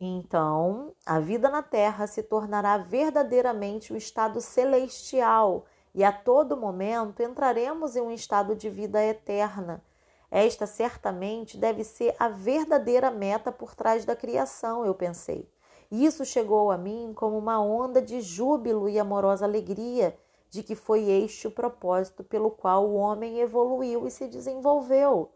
Então, 0.00 0.92
a 1.06 1.20
vida 1.20 1.48
na 1.48 1.62
Terra 1.62 2.06
se 2.08 2.22
tornará 2.22 2.76
verdadeiramente 2.76 3.92
um 3.92 3.96
estado 3.96 4.40
celestial 4.40 5.64
e 5.94 6.02
a 6.02 6.10
todo 6.10 6.56
momento 6.56 7.22
entraremos 7.22 7.94
em 7.94 8.00
um 8.00 8.10
estado 8.10 8.56
de 8.56 8.68
vida 8.68 9.02
eterna. 9.02 9.82
Esta 10.30 10.66
certamente 10.66 11.56
deve 11.56 11.84
ser 11.84 12.16
a 12.18 12.28
verdadeira 12.28 13.10
meta 13.10 13.52
por 13.52 13.74
trás 13.74 14.04
da 14.04 14.16
criação, 14.16 14.84
eu 14.84 14.94
pensei. 14.94 15.48
Isso 15.90 16.24
chegou 16.24 16.72
a 16.72 16.76
mim 16.76 17.12
como 17.14 17.38
uma 17.38 17.60
onda 17.60 18.02
de 18.02 18.20
júbilo 18.20 18.88
e 18.88 18.98
amorosa 18.98 19.44
alegria 19.44 20.18
de 20.50 20.62
que 20.62 20.74
foi 20.74 21.08
este 21.08 21.46
o 21.46 21.50
propósito 21.50 22.24
pelo 22.24 22.50
qual 22.50 22.88
o 22.88 22.94
homem 22.94 23.38
evoluiu 23.38 24.06
e 24.06 24.10
se 24.10 24.26
desenvolveu. 24.26 25.30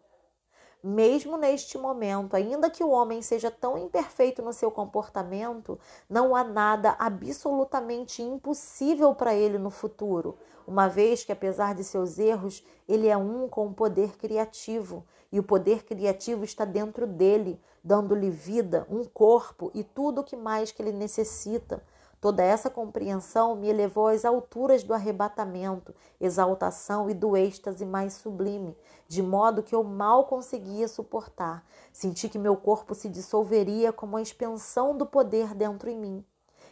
Mesmo 0.82 1.36
neste 1.36 1.76
momento, 1.76 2.36
ainda 2.36 2.70
que 2.70 2.84
o 2.84 2.90
homem 2.90 3.20
seja 3.20 3.50
tão 3.50 3.76
imperfeito 3.76 4.42
no 4.42 4.52
seu 4.52 4.70
comportamento, 4.70 5.78
não 6.08 6.36
há 6.36 6.44
nada 6.44 6.94
absolutamente 7.00 8.22
impossível 8.22 9.12
para 9.12 9.34
ele 9.34 9.58
no 9.58 9.70
futuro, 9.70 10.38
uma 10.64 10.86
vez 10.86 11.24
que, 11.24 11.32
apesar 11.32 11.74
de 11.74 11.82
seus 11.82 12.16
erros, 12.16 12.64
ele 12.88 13.08
é 13.08 13.16
um 13.16 13.48
com 13.48 13.66
o 13.66 13.74
poder 13.74 14.16
criativo 14.16 15.04
e 15.32 15.40
o 15.40 15.42
poder 15.42 15.84
criativo 15.84 16.44
está 16.44 16.64
dentro 16.64 17.06
dele, 17.06 17.60
dando-lhe 17.82 18.30
vida, 18.30 18.86
um 18.88 19.04
corpo 19.04 19.72
e 19.74 19.82
tudo 19.82 20.20
o 20.20 20.24
que 20.24 20.36
mais 20.36 20.70
que 20.70 20.80
ele 20.80 20.92
necessita. 20.92 21.82
Toda 22.20 22.42
essa 22.42 22.68
compreensão 22.68 23.54
me 23.54 23.68
elevou 23.68 24.08
às 24.08 24.24
alturas 24.24 24.82
do 24.82 24.92
arrebatamento, 24.92 25.94
exaltação 26.20 27.08
e 27.08 27.14
do 27.14 27.36
êxtase 27.36 27.86
mais 27.86 28.14
sublime, 28.14 28.76
de 29.06 29.22
modo 29.22 29.62
que 29.62 29.74
eu 29.74 29.84
mal 29.84 30.24
conseguia 30.24 30.88
suportar. 30.88 31.64
Senti 31.92 32.28
que 32.28 32.38
meu 32.38 32.56
corpo 32.56 32.92
se 32.92 33.08
dissolveria 33.08 33.92
como 33.92 34.16
a 34.16 34.22
expansão 34.22 34.96
do 34.96 35.06
poder 35.06 35.54
dentro 35.54 35.88
em 35.88 35.96
mim. 35.96 36.24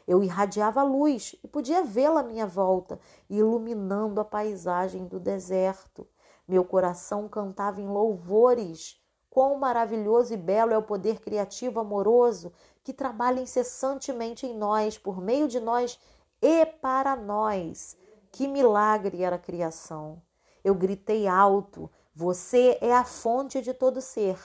Eu 0.07 0.23
irradiava 0.23 0.83
luz 0.83 1.37
e 1.43 1.49
podia 1.49 1.83
vê-la 1.83 2.21
à 2.21 2.25
minha 2.25 2.47
volta, 2.47 2.99
iluminando 3.31 4.21
a 4.21 4.25
paisagem 4.25 5.07
do 5.07 5.21
deserto. 5.21 6.07
Meu 6.47 6.65
coração 6.65 7.29
cantava 7.29 7.81
em 7.81 7.89
louvores. 7.89 9.01
Quão 9.29 9.59
maravilhoso 9.59 10.33
e 10.33 10.37
belo 10.37 10.73
é 10.73 10.79
o 10.79 10.83
poder 10.83 11.21
criativo 11.21 11.79
amoroso 11.79 12.53
que 12.87 12.93
trabalha 12.93 13.41
incessantemente 13.41 14.47
em 14.47 14.57
nós, 14.57 14.97
por 14.97 15.21
meio 15.21 15.49
de 15.49 15.59
nós 15.59 15.99
e 16.41 16.65
para 16.65 17.17
nós. 17.17 17.99
Que 18.31 18.47
milagre 18.47 19.25
era 19.25 19.35
a 19.35 19.41
criação! 19.41 20.23
Eu 20.63 20.73
gritei 20.73 21.27
alto: 21.27 21.91
Você 22.15 22.79
é 22.81 22.95
a 22.95 23.03
fonte 23.03 23.61
de 23.61 23.75
todo 23.75 24.01
ser. 24.01 24.39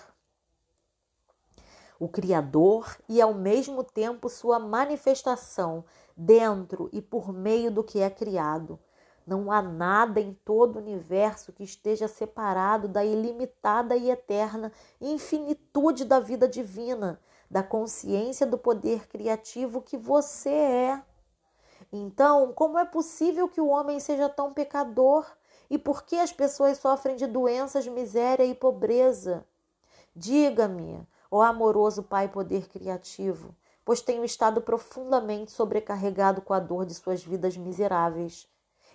O 1.99 2.09
Criador 2.09 2.97
e 3.07 3.21
ao 3.21 3.31
mesmo 3.31 3.83
tempo 3.83 4.27
sua 4.27 4.57
manifestação 4.57 5.85
dentro 6.17 6.89
e 6.91 6.99
por 6.99 7.31
meio 7.31 7.69
do 7.69 7.83
que 7.83 7.99
é 7.99 8.09
criado. 8.09 8.79
Não 9.23 9.51
há 9.51 9.61
nada 9.61 10.19
em 10.19 10.33
todo 10.33 10.77
o 10.77 10.79
universo 10.79 11.53
que 11.53 11.63
esteja 11.63 12.07
separado 12.07 12.87
da 12.87 13.05
ilimitada 13.05 13.95
e 13.95 14.09
eterna 14.09 14.71
infinitude 14.99 16.05
da 16.05 16.19
vida 16.19 16.47
divina 16.47 17.21
da 17.51 17.61
consciência 17.61 18.47
do 18.47 18.57
poder 18.57 19.09
criativo 19.09 19.81
que 19.81 19.97
você 19.97 20.49
é. 20.49 21.03
Então, 21.91 22.53
como 22.53 22.79
é 22.79 22.85
possível 22.85 23.49
que 23.49 23.59
o 23.59 23.67
homem 23.67 23.99
seja 23.99 24.29
tão 24.29 24.53
pecador? 24.53 25.29
E 25.69 25.77
por 25.77 26.03
que 26.03 26.17
as 26.17 26.31
pessoas 26.31 26.77
sofrem 26.77 27.17
de 27.17 27.27
doenças, 27.27 27.85
miséria 27.85 28.45
e 28.45 28.55
pobreza? 28.55 29.45
Diga-me, 30.15 31.05
ó 31.29 31.41
amoroso 31.41 32.03
Pai 32.03 32.29
Poder 32.29 32.69
Criativo, 32.69 33.53
pois 33.83 34.01
tenho 34.01 34.23
estado 34.23 34.61
profundamente 34.61 35.51
sobrecarregado 35.51 36.41
com 36.41 36.53
a 36.53 36.59
dor 36.59 36.85
de 36.85 36.93
suas 36.93 37.21
vidas 37.21 37.57
miseráveis. 37.57 38.47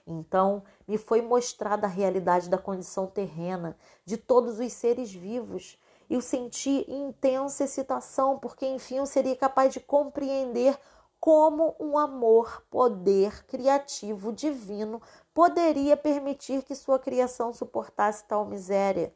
Então 0.07 0.63
me 0.89 0.97
foi 0.97 1.21
mostrada 1.21 1.87
a 1.87 1.91
realidade 1.91 2.49
da 2.49 2.57
condição 2.57 3.07
terrena 3.07 3.77
de 4.05 4.17
todos 4.17 4.59
os 4.59 4.73
seres 4.73 5.13
vivos 5.13 5.79
Eu 6.09 6.21
senti 6.21 6.85
intensa 6.89 7.65
excitação, 7.65 8.39
porque 8.39 8.67
enfim 8.67 8.97
eu 8.99 9.07
seria 9.07 9.37
capaz 9.37 9.73
de 9.73 9.81
compreender 9.81 10.79
como 11.19 11.75
um 11.81 11.99
amor, 11.99 12.63
poder 12.71 13.45
criativo 13.47 14.33
divino 14.33 15.01
poderia 15.35 15.97
permitir 15.97 16.63
que 16.63 16.75
sua 16.75 16.99
criação 16.99 17.53
suportasse 17.53 18.25
tal 18.25 18.47
miséria. 18.47 19.15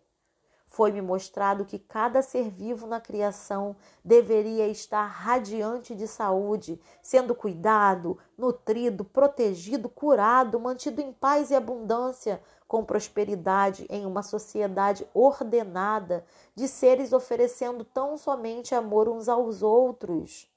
Foi-me 0.71 1.03
mostrado 1.03 1.65
que 1.65 1.81
cada 1.81 2.23
ser 2.23 2.49
vivo 2.49 2.87
na 2.87 3.01
criação 3.01 3.75
deveria 4.05 4.69
estar 4.69 5.05
radiante 5.05 5.97
de 5.97 6.07
saúde, 6.07 6.81
sendo 7.03 7.35
cuidado, 7.35 8.17
nutrido, 8.39 9.05
protegido, 9.05 9.89
curado, 9.89 10.61
mantido 10.61 11.01
em 11.01 11.13
paz 11.13 11.51
e 11.51 11.57
abundância, 11.57 12.41
com 12.69 12.85
prosperidade 12.85 13.85
em 13.91 14.07
uma 14.07 14.23
sociedade 14.23 15.05
ordenada 15.13 16.25
de 16.55 16.69
seres 16.69 17.13
oferecendo 17.13 17.85
tão 17.85 18.17
somente 18.17 18.73
amor 18.73 19.09
uns 19.09 19.29
aos 19.29 19.65
outros. 19.65 20.49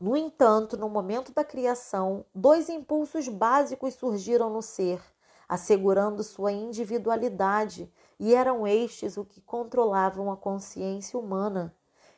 No 0.00 0.16
entanto, 0.16 0.78
no 0.78 0.88
momento 0.88 1.32
da 1.32 1.44
criação, 1.44 2.24
dois 2.34 2.70
impulsos 2.70 3.28
básicos 3.28 3.92
surgiram 3.92 4.48
no 4.48 4.62
ser, 4.62 5.02
assegurando 5.46 6.22
sua 6.22 6.50
individualidade 6.50 7.92
e 8.18 8.34
eram 8.34 8.66
estes 8.66 9.16
o 9.16 9.24
que 9.24 9.40
controlavam 9.40 10.30
a 10.30 10.36
consciência 10.36 11.18
humana. 11.18 11.74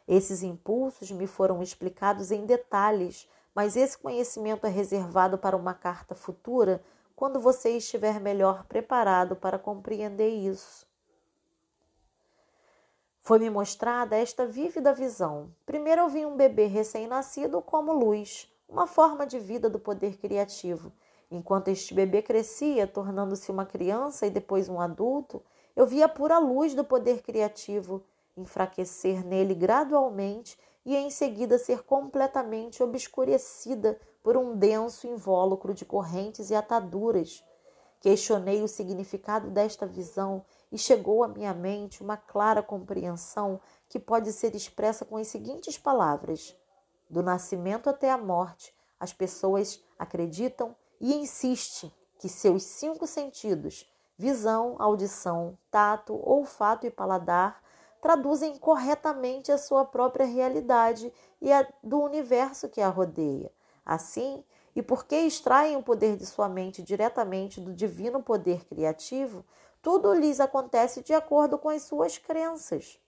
Esses 0.06 0.42
impulsos 0.42 1.10
me 1.10 1.26
foram 1.26 1.62
explicados 1.62 2.30
em 2.30 2.46
detalhes, 2.46 3.28
mas 3.54 3.76
esse 3.76 3.96
conhecimento 3.98 4.66
é 4.66 4.70
reservado 4.70 5.38
para 5.38 5.56
uma 5.56 5.74
carta 5.74 6.14
futura, 6.14 6.82
quando 7.16 7.40
você 7.40 7.70
estiver 7.70 8.20
melhor 8.20 8.64
preparado 8.64 9.34
para 9.34 9.58
compreender 9.58 10.28
isso. 10.28 10.86
Foi-me 13.22 13.50
mostrada 13.50 14.14
esta 14.14 14.46
vívida 14.46 14.92
visão. 14.92 15.50
Primeiro 15.64 16.02
eu 16.02 16.08
vi 16.08 16.24
um 16.24 16.36
bebê 16.36 16.66
recém-nascido 16.66 17.60
como 17.60 17.92
luz, 17.92 18.48
uma 18.68 18.86
forma 18.86 19.26
de 19.26 19.40
vida 19.40 19.68
do 19.68 19.80
poder 19.80 20.16
criativo. 20.18 20.92
Enquanto 21.28 21.68
este 21.68 21.92
bebê 21.92 22.22
crescia, 22.22 22.86
tornando-se 22.86 23.50
uma 23.50 23.66
criança 23.66 24.26
e 24.26 24.30
depois 24.30 24.68
um 24.68 24.80
adulto, 24.80 25.42
eu 25.76 25.86
vi 25.86 26.02
a 26.02 26.08
pura 26.08 26.38
luz 26.38 26.74
do 26.74 26.82
poder 26.82 27.22
criativo 27.22 28.02
enfraquecer 28.34 29.24
nele 29.24 29.54
gradualmente 29.54 30.58
e 30.84 30.96
em 30.96 31.10
seguida 31.10 31.58
ser 31.58 31.82
completamente 31.82 32.82
obscurecida 32.82 34.00
por 34.22 34.36
um 34.36 34.56
denso 34.56 35.06
invólucro 35.06 35.74
de 35.74 35.84
correntes 35.84 36.50
e 36.50 36.54
ataduras. 36.54 37.44
Questionei 38.00 38.62
o 38.62 38.68
significado 38.68 39.50
desta 39.50 39.86
visão 39.86 40.44
e 40.70 40.78
chegou 40.78 41.24
à 41.24 41.28
minha 41.28 41.52
mente 41.52 42.02
uma 42.02 42.16
clara 42.16 42.62
compreensão 42.62 43.60
que 43.88 43.98
pode 43.98 44.32
ser 44.32 44.54
expressa 44.54 45.04
com 45.04 45.16
as 45.16 45.28
seguintes 45.28 45.76
palavras: 45.76 46.56
Do 47.10 47.22
nascimento 47.22 47.90
até 47.90 48.10
a 48.10 48.18
morte, 48.18 48.74
as 48.98 49.12
pessoas 49.12 49.82
acreditam 49.98 50.74
e 51.00 51.14
insistem 51.14 51.92
que 52.18 52.28
seus 52.28 52.62
cinco 52.62 53.06
sentidos 53.06 53.90
visão, 54.18 54.76
audição, 54.78 55.56
tato, 55.70 56.18
olfato 56.22 56.86
e 56.86 56.90
paladar 56.90 57.62
traduzem 58.00 58.56
corretamente 58.56 59.50
a 59.50 59.58
sua 59.58 59.84
própria 59.84 60.26
realidade 60.26 61.12
e 61.40 61.52
a 61.52 61.66
do 61.82 62.00
universo 62.00 62.68
que 62.68 62.80
a 62.80 62.88
rodeia. 62.88 63.50
Assim, 63.84 64.44
e 64.74 64.82
porque 64.82 65.16
extraem 65.16 65.76
o 65.76 65.82
poder 65.82 66.16
de 66.16 66.26
sua 66.26 66.48
mente 66.48 66.82
diretamente 66.82 67.60
do 67.60 67.72
divino 67.72 68.22
poder 68.22 68.64
criativo, 68.66 69.44
tudo 69.82 70.12
lhes 70.12 70.40
acontece 70.40 71.02
de 71.02 71.14
acordo 71.14 71.58
com 71.58 71.68
as 71.68 71.82
suas 71.82 72.18
crenças. 72.18 73.00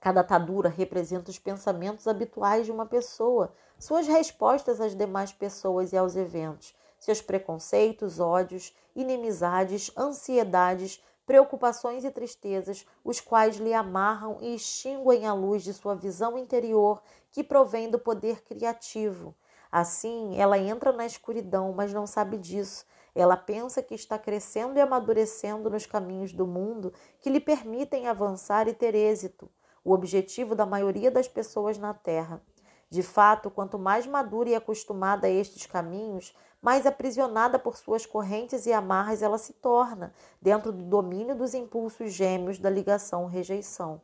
Cada 0.00 0.20
atadura 0.20 0.68
representa 0.68 1.30
os 1.30 1.38
pensamentos 1.38 2.06
habituais 2.08 2.66
de 2.66 2.72
uma 2.72 2.86
pessoa, 2.86 3.52
suas 3.78 4.06
respostas 4.06 4.80
às 4.80 4.94
demais 4.96 5.32
pessoas 5.32 5.92
e 5.92 5.96
aos 5.96 6.16
eventos, 6.16 6.74
seus 7.02 7.20
preconceitos, 7.20 8.20
ódios, 8.20 8.72
inimizades, 8.94 9.90
ansiedades, 9.98 11.02
preocupações 11.26 12.04
e 12.04 12.12
tristezas, 12.12 12.86
os 13.02 13.20
quais 13.20 13.56
lhe 13.56 13.74
amarram 13.74 14.38
e 14.40 14.54
extinguem 14.54 15.26
a 15.26 15.34
luz 15.34 15.64
de 15.64 15.74
sua 15.74 15.96
visão 15.96 16.38
interior 16.38 17.02
que 17.32 17.42
provém 17.42 17.90
do 17.90 17.98
poder 17.98 18.44
criativo. 18.44 19.34
Assim, 19.70 20.38
ela 20.38 20.56
entra 20.56 20.92
na 20.92 21.04
escuridão, 21.04 21.72
mas 21.72 21.92
não 21.92 22.06
sabe 22.06 22.38
disso. 22.38 22.86
Ela 23.16 23.36
pensa 23.36 23.82
que 23.82 23.96
está 23.96 24.16
crescendo 24.16 24.78
e 24.78 24.80
amadurecendo 24.80 25.68
nos 25.68 25.84
caminhos 25.84 26.32
do 26.32 26.46
mundo 26.46 26.92
que 27.20 27.30
lhe 27.30 27.40
permitem 27.40 28.06
avançar 28.06 28.68
e 28.68 28.74
ter 28.74 28.94
êxito, 28.94 29.50
o 29.82 29.92
objetivo 29.92 30.54
da 30.54 30.64
maioria 30.64 31.10
das 31.10 31.26
pessoas 31.26 31.78
na 31.78 31.92
Terra. 31.92 32.40
De 32.92 33.02
fato, 33.02 33.50
quanto 33.50 33.78
mais 33.78 34.06
madura 34.06 34.50
e 34.50 34.54
acostumada 34.54 35.26
a 35.26 35.30
estes 35.30 35.64
caminhos, 35.64 36.36
mais 36.60 36.84
aprisionada 36.84 37.58
por 37.58 37.78
suas 37.78 38.04
correntes 38.04 38.66
e 38.66 38.72
amarras 38.74 39.22
ela 39.22 39.38
se 39.38 39.54
torna, 39.54 40.12
dentro 40.42 40.70
do 40.70 40.84
domínio 40.84 41.34
dos 41.34 41.54
impulsos 41.54 42.12
gêmeos 42.12 42.58
da 42.58 42.68
ligação-rejeição. 42.68 44.02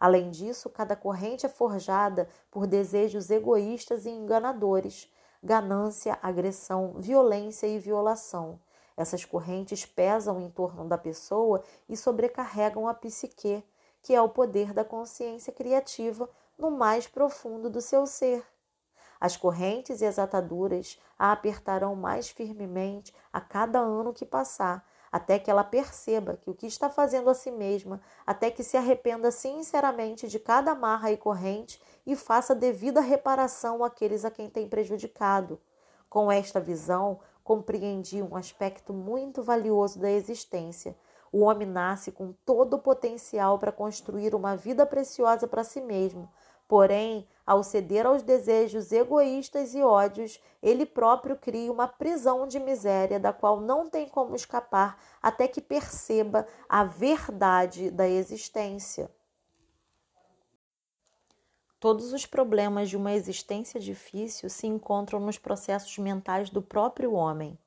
Além 0.00 0.30
disso, 0.30 0.70
cada 0.70 0.96
corrente 0.96 1.44
é 1.44 1.48
forjada 1.50 2.30
por 2.50 2.66
desejos 2.66 3.28
egoístas 3.28 4.06
e 4.06 4.08
enganadores, 4.08 5.12
ganância, 5.42 6.18
agressão, 6.22 6.94
violência 6.96 7.66
e 7.66 7.78
violação. 7.78 8.58
Essas 8.96 9.22
correntes 9.26 9.84
pesam 9.84 10.40
em 10.40 10.48
torno 10.48 10.88
da 10.88 10.96
pessoa 10.96 11.62
e 11.90 11.94
sobrecarregam 11.94 12.88
a 12.88 12.94
psique, 12.94 13.62
que 14.00 14.14
é 14.14 14.22
o 14.22 14.30
poder 14.30 14.72
da 14.72 14.82
consciência 14.82 15.52
criativa 15.52 16.26
no 16.58 16.70
mais 16.70 17.06
profundo 17.06 17.68
do 17.68 17.80
seu 17.80 18.06
ser. 18.06 18.44
As 19.20 19.36
correntes 19.36 20.00
e 20.00 20.06
as 20.06 20.18
ataduras 20.18 21.00
a 21.18 21.32
apertarão 21.32 21.94
mais 21.96 22.28
firmemente 22.28 23.14
a 23.32 23.40
cada 23.40 23.78
ano 23.78 24.12
que 24.12 24.26
passar, 24.26 24.86
até 25.10 25.38
que 25.38 25.50
ela 25.50 25.62
perceba 25.62 26.36
que 26.36 26.50
o 26.50 26.54
que 26.54 26.66
está 26.66 26.90
fazendo 26.90 27.30
a 27.30 27.34
si 27.34 27.50
mesma, 27.50 28.00
até 28.26 28.50
que 28.50 28.64
se 28.64 28.76
arrependa 28.76 29.30
sinceramente 29.30 30.26
de 30.26 30.40
cada 30.40 30.72
amarra 30.72 31.12
e 31.12 31.16
corrente 31.16 31.80
e 32.04 32.16
faça 32.16 32.54
devida 32.54 33.00
reparação 33.00 33.84
àqueles 33.84 34.24
a 34.24 34.30
quem 34.30 34.50
tem 34.50 34.68
prejudicado. 34.68 35.60
Com 36.10 36.30
esta 36.30 36.60
visão, 36.60 37.20
compreendi 37.44 38.22
um 38.22 38.36
aspecto 38.36 38.92
muito 38.92 39.42
valioso 39.42 40.00
da 40.00 40.10
existência. 40.10 40.96
O 41.30 41.40
homem 41.40 41.66
nasce 41.66 42.12
com 42.12 42.32
todo 42.44 42.74
o 42.74 42.78
potencial 42.78 43.58
para 43.58 43.72
construir 43.72 44.34
uma 44.34 44.56
vida 44.56 44.84
preciosa 44.86 45.46
para 45.46 45.64
si 45.64 45.80
mesmo, 45.80 46.28
Porém, 46.66 47.28
ao 47.46 47.62
ceder 47.62 48.06
aos 48.06 48.22
desejos 48.22 48.90
egoístas 48.90 49.74
e 49.74 49.82
ódios, 49.82 50.40
ele 50.62 50.86
próprio 50.86 51.36
cria 51.36 51.70
uma 51.70 51.86
prisão 51.86 52.46
de 52.46 52.58
miséria 52.58 53.20
da 53.20 53.32
qual 53.32 53.60
não 53.60 53.88
tem 53.88 54.08
como 54.08 54.34
escapar 54.34 54.98
até 55.22 55.46
que 55.46 55.60
perceba 55.60 56.46
a 56.68 56.84
verdade 56.84 57.90
da 57.90 58.08
existência. 58.08 59.10
Todos 61.78 62.14
os 62.14 62.24
problemas 62.24 62.88
de 62.88 62.96
uma 62.96 63.12
existência 63.12 63.78
difícil 63.78 64.48
se 64.48 64.66
encontram 64.66 65.20
nos 65.20 65.36
processos 65.36 65.98
mentais 65.98 66.48
do 66.48 66.62
próprio 66.62 67.12
homem. 67.12 67.58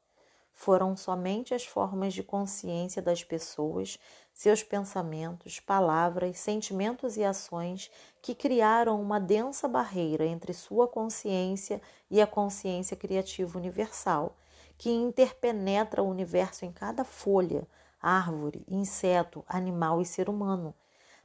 Foram 0.60 0.98
somente 0.98 1.54
as 1.54 1.66
formas 1.66 2.16
de 2.16 2.24
consciência 2.24 3.00
das 3.00 3.24
pessoas 3.24 4.00
seus 4.34 4.64
pensamentos, 4.64 5.60
palavras, 5.60 6.40
sentimentos 6.40 7.16
e 7.16 7.24
ações 7.24 7.92
que 8.24 8.34
criaram 8.34 9.00
uma 9.00 9.20
densa 9.20 9.68
barreira 9.68 10.26
entre 10.26 10.56
sua 10.56 10.88
consciência 10.88 11.80
e 12.10 12.20
a 12.20 12.26
consciência 12.26 12.98
criativa 12.98 13.56
universal, 13.56 14.36
que 14.80 14.90
interpenetra 14.90 16.02
o 16.02 16.10
universo 16.10 16.66
em 16.66 16.72
cada 16.72 17.04
folha, 17.04 17.68
árvore, 18.02 18.66
inseto, 18.68 19.46
animal 19.48 20.02
e 20.02 20.06
ser 20.06 20.28
humano. 20.28 20.74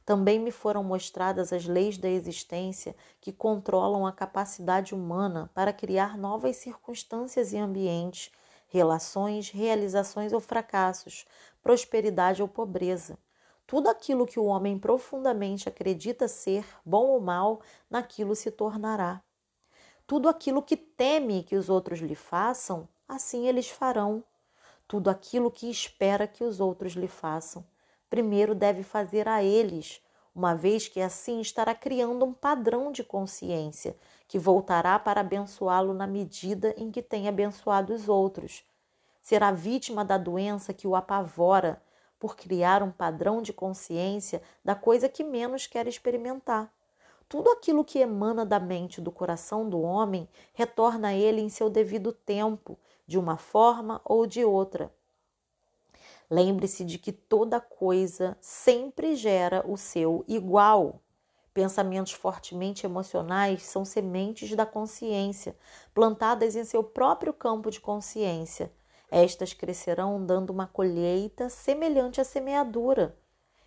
Também 0.05 0.39
me 0.39 0.51
foram 0.51 0.83
mostradas 0.83 1.51
as 1.51 1.65
leis 1.65 1.97
da 1.97 2.07
existência 2.07 2.95
que 3.19 3.33
controlam 3.33 4.05
a 4.05 4.13
capacidade 4.13 4.93
humana 4.93 5.49
para 5.55 5.73
criar 5.73 6.19
novas 6.19 6.57
circunstâncias 6.57 7.51
e 7.51 7.57
ambientes 7.57 8.31
relações, 8.73 9.51
realizações 9.51 10.33
ou 10.33 10.39
fracassos, 10.39 11.27
prosperidade 11.61 12.41
ou 12.41 12.47
pobreza. 12.47 13.19
Tudo 13.67 13.87
aquilo 13.87 14.25
que 14.25 14.39
o 14.39 14.45
homem 14.45 14.79
profundamente 14.79 15.69
acredita 15.69 16.27
ser, 16.27 16.65
bom 16.83 17.05
ou 17.05 17.21
mal, 17.21 17.61
naquilo 17.87 18.35
se 18.35 18.49
tornará. 18.49 19.21
Tudo 20.07 20.27
aquilo 20.27 20.63
que 20.63 20.75
teme 20.75 21.43
que 21.43 21.55
os 21.55 21.69
outros 21.69 21.99
lhe 21.99 22.15
façam, 22.15 22.89
assim 23.07 23.47
eles 23.47 23.69
farão. 23.69 24.23
Tudo 24.87 25.07
aquilo 25.07 25.51
que 25.51 25.69
espera 25.69 26.27
que 26.27 26.43
os 26.43 26.59
outros 26.59 26.93
lhe 26.93 27.07
façam, 27.07 27.63
primeiro 28.09 28.55
deve 28.55 28.81
fazer 28.81 29.27
a 29.27 29.43
eles, 29.43 30.02
uma 30.35 30.55
vez 30.55 30.87
que 30.87 30.99
assim 30.99 31.39
estará 31.41 31.75
criando 31.75 32.25
um 32.25 32.33
padrão 32.33 32.91
de 32.91 33.03
consciência 33.03 33.95
que 34.27 34.39
voltará 34.39 34.97
para 34.97 35.21
abençoá-lo 35.21 35.93
na 35.93 36.07
medida 36.07 36.73
em 36.77 36.89
que 36.89 37.01
tem 37.01 37.27
abençoado 37.27 37.93
os 37.93 38.09
outros. 38.09 38.63
Será 39.21 39.51
vítima 39.51 40.03
da 40.03 40.17
doença 40.17 40.73
que 40.73 40.87
o 40.87 40.95
apavora, 40.95 41.81
por 42.19 42.35
criar 42.35 42.81
um 42.81 42.91
padrão 42.91 43.41
de 43.41 43.53
consciência 43.53 44.41
da 44.63 44.75
coisa 44.75 45.07
que 45.07 45.23
menos 45.23 45.67
quer 45.67 45.87
experimentar. 45.87 46.71
Tudo 47.27 47.49
aquilo 47.49 47.83
que 47.83 47.99
emana 47.99 48.45
da 48.45 48.59
mente 48.59 49.01
do 49.01 49.11
coração 49.11 49.69
do 49.69 49.81
homem 49.81 50.27
retorna 50.53 51.09
a 51.09 51.13
ele 51.13 51.41
em 51.41 51.49
seu 51.49 51.69
devido 51.69 52.11
tempo, 52.11 52.77
de 53.05 53.17
uma 53.17 53.37
forma 53.37 54.01
ou 54.05 54.25
de 54.25 54.43
outra. 54.43 54.91
Lembre-se 56.33 56.83
de 56.83 56.97
que 56.97 57.11
toda 57.11 57.61
coisa 57.61 58.35
sempre 58.41 59.15
gera 59.15 59.63
o 59.67 59.77
seu 59.77 60.25
igual. 60.27 60.99
Pensamentos 61.53 62.13
fortemente 62.13 62.87
emocionais 62.87 63.61
são 63.61 63.85
sementes 63.85 64.55
da 64.55 64.65
consciência, 64.65 65.55
plantadas 65.93 66.55
em 66.55 66.63
seu 66.63 66.83
próprio 66.83 67.33
campo 67.33 67.69
de 67.69 67.79
consciência. 67.79 68.73
Estas 69.11 69.53
crescerão 69.53 70.25
dando 70.25 70.49
uma 70.49 70.65
colheita 70.65 71.49
semelhante 71.49 72.19
à 72.19 72.23
semeadura. 72.23 73.15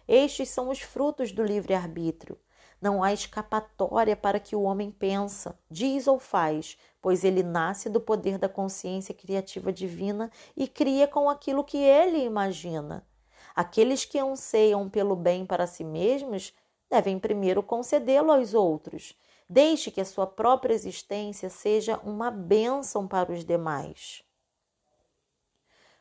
Estes 0.09 0.49
são 0.49 0.69
os 0.69 0.81
frutos 0.81 1.31
do 1.31 1.45
livre-arbítrio. 1.45 2.37
Não 2.83 3.01
há 3.01 3.13
escapatória 3.13 4.17
para 4.17 4.41
que 4.41 4.57
o 4.57 4.63
homem 4.63 4.91
pensa, 4.91 5.57
diz 5.71 6.09
ou 6.09 6.19
faz, 6.19 6.77
pois 7.07 7.23
ele 7.23 7.45
nasce 7.45 7.89
do 7.89 8.01
poder 8.01 8.37
da 8.37 8.49
consciência 8.49 9.15
criativa 9.15 9.73
divina 9.73 10.29
e 10.57 10.67
cria 10.67 11.07
com 11.07 11.31
aquilo 11.31 11.63
que 11.63 11.77
ele 11.77 12.25
imagina. 12.25 13.07
Aqueles 13.55 14.05
que 14.05 14.19
anseiam 14.19 14.91
pelo 14.91 15.15
bem 15.15 15.47
para 15.47 15.69
si 15.69 15.85
mesmos 15.85 16.53
devem 16.91 17.17
primeiro 17.17 17.63
concedê-lo 17.63 18.33
aos 18.33 18.55
outros. 18.55 19.17
Deixe 19.49 19.89
que 19.93 20.01
a 20.01 20.05
sua 20.05 20.27
própria 20.27 20.75
existência 20.75 21.49
seja 21.49 21.97
uma 22.03 22.29
bênção 22.29 23.07
para 23.07 23.31
os 23.31 23.45
demais. 23.45 24.26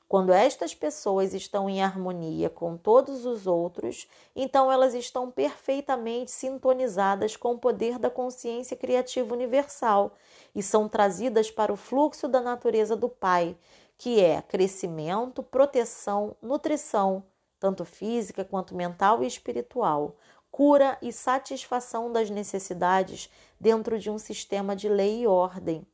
Quando 0.08 0.32
estas 0.32 0.76
pessoas 0.76 1.34
estão 1.34 1.68
em 1.68 1.82
harmonia 1.82 2.47
com 2.47 2.78
todos 2.78 3.26
os 3.26 3.47
outros, 3.47 4.08
então 4.36 4.72
elas 4.72 4.93
estão 4.93 5.32
perfeitamente 5.32 6.30
sintonizadas 6.30 7.36
com 7.36 7.53
o 7.53 7.58
poder 7.58 7.97
da 7.97 8.10
consciência 8.10 8.78
criativa 8.78 9.34
universal 9.34 10.14
e 10.53 10.62
são 10.62 10.88
trazidas 10.88 11.49
para 11.49 11.74
o 11.74 11.76
fluxo 11.76 12.28
da 12.28 12.39
natureza 12.39 12.95
do 12.95 13.10
Pai, 13.10 13.58
que 13.97 14.22
é 14.22 14.43
crescimento, 14.43 15.41
proteção, 15.41 16.36
nutrição, 16.39 17.24
tanto 17.60 17.84
física 17.84 18.45
quanto 18.45 18.76
mental 18.76 19.24
e 19.24 19.28
espiritual, 19.28 20.16
cura 20.51 20.99
e 21.01 21.12
satisfação 21.12 22.12
das 22.12 22.30
necessidades 22.30 23.30
dentro 23.60 23.97
de 23.97 24.12
um 24.12 24.20
sistema 24.20 24.76
de 24.76 24.88
lei 24.88 25.22
e 25.22 25.28
ordem. 25.28 25.86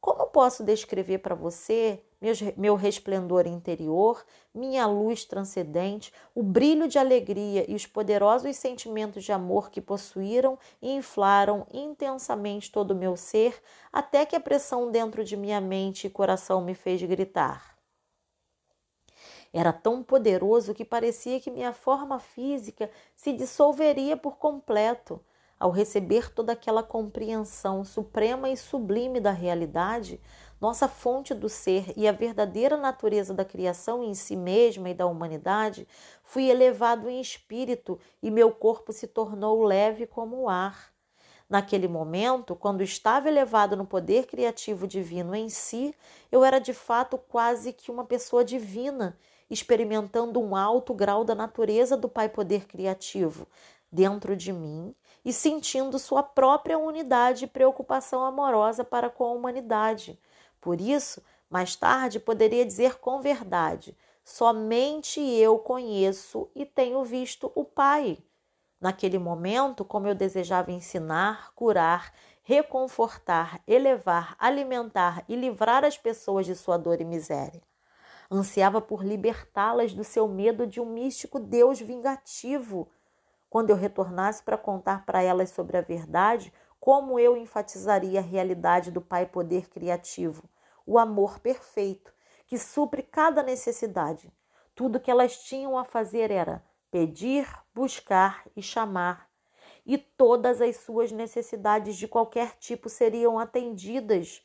Como 0.00 0.26
posso 0.26 0.64
descrever 0.64 1.18
para 1.18 1.34
você 1.34 2.02
meu 2.56 2.74
resplendor 2.74 3.46
interior, 3.46 4.24
minha 4.54 4.86
luz 4.86 5.24
transcendente, 5.24 6.12
o 6.34 6.42
brilho 6.42 6.88
de 6.88 6.98
alegria 6.98 7.70
e 7.70 7.74
os 7.74 7.86
poderosos 7.86 8.56
sentimentos 8.56 9.22
de 9.22 9.32
amor 9.32 9.70
que 9.70 9.80
possuíram 9.80 10.58
e 10.80 10.92
inflaram 10.92 11.66
intensamente 11.72 12.72
todo 12.72 12.92
o 12.92 12.96
meu 12.96 13.16
ser, 13.16 13.62
até 13.92 14.24
que 14.24 14.34
a 14.34 14.40
pressão 14.40 14.90
dentro 14.90 15.22
de 15.22 15.36
minha 15.36 15.60
mente 15.60 16.06
e 16.06 16.10
coração 16.10 16.62
me 16.62 16.74
fez 16.74 17.02
gritar. 17.02 17.76
Era 19.52 19.72
tão 19.72 20.02
poderoso 20.02 20.74
que 20.74 20.84
parecia 20.84 21.40
que 21.40 21.50
minha 21.50 21.72
forma 21.72 22.18
física 22.18 22.90
se 23.14 23.32
dissolveria 23.32 24.16
por 24.16 24.36
completo. 24.36 25.20
Ao 25.58 25.70
receber 25.70 26.30
toda 26.34 26.52
aquela 26.52 26.82
compreensão 26.82 27.82
suprema 27.82 28.50
e 28.50 28.56
sublime 28.58 29.18
da 29.18 29.30
realidade, 29.30 30.20
nossa 30.60 30.88
fonte 30.88 31.34
do 31.34 31.48
ser 31.48 31.92
e 31.96 32.08
a 32.08 32.12
verdadeira 32.12 32.76
natureza 32.76 33.34
da 33.34 33.44
criação 33.44 34.02
em 34.02 34.14
si 34.14 34.34
mesma 34.34 34.88
e 34.90 34.94
da 34.94 35.06
humanidade, 35.06 35.86
fui 36.22 36.48
elevado 36.48 37.08
em 37.08 37.20
espírito 37.20 37.98
e 38.22 38.30
meu 38.30 38.50
corpo 38.50 38.92
se 38.92 39.06
tornou 39.06 39.62
leve 39.62 40.06
como 40.06 40.42
o 40.42 40.48
ar. 40.48 40.92
Naquele 41.48 41.86
momento, 41.86 42.56
quando 42.56 42.82
estava 42.82 43.28
elevado 43.28 43.76
no 43.76 43.86
poder 43.86 44.26
criativo 44.26 44.86
divino 44.86 45.34
em 45.34 45.48
si, 45.48 45.94
eu 46.32 46.42
era 46.42 46.58
de 46.58 46.72
fato 46.72 47.16
quase 47.16 47.72
que 47.72 47.90
uma 47.90 48.04
pessoa 48.04 48.44
divina, 48.44 49.16
experimentando 49.48 50.40
um 50.40 50.56
alto 50.56 50.92
grau 50.92 51.22
da 51.22 51.36
natureza 51.36 51.96
do 51.96 52.08
Pai 52.08 52.28
Poder 52.28 52.66
Criativo 52.66 53.46
dentro 53.92 54.36
de 54.36 54.52
mim 54.52 54.92
e 55.24 55.32
sentindo 55.32 55.98
sua 55.98 56.22
própria 56.22 56.76
unidade 56.76 57.44
e 57.44 57.48
preocupação 57.48 58.24
amorosa 58.24 58.84
para 58.84 59.08
com 59.08 59.24
a 59.24 59.32
humanidade. 59.32 60.18
Por 60.60 60.80
isso, 60.80 61.22
mais 61.48 61.76
tarde 61.76 62.18
poderia 62.18 62.64
dizer 62.64 62.98
com 62.98 63.20
verdade: 63.20 63.96
somente 64.24 65.20
eu 65.20 65.58
conheço 65.58 66.50
e 66.54 66.66
tenho 66.66 67.04
visto 67.04 67.50
o 67.54 67.64
Pai. 67.64 68.18
Naquele 68.80 69.18
momento, 69.18 69.84
como 69.84 70.06
eu 70.06 70.14
desejava 70.14 70.70
ensinar, 70.70 71.52
curar, 71.54 72.12
reconfortar, 72.42 73.60
elevar, 73.66 74.36
alimentar 74.38 75.24
e 75.28 75.34
livrar 75.34 75.84
as 75.84 75.96
pessoas 75.96 76.46
de 76.46 76.54
sua 76.54 76.76
dor 76.76 77.00
e 77.00 77.04
miséria. 77.04 77.62
Ansiava 78.30 78.80
por 78.80 79.04
libertá-las 79.04 79.94
do 79.94 80.04
seu 80.04 80.28
medo 80.28 80.66
de 80.66 80.80
um 80.80 80.86
místico 80.86 81.40
Deus 81.40 81.80
vingativo. 81.80 82.88
Quando 83.48 83.70
eu 83.70 83.76
retornasse 83.76 84.42
para 84.42 84.58
contar 84.58 85.06
para 85.06 85.22
elas 85.22 85.50
sobre 85.50 85.76
a 85.76 85.80
verdade, 85.80 86.52
como 86.86 87.18
eu 87.18 87.36
enfatizaria 87.36 88.20
a 88.20 88.22
realidade 88.22 88.92
do 88.92 89.00
Pai 89.00 89.26
Poder 89.26 89.68
Criativo, 89.68 90.48
o 90.86 91.00
amor 91.00 91.40
perfeito, 91.40 92.12
que 92.46 92.56
supre 92.56 93.02
cada 93.02 93.42
necessidade. 93.42 94.32
Tudo 94.72 95.00
que 95.00 95.10
elas 95.10 95.36
tinham 95.36 95.76
a 95.76 95.84
fazer 95.84 96.30
era 96.30 96.64
pedir, 96.88 97.52
buscar 97.74 98.44
e 98.54 98.62
chamar, 98.62 99.28
e 99.84 99.98
todas 99.98 100.60
as 100.60 100.76
suas 100.76 101.10
necessidades 101.10 101.96
de 101.96 102.06
qualquer 102.06 102.56
tipo 102.56 102.88
seriam 102.88 103.36
atendidas. 103.36 104.40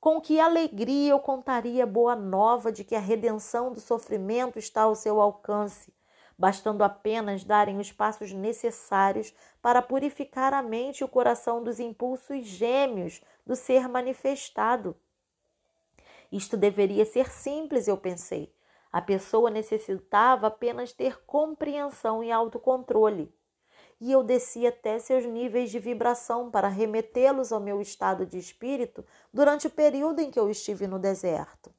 Com 0.00 0.22
que 0.22 0.40
alegria 0.40 1.10
eu 1.10 1.20
contaria 1.20 1.84
boa 1.84 2.16
nova 2.16 2.72
de 2.72 2.82
que 2.82 2.94
a 2.94 2.98
redenção 2.98 3.70
do 3.70 3.78
sofrimento 3.78 4.58
está 4.58 4.84
ao 4.84 4.94
seu 4.94 5.20
alcance, 5.20 5.93
bastando 6.38 6.82
apenas 6.82 7.44
darem 7.44 7.78
os 7.78 7.92
passos 7.92 8.32
necessários 8.32 9.34
para 9.62 9.82
purificar 9.82 10.52
a 10.52 10.62
mente 10.62 11.00
e 11.00 11.04
o 11.04 11.08
coração 11.08 11.62
dos 11.62 11.80
impulsos 11.80 12.46
gêmeos 12.46 13.20
do 13.46 13.56
ser 13.56 13.88
manifestado. 13.88 14.96
Isto 16.30 16.56
deveria 16.56 17.04
ser 17.04 17.30
simples, 17.30 17.86
eu 17.86 17.96
pensei. 17.96 18.52
A 18.92 19.02
pessoa 19.02 19.50
necessitava 19.50 20.46
apenas 20.46 20.92
ter 20.92 21.24
compreensão 21.24 22.22
e 22.22 22.30
autocontrole. 22.30 23.34
E 24.00 24.12
eu 24.12 24.22
desci 24.22 24.66
até 24.66 24.98
seus 25.00 25.24
níveis 25.24 25.70
de 25.70 25.80
vibração 25.80 26.48
para 26.48 26.68
remetê-los 26.68 27.52
ao 27.52 27.58
meu 27.58 27.80
estado 27.80 28.24
de 28.24 28.38
espírito 28.38 29.04
durante 29.32 29.66
o 29.66 29.70
período 29.70 30.20
em 30.20 30.30
que 30.30 30.38
eu 30.38 30.48
estive 30.48 30.86
no 30.86 30.98
deserto. 30.98 31.73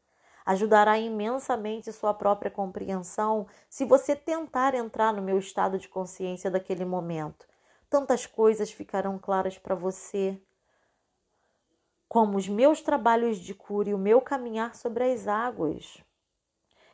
Ajudará 0.45 0.99
imensamente 0.99 1.91
sua 1.91 2.13
própria 2.13 2.51
compreensão 2.51 3.47
se 3.67 3.83
você 3.83 4.15
tentar 4.15 4.75
entrar 4.75 5.11
no 5.11 5.21
meu 5.21 5.39
estado 5.39 5.79
de 5.79 5.89
consciência 5.89 6.51
daquele 6.51 6.85
momento. 6.85 7.47
Tantas 7.89 8.27
coisas 8.27 8.71
ficarão 8.71 9.17
claras 9.17 9.57
para 9.57 9.73
você 9.73 10.39
como 12.07 12.37
os 12.37 12.47
meus 12.47 12.79
trabalhos 12.79 13.37
de 13.37 13.55
cura 13.55 13.89
e 13.89 13.93
o 13.93 13.97
meu 13.97 14.21
caminhar 14.21 14.75
sobre 14.75 15.03
as 15.11 15.27
águas. 15.27 15.97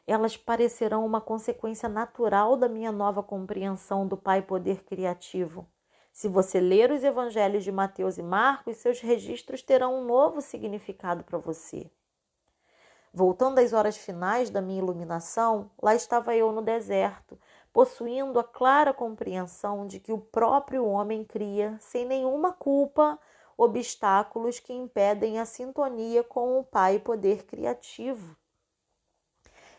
Elas 0.07 0.35
parecerão 0.35 1.05
uma 1.05 1.21
consequência 1.21 1.87
natural 1.87 2.55
da 2.55 2.69
minha 2.69 2.91
nova 2.91 3.21
compreensão 3.21 4.07
do 4.07 4.17
Pai 4.17 4.41
Poder 4.41 4.83
Criativo. 4.83 5.67
Se 6.11 6.27
você 6.27 6.59
ler 6.59 6.91
os 6.91 7.03
evangelhos 7.03 7.63
de 7.63 7.71
Mateus 7.71 8.17
e 8.17 8.23
Marcos, 8.23 8.77
seus 8.77 8.99
registros 8.99 9.61
terão 9.61 10.01
um 10.01 10.05
novo 10.05 10.41
significado 10.41 11.23
para 11.23 11.37
você. 11.37 11.91
Voltando 13.13 13.59
às 13.59 13.73
horas 13.73 13.97
finais 13.97 14.49
da 14.49 14.61
minha 14.61 14.79
iluminação, 14.79 15.69
lá 15.81 15.93
estava 15.93 16.33
eu 16.33 16.53
no 16.53 16.61
deserto, 16.61 17.37
possuindo 17.73 18.39
a 18.39 18.43
clara 18.43 18.93
compreensão 18.93 19.85
de 19.85 19.99
que 19.99 20.13
o 20.13 20.17
próprio 20.17 20.85
homem 20.85 21.25
cria, 21.25 21.77
sem 21.81 22.05
nenhuma 22.05 22.53
culpa, 22.53 23.19
obstáculos 23.57 24.59
que 24.59 24.71
impedem 24.71 25.39
a 25.39 25.45
sintonia 25.45 26.23
com 26.23 26.57
o 26.57 26.63
Pai 26.63 26.99
Poder 26.99 27.45
Criativo. 27.45 28.35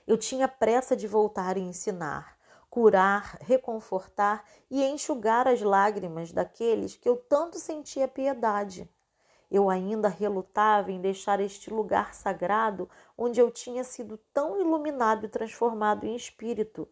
Eu 0.06 0.18
tinha 0.18 0.46
pressa 0.46 0.94
de 0.94 1.08
voltar 1.08 1.56
e 1.56 1.60
ensinar, 1.60 2.36
curar, 2.68 3.38
reconfortar 3.40 4.44
e 4.70 4.84
enxugar 4.84 5.48
as 5.48 5.62
lágrimas 5.62 6.32
daqueles 6.32 6.96
que 6.96 7.08
eu 7.08 7.16
tanto 7.16 7.58
sentia 7.58 8.06
piedade. 8.06 8.90
Eu 9.52 9.68
ainda 9.68 10.08
relutava 10.08 10.90
em 10.90 10.98
deixar 10.98 11.38
este 11.38 11.68
lugar 11.70 12.14
sagrado 12.14 12.88
onde 13.18 13.38
eu 13.38 13.50
tinha 13.50 13.84
sido 13.84 14.16
tão 14.32 14.58
iluminado 14.58 15.26
e 15.26 15.28
transformado 15.28 16.06
em 16.06 16.16
espírito. 16.16 16.88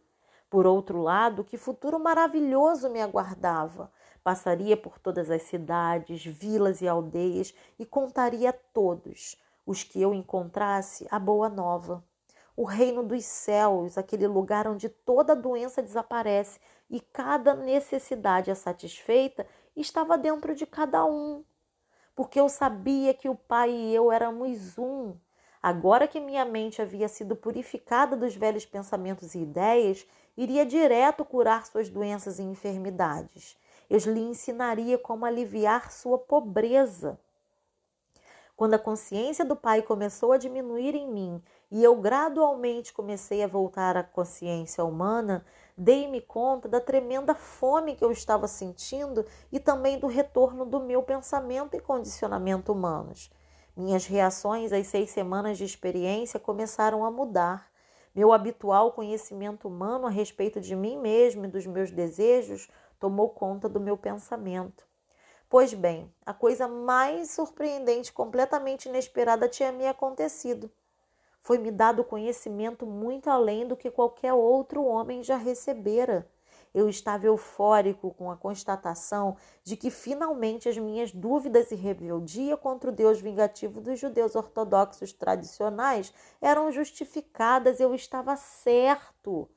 Por 0.50 0.66
outro 0.66 1.00
lado, 1.00 1.42
que 1.42 1.56
futuro 1.56 1.98
maravilhoso 1.98 2.90
me 2.90 3.00
aguardava! 3.00 3.90
Passaria 4.22 4.76
por 4.76 4.98
todas 4.98 5.30
as 5.30 5.44
cidades, 5.44 6.22
vilas 6.22 6.82
e 6.82 6.86
aldeias 6.86 7.54
e 7.78 7.86
contaria 7.86 8.50
a 8.50 8.52
todos 8.52 9.38
os 9.64 9.82
que 9.82 10.02
eu 10.02 10.12
encontrasse 10.12 11.08
a 11.10 11.18
boa 11.18 11.48
nova. 11.48 12.04
o 12.54 12.64
reino 12.64 13.02
dos 13.02 13.24
céus, 13.24 13.96
aquele 13.96 14.26
lugar 14.26 14.68
onde 14.68 14.90
toda 14.90 15.34
doença 15.34 15.80
desaparece 15.80 16.60
e 16.90 17.00
cada 17.00 17.54
necessidade 17.54 18.50
é 18.50 18.54
satisfeita, 18.54 19.46
estava 19.74 20.18
dentro 20.18 20.54
de 20.54 20.66
cada 20.66 21.06
um. 21.06 21.42
Porque 22.20 22.38
eu 22.38 22.50
sabia 22.50 23.14
que 23.14 23.30
o 23.30 23.34
Pai 23.34 23.70
e 23.70 23.94
eu 23.94 24.12
éramos 24.12 24.76
um. 24.76 25.16
Agora 25.62 26.06
que 26.06 26.20
minha 26.20 26.44
mente 26.44 26.82
havia 26.82 27.08
sido 27.08 27.34
purificada 27.34 28.14
dos 28.14 28.36
velhos 28.36 28.66
pensamentos 28.66 29.34
e 29.34 29.38
ideias, 29.38 30.06
iria 30.36 30.66
direto 30.66 31.24
curar 31.24 31.64
suas 31.64 31.88
doenças 31.88 32.38
e 32.38 32.42
enfermidades. 32.42 33.56
Eu 33.88 33.98
lhe 34.00 34.20
ensinaria 34.20 34.98
como 34.98 35.24
aliviar 35.24 35.90
sua 35.90 36.18
pobreza. 36.18 37.18
Quando 38.54 38.74
a 38.74 38.78
consciência 38.78 39.42
do 39.42 39.56
Pai 39.56 39.80
começou 39.80 40.32
a 40.32 40.36
diminuir 40.36 40.94
em 40.94 41.10
mim 41.10 41.42
e 41.70 41.84
eu 41.84 41.94
gradualmente 41.96 42.92
comecei 42.92 43.42
a 43.44 43.46
voltar 43.46 43.96
à 43.96 44.02
consciência 44.02 44.84
humana, 44.84 45.44
dei-me 45.76 46.20
conta 46.20 46.68
da 46.68 46.80
tremenda 46.80 47.34
fome 47.34 47.94
que 47.94 48.04
eu 48.04 48.10
estava 48.10 48.48
sentindo 48.48 49.24
e 49.52 49.60
também 49.60 49.98
do 49.98 50.08
retorno 50.08 50.66
do 50.66 50.80
meu 50.80 51.02
pensamento 51.02 51.76
e 51.76 51.80
condicionamento 51.80 52.72
humanos. 52.72 53.30
Minhas 53.76 54.04
reações 54.04 54.72
às 54.72 54.88
seis 54.88 55.10
semanas 55.10 55.56
de 55.56 55.64
experiência 55.64 56.40
começaram 56.40 57.04
a 57.04 57.10
mudar. 57.10 57.70
Meu 58.12 58.32
habitual 58.32 58.92
conhecimento 58.92 59.68
humano 59.68 60.06
a 60.06 60.10
respeito 60.10 60.60
de 60.60 60.74
mim 60.74 60.98
mesmo 60.98 61.44
e 61.44 61.48
dos 61.48 61.66
meus 61.66 61.92
desejos 61.92 62.68
tomou 62.98 63.30
conta 63.30 63.68
do 63.68 63.78
meu 63.78 63.96
pensamento. 63.96 64.84
Pois 65.48 65.72
bem, 65.72 66.12
a 66.26 66.34
coisa 66.34 66.68
mais 66.68 67.30
surpreendente, 67.30 68.12
completamente 68.12 68.88
inesperada, 68.88 69.48
tinha 69.48 69.72
me 69.72 69.86
acontecido. 69.86 70.70
Foi-me 71.40 71.70
dado 71.70 72.04
conhecimento 72.04 72.86
muito 72.86 73.30
além 73.30 73.66
do 73.66 73.76
que 73.76 73.90
qualquer 73.90 74.32
outro 74.32 74.84
homem 74.84 75.22
já 75.22 75.36
recebera. 75.36 76.28
Eu 76.72 76.88
estava 76.88 77.26
eufórico 77.26 78.14
com 78.14 78.30
a 78.30 78.36
constatação 78.36 79.36
de 79.64 79.76
que 79.76 79.90
finalmente 79.90 80.68
as 80.68 80.78
minhas 80.78 81.10
dúvidas 81.12 81.72
e 81.72 81.74
rebeldia 81.74 82.56
contra 82.56 82.90
o 82.90 82.92
Deus 82.92 83.20
vingativo 83.20 83.80
dos 83.80 83.98
judeus 83.98 84.36
ortodoxos 84.36 85.12
tradicionais 85.12 86.14
eram 86.40 86.70
justificadas. 86.70 87.80
Eu 87.80 87.92
estava 87.94 88.36
certo. 88.36 89.48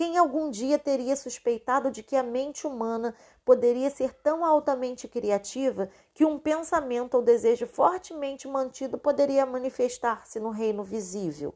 Quem 0.00 0.16
algum 0.16 0.48
dia 0.50 0.78
teria 0.78 1.14
suspeitado 1.14 1.90
de 1.90 2.02
que 2.02 2.16
a 2.16 2.22
mente 2.22 2.66
humana 2.66 3.14
poderia 3.44 3.90
ser 3.90 4.14
tão 4.14 4.42
altamente 4.42 5.06
criativa 5.06 5.90
que 6.14 6.24
um 6.24 6.38
pensamento 6.38 7.18
ou 7.18 7.22
desejo 7.22 7.66
fortemente 7.66 8.48
mantido 8.48 8.96
poderia 8.96 9.44
manifestar-se 9.44 10.40
no 10.40 10.48
reino 10.48 10.82
visível? 10.82 11.54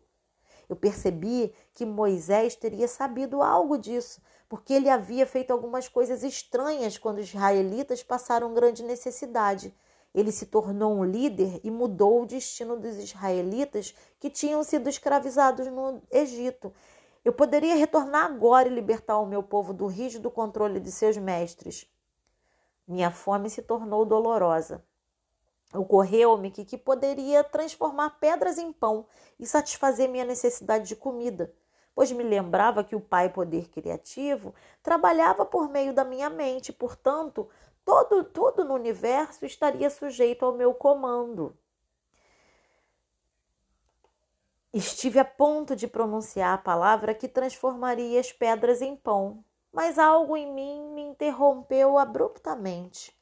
Eu 0.69 0.77
percebi 0.77 1.55
que 1.73 1.87
Moisés 1.87 2.55
teria 2.55 2.87
sabido 2.87 3.41
algo 3.43 3.79
disso, 3.79 4.21
porque 4.47 4.75
ele 4.75 4.91
havia 4.91 5.25
feito 5.25 5.51
algumas 5.51 5.89
coisas 5.89 6.23
estranhas 6.23 6.99
quando 6.99 7.21
os 7.21 7.29
israelitas 7.29 8.03
passaram 8.03 8.53
grande 8.53 8.83
necessidade. 8.83 9.75
Ele 10.15 10.31
se 10.31 10.45
tornou 10.47 10.95
um 10.95 11.03
líder 11.03 11.61
e 11.65 11.71
mudou 11.71 12.23
o 12.23 12.27
destino 12.27 12.77
dos 12.77 12.97
israelitas 12.99 13.95
que 14.21 14.29
tinham 14.29 14.63
sido 14.63 14.89
escravizados 14.91 15.67
no 15.67 16.03
Egito. 16.11 16.75
Eu 17.25 17.33
poderia 17.33 17.75
retornar 17.75 18.27
agora 18.27 18.69
e 18.69 18.75
libertar 18.75 19.19
o 19.19 19.25
meu 19.25 19.43
povo 19.43 19.73
do 19.73 19.87
rígido 19.87 20.31
controle 20.31 20.79
de 20.79 20.93
seus 20.93 21.17
mestres. 21.17 21.91
Minha 22.87 23.11
fome 23.11 23.49
se 23.49 23.63
tornou 23.63 24.05
dolorosa. 24.05 24.85
Ocorreu-me 25.73 26.51
que, 26.51 26.67
que 26.67 26.77
poderia 26.77 27.43
transformar 27.43 28.19
pedras 28.21 28.59
em 28.59 28.71
pão 28.71 29.07
e 29.41 29.47
satisfazer 29.47 30.07
minha 30.09 30.25
necessidade 30.25 30.87
de 30.87 30.95
comida, 30.95 31.51
pois 31.95 32.13
me 32.13 32.23
lembrava 32.23 32.85
que 32.85 32.95
o 32.95 33.01
Pai 33.01 33.31
Poder 33.31 33.71
Criativo 33.71 34.55
trabalhava 34.83 35.47
por 35.47 35.71
meio 35.71 35.95
da 35.95 36.05
minha 36.05 36.29
mente, 36.29 36.75
portanto, 36.75 37.49
todo, 37.87 38.23
tudo 38.23 38.65
no 38.65 38.75
universo 38.75 39.47
estaria 39.47 39.89
sujeito 39.89 40.45
ao 40.45 40.53
meu 40.53 40.75
comando. 40.75 41.57
Estive 44.75 45.21
a 45.21 45.25
ponto 45.25 45.77
de 45.77 45.87
pronunciar 45.87 46.53
a 46.53 46.59
palavra 46.59 47.15
que 47.15 47.29
transformaria 47.29 48.19
as 48.19 48.33
pedras 48.33 48.83
em 48.83 48.97
pão, 48.97 49.45
mas 49.73 50.01
algo 50.01 50.37
em 50.37 50.53
mim 50.53 50.91
me 50.93 51.01
interrompeu 51.01 51.97
abruptamente. 51.97 53.17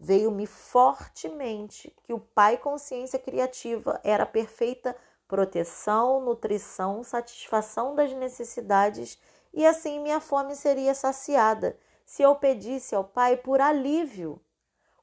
Veio-me 0.00 0.46
fortemente 0.46 1.94
que 2.04 2.14
o 2.14 2.18
Pai 2.18 2.56
Consciência 2.56 3.18
Criativa 3.18 4.00
era 4.02 4.22
a 4.22 4.26
perfeita 4.26 4.96
proteção, 5.28 6.22
nutrição, 6.22 7.04
satisfação 7.04 7.94
das 7.94 8.10
necessidades 8.14 9.20
e 9.52 9.66
assim 9.66 10.00
minha 10.00 10.20
fome 10.20 10.56
seria 10.56 10.94
saciada 10.94 11.78
se 12.06 12.22
eu 12.22 12.34
pedisse 12.34 12.94
ao 12.94 13.04
Pai 13.04 13.36
por 13.36 13.60
alívio. 13.60 14.40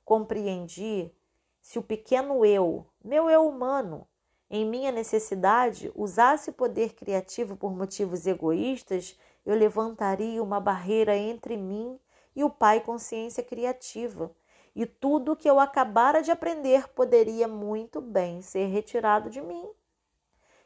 Compreendi 0.04 1.16
se 1.62 1.78
o 1.78 1.84
pequeno 1.84 2.44
eu, 2.44 2.88
meu 3.04 3.30
eu 3.30 3.48
humano, 3.48 4.08
em 4.54 4.66
minha 4.66 4.92
necessidade, 4.92 5.90
usasse 5.96 6.50
o 6.50 6.54
poder 6.54 6.94
criativo 6.94 7.56
por 7.56 7.74
motivos 7.74 8.28
egoístas, 8.28 9.18
eu 9.46 9.56
levantaria 9.56 10.44
uma 10.44 10.60
barreira 10.60 11.16
entre 11.16 11.56
mim 11.56 11.98
e 12.36 12.44
o 12.44 12.50
Pai 12.50 12.82
Consciência 12.82 13.42
Criativa, 13.42 14.30
e 14.76 14.86
tudo 14.86 15.38
que 15.38 15.50
eu 15.50 15.58
acabara 15.58 16.22
de 16.22 16.32
aprender 16.32 16.90
poderia 16.90 17.48
muito 17.48 18.02
bem 18.02 18.42
ser 18.42 18.66
retirado 18.66 19.30
de 19.30 19.42
mim. 19.42 19.70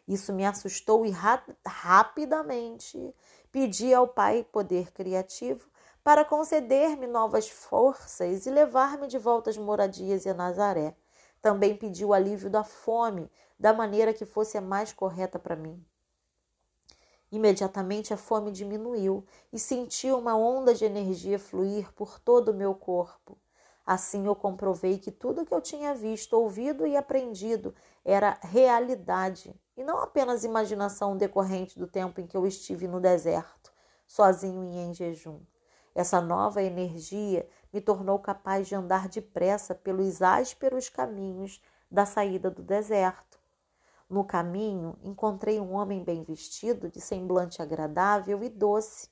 Isso 0.08 0.34
me 0.34 0.46
assustou 0.46 1.06
e 1.06 1.12
ra 1.12 1.44
rapidamente 1.64 3.14
pedi 3.52 3.94
ao 3.94 4.08
Pai 4.08 4.44
Poder 4.52 4.92
Criativo 4.94 5.70
para 6.04 6.26
conceder-me 6.26 7.06
novas 7.06 7.48
forças 7.48 8.48
e 8.48 8.50
levar-me 8.50 9.08
de 9.08 9.20
volta 9.20 9.52
às 9.52 9.58
moradias 9.58 10.26
e 10.26 10.30
a 10.30 10.34
Nazaré. 10.34 10.96
Também 11.40 11.78
pedi 11.78 12.04
o 12.04 12.14
alívio 12.14 12.50
da 12.50 12.64
fome 12.64 13.30
da 13.60 13.74
maneira 13.74 14.14
que 14.14 14.26
fosse 14.26 14.58
a 14.58 14.62
mais 14.62 14.92
correta 14.92 15.40
para 15.40 15.56
mim. 15.56 15.84
Imediatamente 17.32 18.14
a 18.14 18.18
fome 18.18 18.52
diminuiu 18.52 19.26
e 19.52 19.60
senti 19.60 20.12
uma 20.12 20.36
onda 20.36 20.74
de 20.74 20.86
energia 20.86 21.40
fluir 21.40 21.92
por 21.94 22.20
todo 22.20 22.50
o 22.50 22.54
meu 22.54 22.74
corpo. 22.76 23.38
Assim 23.86 24.26
eu 24.26 24.36
comprovei 24.36 24.98
que 24.98 25.12
tudo 25.12 25.46
que 25.46 25.54
eu 25.54 25.62
tinha 25.62 25.94
visto, 25.94 26.34
ouvido 26.34 26.88
e 26.88 26.98
aprendido 26.98 27.74
era 28.04 28.40
realidade 28.42 29.56
e 29.78 29.84
não 29.84 30.00
apenas 30.00 30.44
imaginação 30.44 31.18
decorrente 31.18 31.78
do 31.78 31.86
tempo 31.86 32.20
em 32.20 32.26
que 32.26 32.36
eu 32.36 32.48
estive 32.48 32.88
no 32.88 33.00
deserto, 33.00 33.72
sozinho 34.08 34.64
e 34.64 34.78
em 34.78 34.94
jejum. 34.94 35.40
Essa 35.94 36.20
nova 36.20 36.62
energia 36.62 37.48
me 37.72 37.80
tornou 37.80 38.20
capaz 38.20 38.68
de 38.68 38.76
andar 38.76 39.08
depressa 39.08 39.76
pelos 39.76 40.22
ásperos 40.22 40.90
caminhos 40.90 41.62
da 41.90 42.06
saída 42.06 42.50
do 42.50 42.62
deserto. 42.62 43.25
No 44.16 44.24
caminho, 44.24 44.98
encontrei 45.04 45.60
um 45.60 45.74
homem 45.74 46.02
bem 46.02 46.24
vestido, 46.24 46.90
de 46.90 47.02
semblante 47.02 47.62
agradável 47.62 48.42
e 48.46 48.48
doce. 48.48 49.10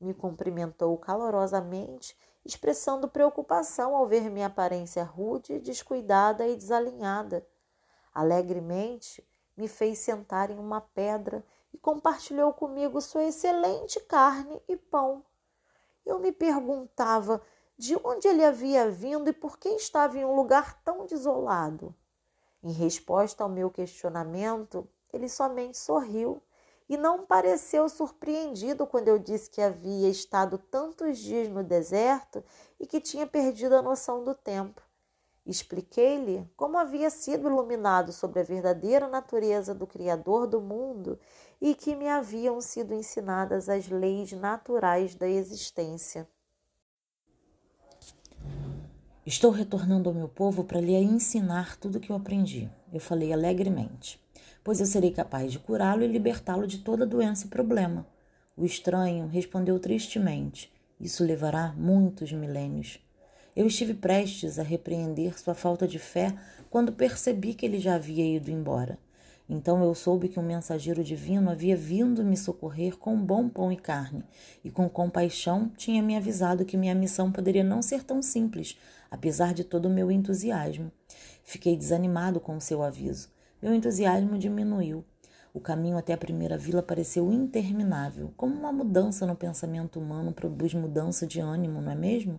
Me 0.00 0.14
cumprimentou 0.14 0.96
calorosamente, 0.96 2.16
expressando 2.42 3.10
preocupação 3.10 3.94
ao 3.94 4.06
ver 4.06 4.30
minha 4.30 4.46
aparência 4.46 5.04
rude, 5.04 5.60
descuidada 5.60 6.48
e 6.48 6.56
desalinhada. 6.56 7.46
Alegremente, 8.10 9.22
me 9.54 9.68
fez 9.68 9.98
sentar 9.98 10.50
em 10.50 10.58
uma 10.58 10.80
pedra 10.80 11.44
e 11.70 11.76
compartilhou 11.76 12.50
comigo 12.54 13.02
sua 13.02 13.24
excelente 13.24 14.00
carne 14.00 14.62
e 14.66 14.78
pão. 14.78 15.22
Eu 16.06 16.18
me 16.20 16.32
perguntava 16.32 17.42
de 17.76 17.94
onde 18.02 18.26
ele 18.26 18.42
havia 18.42 18.90
vindo 18.90 19.28
e 19.28 19.32
por 19.34 19.58
que 19.58 19.68
estava 19.68 20.16
em 20.16 20.24
um 20.24 20.34
lugar 20.34 20.82
tão 20.82 21.04
desolado. 21.04 21.94
Em 22.62 22.72
resposta 22.72 23.44
ao 23.44 23.48
meu 23.48 23.70
questionamento, 23.70 24.88
ele 25.12 25.28
somente 25.28 25.78
sorriu 25.78 26.42
e 26.88 26.96
não 26.96 27.24
pareceu 27.24 27.88
surpreendido 27.88 28.86
quando 28.86 29.08
eu 29.08 29.18
disse 29.18 29.50
que 29.50 29.60
havia 29.60 30.08
estado 30.08 30.58
tantos 30.58 31.18
dias 31.18 31.48
no 31.48 31.62
deserto 31.62 32.42
e 32.80 32.86
que 32.86 33.00
tinha 33.00 33.26
perdido 33.26 33.76
a 33.76 33.82
noção 33.82 34.24
do 34.24 34.34
tempo. 34.34 34.82
Expliquei-lhe 35.44 36.50
como 36.56 36.76
havia 36.76 37.08
sido 37.08 37.48
iluminado 37.48 38.12
sobre 38.12 38.40
a 38.40 38.44
verdadeira 38.44 39.08
natureza 39.08 39.74
do 39.74 39.86
Criador 39.86 40.46
do 40.46 40.60
mundo 40.60 41.18
e 41.60 41.74
que 41.74 41.94
me 41.94 42.08
haviam 42.08 42.60
sido 42.60 42.92
ensinadas 42.92 43.68
as 43.68 43.88
leis 43.88 44.32
naturais 44.32 45.14
da 45.14 45.26
existência. 45.26 46.28
Estou 49.28 49.50
retornando 49.50 50.08
ao 50.08 50.14
meu 50.14 50.26
povo 50.26 50.64
para 50.64 50.80
lhe 50.80 50.94
ensinar 50.94 51.76
tudo 51.76 51.98
o 51.98 52.00
que 52.00 52.08
eu 52.08 52.16
aprendi. 52.16 52.66
Eu 52.90 52.98
falei 52.98 53.30
alegremente, 53.30 54.18
pois 54.64 54.80
eu 54.80 54.86
serei 54.86 55.10
capaz 55.10 55.52
de 55.52 55.58
curá-lo 55.58 56.02
e 56.02 56.06
libertá-lo 56.06 56.66
de 56.66 56.78
toda 56.78 57.04
doença 57.04 57.44
e 57.44 57.50
problema. 57.50 58.06
O 58.56 58.64
estranho 58.64 59.26
respondeu 59.26 59.78
tristemente: 59.78 60.72
Isso 60.98 61.22
levará 61.22 61.74
muitos 61.76 62.32
milênios. 62.32 63.00
Eu 63.54 63.66
estive 63.66 63.92
prestes 63.92 64.58
a 64.58 64.62
repreender 64.62 65.38
sua 65.38 65.52
falta 65.54 65.86
de 65.86 65.98
fé 65.98 66.34
quando 66.70 66.90
percebi 66.90 67.52
que 67.52 67.66
ele 67.66 67.78
já 67.78 67.96
havia 67.96 68.24
ido 68.24 68.50
embora. 68.50 68.98
Então 69.46 69.82
eu 69.82 69.94
soube 69.94 70.28
que 70.28 70.38
um 70.38 70.42
mensageiro 70.42 71.02
divino 71.02 71.50
havia 71.50 71.74
vindo 71.74 72.22
me 72.22 72.36
socorrer 72.36 72.96
com 72.96 73.16
bom 73.16 73.48
pão 73.48 73.72
e 73.72 73.76
carne, 73.76 74.22
e 74.62 74.70
com 74.70 74.88
compaixão 74.90 75.70
tinha 75.74 76.02
me 76.02 76.16
avisado 76.16 76.66
que 76.66 76.76
minha 76.76 76.94
missão 76.94 77.32
poderia 77.32 77.64
não 77.64 77.80
ser 77.80 78.04
tão 78.04 78.20
simples, 78.20 78.76
apesar 79.10 79.54
de 79.54 79.64
todo 79.64 79.86
o 79.86 79.90
meu 79.90 80.10
entusiasmo. 80.10 80.92
Fiquei 81.42 81.76
desanimado 81.76 82.40
com 82.40 82.56
o 82.56 82.60
seu 82.60 82.82
aviso. 82.82 83.28
Meu 83.60 83.74
entusiasmo 83.74 84.38
diminuiu. 84.38 85.04
O 85.52 85.60
caminho 85.60 85.96
até 85.96 86.12
a 86.12 86.18
primeira 86.18 86.58
vila 86.58 86.82
pareceu 86.82 87.32
interminável, 87.32 88.32
como 88.36 88.54
uma 88.54 88.70
mudança 88.70 89.26
no 89.26 89.34
pensamento 89.34 89.98
humano 89.98 90.32
produz 90.32 90.74
mudança 90.74 91.26
de 91.26 91.40
ânimo, 91.40 91.80
não 91.80 91.90
é 91.90 91.94
mesmo? 91.94 92.38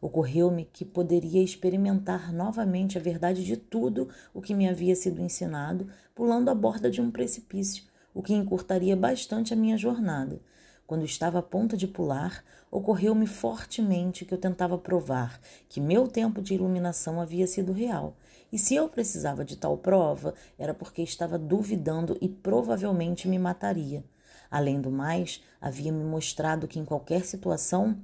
Ocorreu-me 0.00 0.66
que 0.66 0.84
poderia 0.84 1.42
experimentar 1.42 2.32
novamente 2.32 2.98
a 2.98 3.00
verdade 3.00 3.44
de 3.44 3.56
tudo 3.56 4.08
o 4.34 4.42
que 4.42 4.54
me 4.54 4.68
havia 4.68 4.94
sido 4.94 5.22
ensinado, 5.22 5.88
pulando 6.14 6.50
a 6.50 6.54
borda 6.54 6.90
de 6.90 7.00
um 7.00 7.10
precipício, 7.10 7.84
o 8.12 8.22
que 8.22 8.34
encurtaria 8.34 8.94
bastante 8.94 9.52
a 9.54 9.56
minha 9.56 9.76
jornada. 9.76 10.40
Quando 10.86 11.04
estava 11.04 11.40
a 11.40 11.42
ponto 11.42 11.76
de 11.76 11.88
pular, 11.88 12.44
ocorreu-me 12.70 13.26
fortemente 13.26 14.24
que 14.24 14.32
eu 14.32 14.38
tentava 14.38 14.78
provar 14.78 15.40
que 15.68 15.80
meu 15.80 16.06
tempo 16.06 16.40
de 16.40 16.54
iluminação 16.54 17.20
havia 17.20 17.46
sido 17.46 17.72
real. 17.72 18.16
E 18.52 18.58
se 18.58 18.76
eu 18.76 18.88
precisava 18.88 19.44
de 19.44 19.56
tal 19.56 19.76
prova, 19.76 20.32
era 20.56 20.72
porque 20.72 21.02
estava 21.02 21.36
duvidando 21.36 22.16
e 22.20 22.28
provavelmente 22.28 23.26
me 23.26 23.38
mataria. 23.38 24.04
Além 24.48 24.80
do 24.80 24.90
mais, 24.90 25.42
havia 25.60 25.90
me 25.90 26.04
mostrado 26.04 26.68
que 26.68 26.78
em 26.78 26.84
qualquer 26.84 27.24
situação 27.24 27.98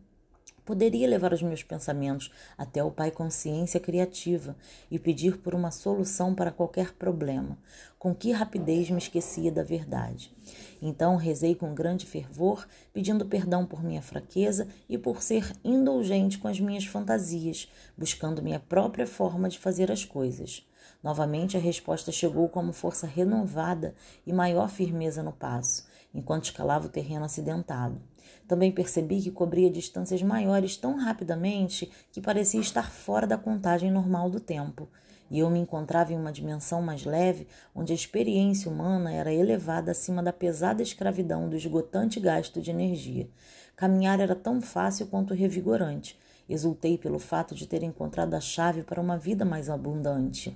Poderia 0.64 1.08
levar 1.08 1.32
os 1.32 1.42
meus 1.42 1.64
pensamentos 1.64 2.30
até 2.56 2.84
o 2.84 2.90
Pai 2.90 3.10
Consciência 3.10 3.80
Criativa 3.80 4.56
e 4.88 4.96
pedir 4.96 5.38
por 5.38 5.56
uma 5.56 5.72
solução 5.72 6.36
para 6.36 6.52
qualquer 6.52 6.92
problema. 6.92 7.58
Com 7.98 8.14
que 8.14 8.30
rapidez 8.30 8.88
me 8.88 8.98
esquecia 8.98 9.50
da 9.50 9.64
verdade. 9.64 10.32
Então 10.80 11.16
rezei 11.16 11.56
com 11.56 11.74
grande 11.74 12.06
fervor, 12.06 12.64
pedindo 12.92 13.26
perdão 13.26 13.66
por 13.66 13.82
minha 13.82 14.00
fraqueza 14.00 14.68
e 14.88 14.96
por 14.96 15.20
ser 15.20 15.52
indulgente 15.64 16.38
com 16.38 16.46
as 16.46 16.60
minhas 16.60 16.84
fantasias, 16.84 17.68
buscando 17.98 18.40
minha 18.40 18.60
própria 18.60 19.06
forma 19.06 19.48
de 19.48 19.58
fazer 19.58 19.90
as 19.90 20.04
coisas. 20.04 20.64
Novamente 21.02 21.56
a 21.56 21.60
resposta 21.60 22.12
chegou 22.12 22.48
como 22.48 22.72
força 22.72 23.06
renovada 23.06 23.96
e 24.24 24.32
maior 24.32 24.70
firmeza 24.70 25.24
no 25.24 25.32
passo, 25.32 25.88
enquanto 26.14 26.44
escalava 26.44 26.86
o 26.86 26.90
terreno 26.90 27.24
acidentado. 27.24 28.00
Também 28.46 28.72
percebi 28.72 29.20
que 29.20 29.30
cobria 29.30 29.70
distâncias 29.70 30.22
maiores 30.22 30.76
tão 30.76 30.96
rapidamente 30.96 31.90
que 32.10 32.20
parecia 32.20 32.60
estar 32.60 32.90
fora 32.90 33.26
da 33.26 33.38
contagem 33.38 33.90
normal 33.90 34.28
do 34.28 34.40
tempo, 34.40 34.88
e 35.30 35.38
eu 35.38 35.48
me 35.48 35.58
encontrava 35.58 36.12
em 36.12 36.16
uma 36.16 36.30
dimensão 36.30 36.82
mais 36.82 37.04
leve, 37.04 37.46
onde 37.74 37.92
a 37.92 37.94
experiência 37.94 38.70
humana 38.70 39.12
era 39.12 39.32
elevada 39.32 39.90
acima 39.90 40.22
da 40.22 40.32
pesada 40.32 40.82
escravidão 40.82 41.48
do 41.48 41.56
esgotante 41.56 42.20
gasto 42.20 42.60
de 42.60 42.70
energia. 42.70 43.28
Caminhar 43.74 44.20
era 44.20 44.34
tão 44.34 44.60
fácil 44.60 45.06
quanto 45.06 45.32
revigorante. 45.32 46.18
Exultei 46.48 46.98
pelo 46.98 47.18
fato 47.18 47.54
de 47.54 47.66
ter 47.66 47.82
encontrado 47.82 48.34
a 48.34 48.40
chave 48.40 48.82
para 48.82 49.00
uma 49.00 49.16
vida 49.16 49.44
mais 49.44 49.70
abundante. 49.70 50.54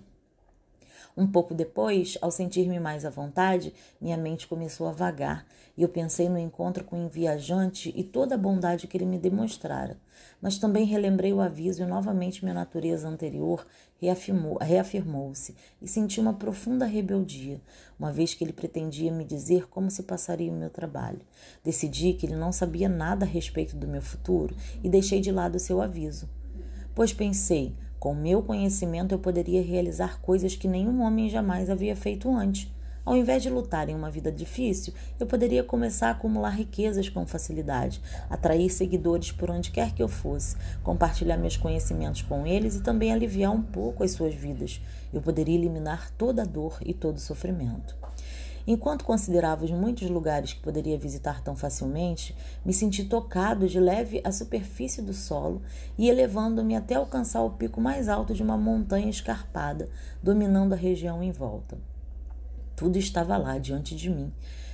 Um 1.17 1.27
pouco 1.27 1.55
depois, 1.55 2.19
ao 2.21 2.31
sentir-me 2.31 2.79
mais 2.79 3.07
à 3.07 3.11
vontade, 3.11 3.73
minha 3.99 4.19
mente 4.19 4.47
começou 4.47 4.87
a 4.87 4.93
vagar 4.93 5.47
e 5.75 5.83
eu 5.83 5.89
pensei 5.89 6.29
no 6.29 6.39
encontro 6.39 6.85
com 6.85 7.07
o 7.07 7.09
viajante 7.09 7.91
e 7.97 8.05
toda 8.05 8.35
a 8.35 8.39
bondade 8.39 8.87
que 8.87 8.99
ele 8.99 9.07
me 9.07 9.19
demonstrara. 9.19 9.97
Mas 10.43 10.59
também 10.59 10.85
relembrei 10.85 11.33
o 11.33 11.41
aviso 11.41 11.83
e 11.83 11.87
novamente 11.87 12.45
minha 12.45 12.53
natureza 12.53 13.09
anterior 13.09 13.67
reafirmou-se 13.99 15.55
e 15.81 15.89
senti 15.89 16.21
uma 16.21 16.35
profunda 16.35 16.85
rebeldia, 16.85 17.63
uma 17.99 18.13
vez 18.13 18.35
que 18.35 18.45
ele 18.45 18.53
pretendia 18.53 19.11
me 19.11 19.25
dizer 19.25 19.69
como 19.69 19.91
se 19.91 20.03
passaria 20.03 20.53
o 20.53 20.57
meu 20.57 20.69
trabalho. 20.69 21.23
Decidi 21.65 22.13
que 22.13 22.27
ele 22.27 22.37
não 22.37 22.53
sabia 22.53 22.91
nada 22.91 23.25
a 23.25 23.29
respeito 23.29 23.75
do 23.75 23.89
meu 23.89 24.03
futuro 24.03 24.55
e 24.85 24.91
deixei 24.91 25.21
de 25.23 25.33
lado 25.33 25.59
seu 25.59 25.81
aviso. 25.81 26.29
Pois 26.95 27.13
pensei, 27.13 27.75
com 27.99 28.15
meu 28.15 28.43
conhecimento, 28.43 29.13
eu 29.13 29.19
poderia 29.19 29.63
realizar 29.63 30.21
coisas 30.21 30.55
que 30.55 30.69
nenhum 30.69 31.03
homem 31.03 31.29
jamais 31.29 31.71
havia 31.71 31.97
feito 31.97 32.31
antes. 32.31 32.71
Ao 33.07 33.17
invés 33.17 33.41
de 33.41 33.49
lutar 33.49 33.89
em 33.89 33.95
uma 33.95 34.11
vida 34.11 34.33
difícil, 34.33 34.93
eu 35.21 35.27
poderia 35.29 35.63
começar 35.63 36.09
a 36.09 36.11
acumular 36.11 36.51
riquezas 36.51 37.09
com 37.09 37.25
facilidade, 37.25 38.01
atrair 38.29 38.69
seguidores 38.69 39.31
por 39.31 39.49
onde 39.49 39.71
quer 39.71 39.95
que 39.95 40.03
eu 40.03 40.09
fosse, 40.09 40.57
compartilhar 40.83 41.37
meus 41.37 41.57
conhecimentos 41.57 42.23
com 42.23 42.45
eles 42.45 42.75
e 42.75 42.83
também 42.83 43.13
aliviar 43.13 43.53
um 43.53 43.63
pouco 43.63 44.03
as 44.03 44.11
suas 44.11 44.35
vidas. 44.35 44.81
Eu 45.15 45.23
poderia 45.23 45.55
eliminar 45.55 46.11
toda 46.19 46.43
a 46.43 46.45
dor 46.45 46.79
e 46.85 46.93
todo 46.93 47.19
o 47.19 47.21
sofrimento. 47.21 47.97
Enquanto 48.67 49.05
considerava 49.05 49.65
os 49.65 49.71
muitos 49.71 50.11
lugares 50.11 50.53
que 50.53 50.61
poderia 50.61 50.99
visitar 50.99 51.41
tão 51.41 51.55
facilmente, 51.55 52.37
me 52.65 52.73
senti 52.73 53.05
tocado 53.05 53.69
de 53.69 53.79
leve 53.79 54.21
à 54.25 54.33
superfície 54.33 55.01
do 55.01 55.15
solo 55.15 55.63
e 55.97 56.09
elevando-me 56.09 56.75
até 56.75 56.97
alcançar 56.97 57.43
o 57.43 57.51
pico 57.51 57.81
mais 57.81 58.09
alto 58.09 58.35
de 58.35 58.43
uma 58.43 58.57
montanha 58.57 59.09
escarpada, 59.09 59.89
dominando 60.21 60.73
a 60.73 60.77
região 60.77 61.23
em 61.23 61.31
volta. 61.31 61.79
Tudo 62.75 62.99
estava 62.99 63.37
lá 63.37 63.57
diante 63.57 63.95
de 63.95 64.11
mim. 64.11 64.33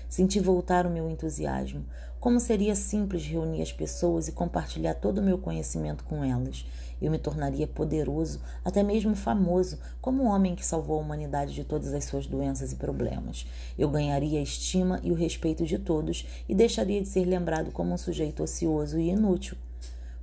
Senti 0.09 0.41
voltar 0.41 0.87
o 0.87 0.91
meu 0.91 1.11
entusiasmo. 1.11 1.85
Como 2.19 2.41
seria 2.41 2.75
simples 2.75 3.25
reunir 3.25 3.63
as 3.63 3.73
pessoas 3.73 4.27
e 4.27 4.33
compartilhar 4.33 4.95
todo 4.95 5.19
o 5.19 5.23
meu 5.23 5.39
conhecimento 5.39 6.05
com 6.05 6.25
elas. 6.25 6.67
Eu 7.03 7.11
me 7.11 7.19
tornaria 7.19 7.67
poderoso, 7.67 8.41
até 8.65 8.81
mesmo 8.81 9.17
famoso, 9.17 9.81
como 10.01 10.23
o 10.23 10.27
homem 10.27 10.55
que 10.55 10.65
salvou 10.65 10.99
a 10.99 11.03
humanidade 11.03 11.53
de 11.53 11.65
todas 11.65 11.93
as 11.93 12.05
suas 12.05 12.29
doenças 12.29 12.71
e 12.71 12.77
problemas. 12.77 13.45
Eu 13.77 13.91
ganharia 13.91 14.39
a 14.39 14.43
estima 14.43 15.01
e 15.03 15.11
o 15.11 15.17
respeito 15.17 15.67
de 15.67 15.81
todos 15.81 16.25
e 16.49 16.55
deixaria 16.55 17.03
de 17.03 17.09
ser 17.09 17.25
lembrado 17.25 17.73
como 17.73 17.93
um 17.93 17.99
sujeito 17.99 18.45
ocioso 18.45 19.01
e 19.01 19.11
inútil. 19.11 19.57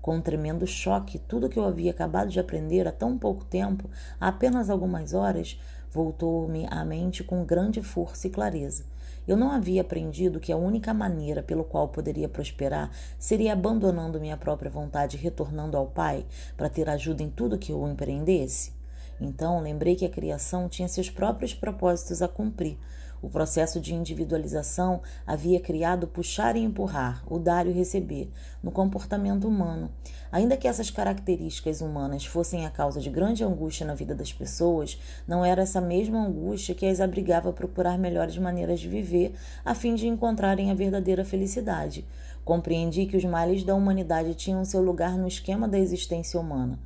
Com 0.01 0.15
um 0.15 0.21
tremendo 0.21 0.65
choque, 0.65 1.19
tudo 1.19 1.49
que 1.49 1.59
eu 1.59 1.65
havia 1.65 1.91
acabado 1.91 2.29
de 2.29 2.39
aprender 2.39 2.87
há 2.87 2.91
tão 2.93 3.17
pouco 3.17 3.43
tempo, 3.43 3.89
há 4.17 4.29
apenas 4.29 4.69
algumas 4.69 5.13
horas, 5.13 5.59
voltou-me 5.91 6.65
à 6.71 6.85
mente 6.85 7.25
com 7.25 7.43
grande 7.43 7.83
força 7.83 8.27
e 8.27 8.29
clareza. 8.29 8.85
Eu 9.29 9.37
não 9.37 9.51
havia 9.51 9.81
aprendido 9.81 10.39
que 10.39 10.51
a 10.51 10.57
única 10.57 10.91
maneira 10.91 11.43
pelo 11.43 11.63
qual 11.63 11.87
poderia 11.89 12.27
prosperar 12.27 12.89
seria 13.19 13.53
abandonando 13.53 14.19
minha 14.19 14.35
própria 14.35 14.71
vontade 14.71 15.17
e 15.17 15.19
retornando 15.19 15.77
ao 15.77 15.85
Pai 15.85 16.25
para 16.57 16.67
ter 16.67 16.89
ajuda 16.89 17.21
em 17.21 17.29
tudo 17.29 17.59
que 17.59 17.71
eu 17.71 17.87
empreendesse? 17.87 18.73
Então 19.21 19.61
lembrei 19.61 19.95
que 19.95 20.03
a 20.03 20.09
criação 20.09 20.67
tinha 20.67 20.87
seus 20.87 21.11
próprios 21.11 21.53
propósitos 21.53 22.23
a 22.23 22.27
cumprir 22.27 22.79
o 23.21 23.29
processo 23.29 23.79
de 23.79 23.93
individualização 23.93 25.01
havia 25.25 25.59
criado 25.59 26.07
puxar 26.07 26.55
e 26.55 26.63
empurrar, 26.63 27.23
o 27.27 27.37
dar 27.37 27.67
e 27.67 27.69
o 27.69 27.73
receber, 27.73 28.29
no 28.63 28.71
comportamento 28.71 29.47
humano. 29.47 29.89
Ainda 30.31 30.55
que 30.55 30.67
essas 30.67 30.89
características 30.89 31.81
humanas 31.81 32.25
fossem 32.25 32.65
a 32.65 32.69
causa 32.69 33.01
de 33.01 33.09
grande 33.09 33.43
angústia 33.43 33.85
na 33.85 33.93
vida 33.93 34.13
das 34.13 34.31
pessoas, 34.31 34.99
não 35.27 35.43
era 35.43 35.63
essa 35.63 35.81
mesma 35.81 36.25
angústia 36.25 36.75
que 36.75 36.85
as 36.85 36.99
abrigava 36.99 37.49
a 37.49 37.53
procurar 37.53 37.97
melhores 37.97 38.37
maneiras 38.37 38.79
de 38.79 38.87
viver 38.87 39.33
a 39.65 39.73
fim 39.73 39.95
de 39.95 40.07
encontrarem 40.07 40.71
a 40.71 40.75
verdadeira 40.75 41.25
felicidade. 41.25 42.05
Compreendi 42.45 43.05
que 43.05 43.17
os 43.17 43.25
males 43.25 43.63
da 43.63 43.75
humanidade 43.75 44.33
tinham 44.33 44.63
seu 44.65 44.81
lugar 44.81 45.17
no 45.17 45.27
esquema 45.27 45.67
da 45.67 45.77
existência 45.77 46.39
humana. 46.39 46.79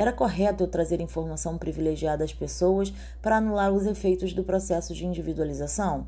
Era 0.00 0.14
correto 0.14 0.62
eu 0.62 0.66
trazer 0.66 0.98
informação 1.02 1.58
privilegiada 1.58 2.24
às 2.24 2.32
pessoas 2.32 2.90
para 3.20 3.36
anular 3.36 3.70
os 3.70 3.84
efeitos 3.84 4.32
do 4.32 4.42
processo 4.42 4.94
de 4.94 5.04
individualização? 5.04 6.06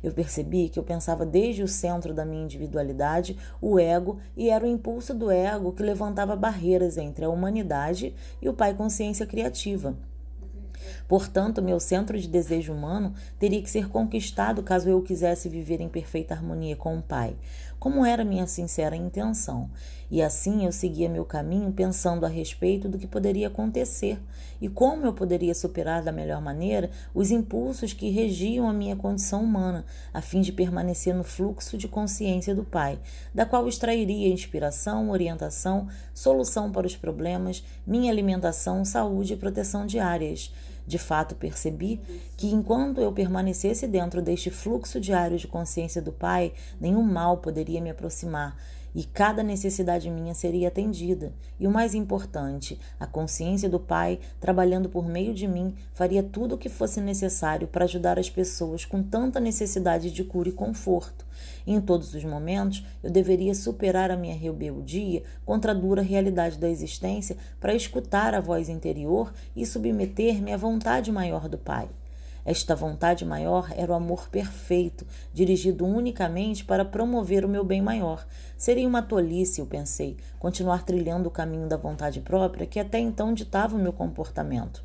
Eu 0.00 0.12
percebi 0.12 0.68
que 0.68 0.78
eu 0.78 0.84
pensava 0.84 1.26
desde 1.26 1.60
o 1.60 1.66
centro 1.66 2.14
da 2.14 2.24
minha 2.24 2.44
individualidade, 2.44 3.36
o 3.60 3.80
ego, 3.80 4.20
e 4.36 4.48
era 4.48 4.64
o 4.64 4.68
impulso 4.68 5.12
do 5.12 5.28
ego 5.28 5.72
que 5.72 5.82
levantava 5.82 6.36
barreiras 6.36 6.96
entre 6.96 7.24
a 7.24 7.28
humanidade 7.28 8.14
e 8.40 8.48
o 8.48 8.54
Pai 8.54 8.74
Consciência 8.74 9.26
Criativa. 9.26 9.96
Portanto, 11.08 11.60
meu 11.60 11.80
centro 11.80 12.18
de 12.18 12.28
desejo 12.28 12.72
humano 12.72 13.12
teria 13.38 13.60
que 13.60 13.70
ser 13.70 13.88
conquistado 13.88 14.62
caso 14.62 14.88
eu 14.88 15.02
quisesse 15.02 15.48
viver 15.48 15.80
em 15.80 15.88
perfeita 15.88 16.32
harmonia 16.32 16.76
com 16.76 16.96
o 16.96 17.02
Pai, 17.02 17.36
como 17.78 18.06
era 18.06 18.24
minha 18.24 18.46
sincera 18.46 18.94
intenção. 18.94 19.68
E 20.12 20.20
assim 20.20 20.66
eu 20.66 20.72
seguia 20.72 21.08
meu 21.08 21.24
caminho 21.24 21.72
pensando 21.72 22.26
a 22.26 22.28
respeito 22.28 22.86
do 22.86 22.98
que 22.98 23.06
poderia 23.06 23.46
acontecer 23.46 24.20
e 24.60 24.68
como 24.68 25.06
eu 25.06 25.14
poderia 25.14 25.54
superar 25.54 26.02
da 26.02 26.12
melhor 26.12 26.38
maneira 26.38 26.90
os 27.14 27.30
impulsos 27.30 27.94
que 27.94 28.10
regiam 28.10 28.68
a 28.68 28.74
minha 28.74 28.94
condição 28.94 29.42
humana, 29.42 29.86
a 30.12 30.20
fim 30.20 30.42
de 30.42 30.52
permanecer 30.52 31.14
no 31.14 31.24
fluxo 31.24 31.78
de 31.78 31.88
consciência 31.88 32.54
do 32.54 32.62
Pai, 32.62 32.98
da 33.34 33.46
qual 33.46 33.66
extrairia 33.66 34.28
inspiração, 34.28 35.08
orientação, 35.08 35.88
solução 36.12 36.70
para 36.70 36.86
os 36.86 36.94
problemas, 36.94 37.64
minha 37.86 38.12
alimentação, 38.12 38.84
saúde 38.84 39.32
e 39.32 39.36
proteção 39.38 39.86
diárias. 39.86 40.52
De 40.86 40.98
fato, 40.98 41.34
percebi 41.36 42.02
que 42.36 42.48
enquanto 42.48 43.00
eu 43.00 43.12
permanecesse 43.12 43.86
dentro 43.86 44.20
deste 44.20 44.50
fluxo 44.50 45.00
diário 45.00 45.38
de 45.38 45.48
consciência 45.48 46.02
do 46.02 46.12
Pai, 46.12 46.52
nenhum 46.78 47.02
mal 47.02 47.38
poderia 47.38 47.80
me 47.80 47.88
aproximar 47.88 48.58
e 48.94 49.04
cada 49.04 49.42
necessidade 49.42 50.10
minha 50.10 50.34
seria 50.34 50.68
atendida. 50.68 51.32
E 51.58 51.66
o 51.66 51.70
mais 51.70 51.94
importante, 51.94 52.78
a 52.98 53.06
consciência 53.06 53.68
do 53.68 53.80
Pai, 53.80 54.18
trabalhando 54.40 54.88
por 54.88 55.08
meio 55.08 55.34
de 55.34 55.46
mim, 55.46 55.74
faria 55.94 56.22
tudo 56.22 56.54
o 56.54 56.58
que 56.58 56.68
fosse 56.68 57.00
necessário 57.00 57.68
para 57.68 57.84
ajudar 57.84 58.18
as 58.18 58.28
pessoas 58.28 58.84
com 58.84 59.02
tanta 59.02 59.40
necessidade 59.40 60.10
de 60.10 60.24
cura 60.24 60.48
e 60.48 60.52
conforto. 60.52 61.24
E 61.66 61.72
em 61.72 61.80
todos 61.80 62.14
os 62.14 62.24
momentos, 62.24 62.84
eu 63.02 63.10
deveria 63.10 63.54
superar 63.54 64.10
a 64.10 64.16
minha 64.16 64.34
rebeldia 64.34 65.22
contra 65.44 65.72
a 65.72 65.74
dura 65.74 66.02
realidade 66.02 66.58
da 66.58 66.68
existência 66.68 67.36
para 67.60 67.74
escutar 67.74 68.34
a 68.34 68.40
voz 68.40 68.68
interior 68.68 69.32
e 69.54 69.64
submeter-me 69.64 70.52
à 70.52 70.56
vontade 70.56 71.10
maior 71.10 71.48
do 71.48 71.58
Pai. 71.58 71.88
Esta 72.44 72.74
vontade 72.74 73.24
maior 73.24 73.72
era 73.76 73.92
o 73.92 73.94
amor 73.94 74.28
perfeito, 74.28 75.06
dirigido 75.32 75.86
unicamente 75.86 76.64
para 76.64 76.84
promover 76.84 77.44
o 77.44 77.48
meu 77.48 77.64
bem 77.64 77.80
maior. 77.80 78.26
Seria 78.56 78.88
uma 78.88 79.02
tolice, 79.02 79.60
eu 79.60 79.66
pensei, 79.66 80.16
continuar 80.38 80.84
trilhando 80.84 81.28
o 81.28 81.32
caminho 81.32 81.68
da 81.68 81.76
vontade 81.76 82.20
própria 82.20 82.66
que 82.66 82.80
até 82.80 82.98
então 82.98 83.32
ditava 83.32 83.76
o 83.76 83.78
meu 83.78 83.92
comportamento. 83.92 84.84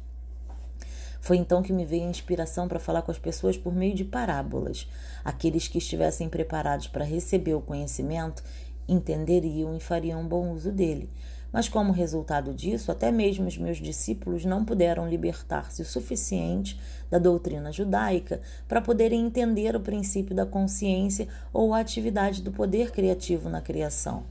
Foi 1.20 1.36
então 1.36 1.62
que 1.62 1.74
me 1.74 1.84
veio 1.84 2.06
a 2.06 2.10
inspiração 2.10 2.68
para 2.68 2.80
falar 2.80 3.02
com 3.02 3.12
as 3.12 3.18
pessoas 3.18 3.58
por 3.58 3.74
meio 3.74 3.96
de 3.96 4.06
parábolas. 4.06 4.88
Aqueles 5.26 5.68
que 5.68 5.80
estivessem 5.80 6.30
preparados 6.30 6.88
para 6.88 7.04
receber 7.04 7.56
o 7.56 7.62
conhecimento 7.62 8.44
entenderiam 8.88 9.76
e 9.76 9.80
fariam 9.80 10.26
bom 10.26 10.52
uso 10.52 10.72
dele. 10.72 11.10
Mas, 11.52 11.68
como 11.68 11.92
resultado 11.92 12.54
disso, 12.54 12.92
até 12.92 13.12
mesmo 13.12 13.48
os 13.48 13.58
meus 13.58 13.78
discípulos 13.78 14.46
não 14.46 14.64
puderam 14.64 15.10
libertar-se 15.10 15.82
o 15.82 15.86
suficiente 15.86 16.80
da 17.10 17.20
doutrina 17.20 17.72
judaica 17.72 18.42
para 18.68 18.82
poderem 18.82 19.26
entender 19.26 19.76
o 19.76 19.80
princípio 19.80 20.36
da 20.36 20.46
consciência 20.46 21.28
ou 21.54 21.74
a 21.74 21.80
atividade 21.80 22.42
do 22.42 22.52
poder 22.52 22.92
criativo 22.92 23.50
na 23.50 23.62
criação. 23.62 24.24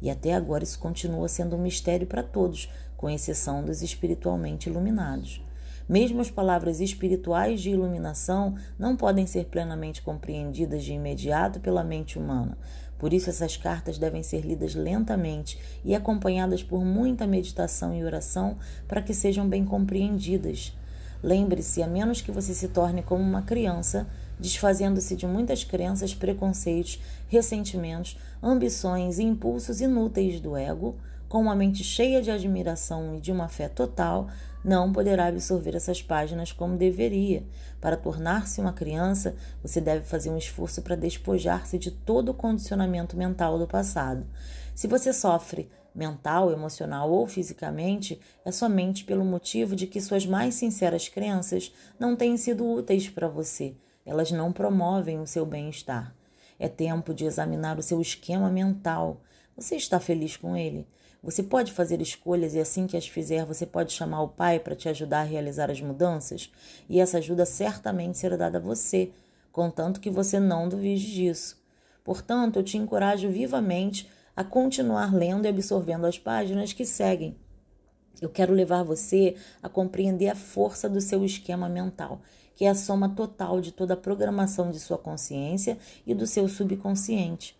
E 0.00 0.10
até 0.10 0.34
agora 0.34 0.64
isso 0.64 0.78
continua 0.78 1.28
sendo 1.28 1.56
um 1.56 1.62
mistério 1.62 2.06
para 2.06 2.22
todos, 2.22 2.70
com 2.96 3.10
exceção 3.10 3.64
dos 3.64 3.82
espiritualmente 3.82 4.68
iluminados. 4.68 5.44
Mesmo 5.86 6.22
as 6.22 6.30
palavras 6.30 6.80
espirituais 6.80 7.60
de 7.60 7.70
iluminação 7.70 8.54
não 8.78 8.96
podem 8.96 9.26
ser 9.26 9.46
plenamente 9.46 10.00
compreendidas 10.00 10.82
de 10.82 10.94
imediato 10.94 11.60
pela 11.60 11.84
mente 11.84 12.18
humana, 12.18 12.56
por 13.04 13.12
isso, 13.12 13.28
essas 13.28 13.54
cartas 13.54 13.98
devem 13.98 14.22
ser 14.22 14.40
lidas 14.40 14.74
lentamente 14.74 15.58
e 15.84 15.94
acompanhadas 15.94 16.62
por 16.62 16.84
muita 16.84 17.26
meditação 17.26 17.94
e 17.94 18.02
oração 18.02 18.56
para 18.88 19.02
que 19.02 19.12
sejam 19.12 19.46
bem 19.46 19.62
compreendidas. 19.62 20.74
Lembre-se, 21.24 21.82
a 21.82 21.86
menos 21.86 22.20
que 22.20 22.30
você 22.30 22.52
se 22.52 22.68
torne 22.68 23.02
como 23.02 23.22
uma 23.22 23.40
criança, 23.40 24.06
desfazendo-se 24.38 25.16
de 25.16 25.26
muitas 25.26 25.64
crenças, 25.64 26.14
preconceitos, 26.14 27.00
ressentimentos, 27.28 28.18
ambições 28.42 29.18
e 29.18 29.22
impulsos 29.22 29.80
inúteis 29.80 30.38
do 30.38 30.54
ego, 30.54 30.96
com 31.26 31.40
uma 31.40 31.56
mente 31.56 31.82
cheia 31.82 32.20
de 32.20 32.30
admiração 32.30 33.16
e 33.16 33.22
de 33.22 33.32
uma 33.32 33.48
fé 33.48 33.70
total, 33.70 34.28
não 34.62 34.92
poderá 34.92 35.28
absorver 35.28 35.74
essas 35.74 36.02
páginas 36.02 36.52
como 36.52 36.76
deveria. 36.76 37.42
Para 37.80 37.96
tornar-se 37.96 38.60
uma 38.60 38.74
criança, 38.74 39.34
você 39.62 39.80
deve 39.80 40.04
fazer 40.04 40.28
um 40.28 40.36
esforço 40.36 40.82
para 40.82 40.94
despojar-se 40.94 41.78
de 41.78 41.90
todo 41.90 42.28
o 42.28 42.34
condicionamento 42.34 43.16
mental 43.16 43.58
do 43.58 43.66
passado. 43.66 44.26
Se 44.74 44.86
você 44.86 45.10
sofre 45.10 45.70
mental, 45.94 46.50
emocional 46.50 47.10
ou 47.10 47.26
fisicamente, 47.26 48.20
é 48.44 48.50
somente 48.50 49.04
pelo 49.04 49.24
motivo 49.24 49.76
de 49.76 49.86
que 49.86 50.00
suas 50.00 50.26
mais 50.26 50.54
sinceras 50.54 51.08
crenças 51.08 51.72
não 51.98 52.16
têm 52.16 52.36
sido 52.36 52.66
úteis 52.66 53.08
para 53.08 53.28
você. 53.28 53.74
Elas 54.04 54.30
não 54.30 54.52
promovem 54.52 55.20
o 55.20 55.26
seu 55.26 55.46
bem-estar. 55.46 56.14
É 56.58 56.68
tempo 56.68 57.14
de 57.14 57.24
examinar 57.24 57.78
o 57.78 57.82
seu 57.82 58.00
esquema 58.00 58.50
mental. 58.50 59.20
Você 59.56 59.76
está 59.76 60.00
feliz 60.00 60.36
com 60.36 60.56
ele? 60.56 60.86
Você 61.22 61.42
pode 61.42 61.72
fazer 61.72 62.02
escolhas 62.02 62.54
e 62.54 62.60
assim 62.60 62.86
que 62.86 62.98
as 62.98 63.08
fizer, 63.08 63.46
você 63.46 63.64
pode 63.64 63.92
chamar 63.92 64.20
o 64.20 64.28
Pai 64.28 64.60
para 64.60 64.76
te 64.76 64.90
ajudar 64.90 65.20
a 65.20 65.24
realizar 65.24 65.70
as 65.70 65.80
mudanças? 65.80 66.52
E 66.86 67.00
essa 67.00 67.16
ajuda 67.16 67.46
certamente 67.46 68.18
será 68.18 68.36
dada 68.36 68.58
a 68.58 68.60
você, 68.60 69.10
contanto 69.50 70.00
que 70.00 70.10
você 70.10 70.38
não 70.38 70.68
duvide 70.68 71.14
disso. 71.14 71.56
Portanto, 72.04 72.58
eu 72.58 72.62
te 72.62 72.76
encorajo 72.76 73.30
vivamente 73.30 74.06
a 74.36 74.42
continuar 74.42 75.14
lendo 75.14 75.46
e 75.46 75.48
absorvendo 75.48 76.06
as 76.06 76.18
páginas 76.18 76.72
que 76.72 76.84
seguem. 76.84 77.36
Eu 78.20 78.28
quero 78.28 78.52
levar 78.52 78.82
você 78.82 79.36
a 79.62 79.68
compreender 79.68 80.28
a 80.28 80.34
força 80.34 80.88
do 80.88 81.00
seu 81.00 81.24
esquema 81.24 81.68
mental, 81.68 82.20
que 82.54 82.64
é 82.64 82.68
a 82.68 82.74
soma 82.74 83.08
total 83.08 83.60
de 83.60 83.72
toda 83.72 83.94
a 83.94 83.96
programação 83.96 84.70
de 84.70 84.78
sua 84.78 84.98
consciência 84.98 85.78
e 86.06 86.14
do 86.14 86.26
seu 86.26 86.48
subconsciente. 86.48 87.56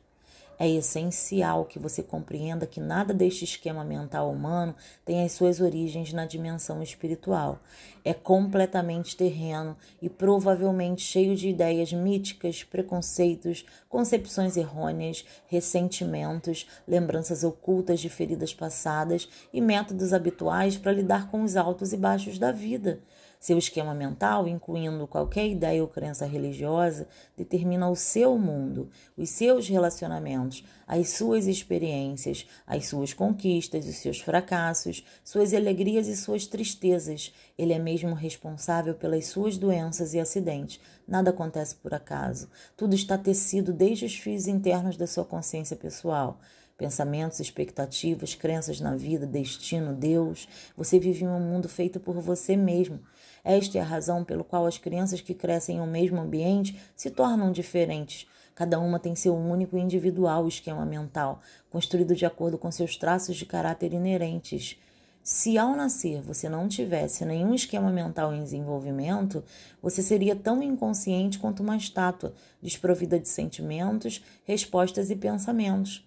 É 0.58 0.68
essencial 0.68 1.64
que 1.64 1.78
você 1.78 2.02
compreenda 2.02 2.66
que 2.66 2.80
nada 2.80 3.12
deste 3.12 3.44
esquema 3.44 3.84
mental 3.84 4.30
humano 4.30 4.74
tem 5.04 5.24
as 5.24 5.32
suas 5.32 5.60
origens 5.60 6.12
na 6.12 6.24
dimensão 6.24 6.82
espiritual. 6.82 7.58
É 8.04 8.14
completamente 8.14 9.16
terreno 9.16 9.76
e 10.00 10.08
provavelmente 10.08 11.02
cheio 11.02 11.34
de 11.34 11.48
ideias 11.48 11.92
míticas, 11.92 12.62
preconceitos, 12.62 13.64
concepções 13.88 14.56
errôneas, 14.56 15.24
ressentimentos, 15.46 16.68
lembranças 16.86 17.42
ocultas 17.42 18.00
de 18.00 18.08
feridas 18.08 18.54
passadas 18.54 19.28
e 19.52 19.60
métodos 19.60 20.12
habituais 20.12 20.76
para 20.76 20.92
lidar 20.92 21.30
com 21.30 21.42
os 21.42 21.56
altos 21.56 21.92
e 21.92 21.96
baixos 21.96 22.38
da 22.38 22.52
vida. 22.52 23.00
Seu 23.44 23.58
esquema 23.58 23.94
mental, 23.94 24.48
incluindo 24.48 25.06
qualquer 25.06 25.46
ideia 25.46 25.82
ou 25.82 25.86
crença 25.86 26.24
religiosa, 26.24 27.06
determina 27.36 27.90
o 27.90 27.94
seu 27.94 28.38
mundo, 28.38 28.88
os 29.18 29.28
seus 29.28 29.68
relacionamentos, 29.68 30.64
as 30.86 31.10
suas 31.10 31.46
experiências, 31.46 32.46
as 32.66 32.86
suas 32.86 33.12
conquistas, 33.12 33.86
os 33.86 33.96
seus 33.96 34.18
fracassos, 34.18 35.04
suas 35.22 35.52
alegrias 35.52 36.08
e 36.08 36.16
suas 36.16 36.46
tristezas. 36.46 37.34
Ele 37.58 37.74
é 37.74 37.78
mesmo 37.78 38.14
responsável 38.14 38.94
pelas 38.94 39.26
suas 39.26 39.58
doenças 39.58 40.14
e 40.14 40.20
acidentes. 40.20 40.80
Nada 41.06 41.28
acontece 41.28 41.74
por 41.74 41.92
acaso. 41.92 42.48
Tudo 42.74 42.94
está 42.94 43.18
tecido 43.18 43.74
desde 43.74 44.06
os 44.06 44.16
fios 44.16 44.46
internos 44.46 44.96
da 44.96 45.06
sua 45.06 45.22
consciência 45.26 45.76
pessoal 45.76 46.40
pensamentos, 46.76 47.40
expectativas, 47.40 48.34
crenças 48.34 48.80
na 48.80 48.96
vida, 48.96 49.26
destino, 49.26 49.94
Deus. 49.94 50.48
Você 50.76 50.98
vive 50.98 51.24
em 51.24 51.28
um 51.28 51.40
mundo 51.40 51.68
feito 51.68 52.00
por 52.00 52.20
você 52.20 52.56
mesmo. 52.56 53.00
Esta 53.44 53.76
é 53.76 53.80
a 53.82 53.84
razão 53.84 54.24
pelo 54.24 54.42
qual 54.42 54.66
as 54.66 54.78
crianças 54.78 55.20
que 55.20 55.34
crescem 55.34 55.76
em 55.76 55.80
um 55.80 55.86
mesmo 55.86 56.18
ambiente 56.18 56.80
se 56.96 57.10
tornam 57.10 57.52
diferentes. 57.52 58.26
Cada 58.54 58.78
uma 58.78 58.98
tem 58.98 59.14
seu 59.14 59.36
único 59.36 59.76
e 59.76 59.80
individual 59.80 60.48
esquema 60.48 60.86
mental, 60.86 61.42
construído 61.68 62.14
de 62.14 62.24
acordo 62.24 62.56
com 62.56 62.70
seus 62.70 62.96
traços 62.96 63.36
de 63.36 63.44
caráter 63.44 63.92
inerentes. 63.92 64.78
Se 65.22 65.58
ao 65.58 65.76
nascer 65.76 66.22
você 66.22 66.48
não 66.48 66.68
tivesse 66.68 67.24
nenhum 67.24 67.52
esquema 67.52 67.90
mental 67.90 68.32
em 68.32 68.42
desenvolvimento, 68.42 69.44
você 69.82 70.02
seria 70.02 70.34
tão 70.34 70.62
inconsciente 70.62 71.38
quanto 71.38 71.62
uma 71.62 71.76
estátua, 71.76 72.34
desprovida 72.62 73.18
de 73.18 73.28
sentimentos, 73.28 74.24
respostas 74.44 75.10
e 75.10 75.16
pensamentos 75.16 76.06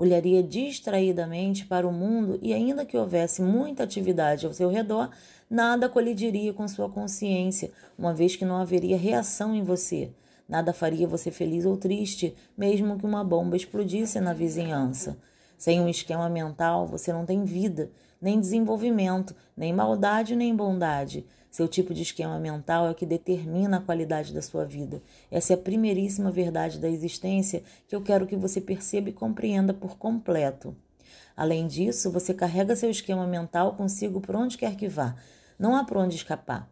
olharia 0.00 0.42
distraidamente 0.42 1.66
para 1.66 1.86
o 1.86 1.92
mundo 1.92 2.38
e, 2.40 2.54
ainda 2.54 2.86
que 2.86 2.96
houvesse 2.96 3.42
muita 3.42 3.82
atividade 3.82 4.46
ao 4.46 4.52
seu 4.54 4.70
redor, 4.70 5.10
nada 5.48 5.90
colidiria 5.90 6.54
com 6.54 6.66
sua 6.66 6.88
consciência, 6.88 7.70
uma 7.98 8.14
vez 8.14 8.34
que 8.34 8.46
não 8.46 8.56
haveria 8.56 8.96
reação 8.96 9.54
em 9.54 9.62
você. 9.62 10.10
Nada 10.48 10.72
faria 10.72 11.06
você 11.06 11.30
feliz 11.30 11.66
ou 11.66 11.76
triste, 11.76 12.34
mesmo 12.56 12.98
que 12.98 13.04
uma 13.04 13.22
bomba 13.22 13.54
explodisse 13.54 14.18
na 14.20 14.32
vizinhança. 14.32 15.18
Sem 15.58 15.82
um 15.82 15.88
esquema 15.88 16.30
mental, 16.30 16.86
você 16.86 17.12
não 17.12 17.26
tem 17.26 17.44
vida, 17.44 17.90
nem 18.22 18.40
desenvolvimento, 18.40 19.36
nem 19.54 19.70
maldade, 19.70 20.34
nem 20.34 20.56
bondade. 20.56 21.26
Seu 21.50 21.66
tipo 21.66 21.92
de 21.92 22.02
esquema 22.02 22.38
mental 22.38 22.86
é 22.86 22.90
o 22.92 22.94
que 22.94 23.04
determina 23.04 23.78
a 23.78 23.80
qualidade 23.80 24.32
da 24.32 24.40
sua 24.40 24.64
vida. 24.64 25.02
Essa 25.30 25.52
é 25.52 25.56
a 25.56 25.58
primeiríssima 25.58 26.30
verdade 26.30 26.78
da 26.78 26.88
existência 26.88 27.64
que 27.88 27.96
eu 27.96 28.00
quero 28.00 28.26
que 28.26 28.36
você 28.36 28.60
perceba 28.60 29.08
e 29.08 29.12
compreenda 29.12 29.74
por 29.74 29.98
completo. 29.98 30.76
Além 31.36 31.66
disso, 31.66 32.08
você 32.12 32.32
carrega 32.32 32.76
seu 32.76 32.88
esquema 32.88 33.26
mental 33.26 33.74
consigo 33.74 34.20
por 34.20 34.36
onde 34.36 34.56
quer 34.56 34.76
que 34.76 34.86
vá. 34.86 35.16
Não 35.58 35.74
há 35.74 35.84
por 35.84 35.96
onde 35.96 36.14
escapar. 36.14 36.69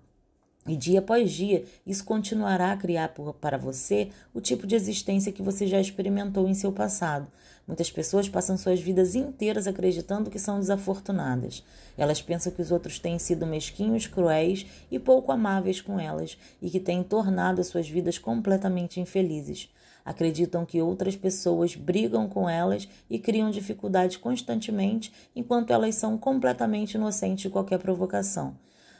E 0.68 0.76
dia 0.76 0.98
após 0.98 1.32
dia, 1.32 1.64
isso 1.86 2.04
continuará 2.04 2.72
a 2.72 2.76
criar 2.76 3.08
por, 3.08 3.32
para 3.32 3.56
você 3.56 4.10
o 4.34 4.40
tipo 4.40 4.66
de 4.66 4.74
existência 4.74 5.32
que 5.32 5.40
você 5.40 5.66
já 5.66 5.80
experimentou 5.80 6.46
em 6.46 6.52
seu 6.52 6.70
passado. 6.70 7.26
Muitas 7.66 7.90
pessoas 7.90 8.28
passam 8.28 8.54
suas 8.58 8.78
vidas 8.78 9.14
inteiras 9.14 9.66
acreditando 9.66 10.28
que 10.28 10.38
são 10.38 10.60
desafortunadas. 10.60 11.64
Elas 11.96 12.20
pensam 12.20 12.52
que 12.52 12.60
os 12.60 12.70
outros 12.70 12.98
têm 12.98 13.18
sido 13.18 13.46
mesquinhos, 13.46 14.06
cruéis 14.06 14.66
e 14.90 14.98
pouco 14.98 15.32
amáveis 15.32 15.80
com 15.80 15.98
elas 15.98 16.36
e 16.60 16.68
que 16.68 16.80
têm 16.80 17.02
tornado 17.02 17.62
as 17.62 17.68
suas 17.68 17.88
vidas 17.88 18.18
completamente 18.18 19.00
infelizes. 19.00 19.70
Acreditam 20.04 20.66
que 20.66 20.82
outras 20.82 21.16
pessoas 21.16 21.74
brigam 21.74 22.28
com 22.28 22.46
elas 22.46 22.86
e 23.08 23.18
criam 23.18 23.50
dificuldades 23.50 24.18
constantemente, 24.18 25.10
enquanto 25.34 25.70
elas 25.70 25.94
são 25.94 26.18
completamente 26.18 26.94
inocentes 26.94 27.42
de 27.42 27.50
qualquer 27.50 27.78
provocação. 27.78 28.54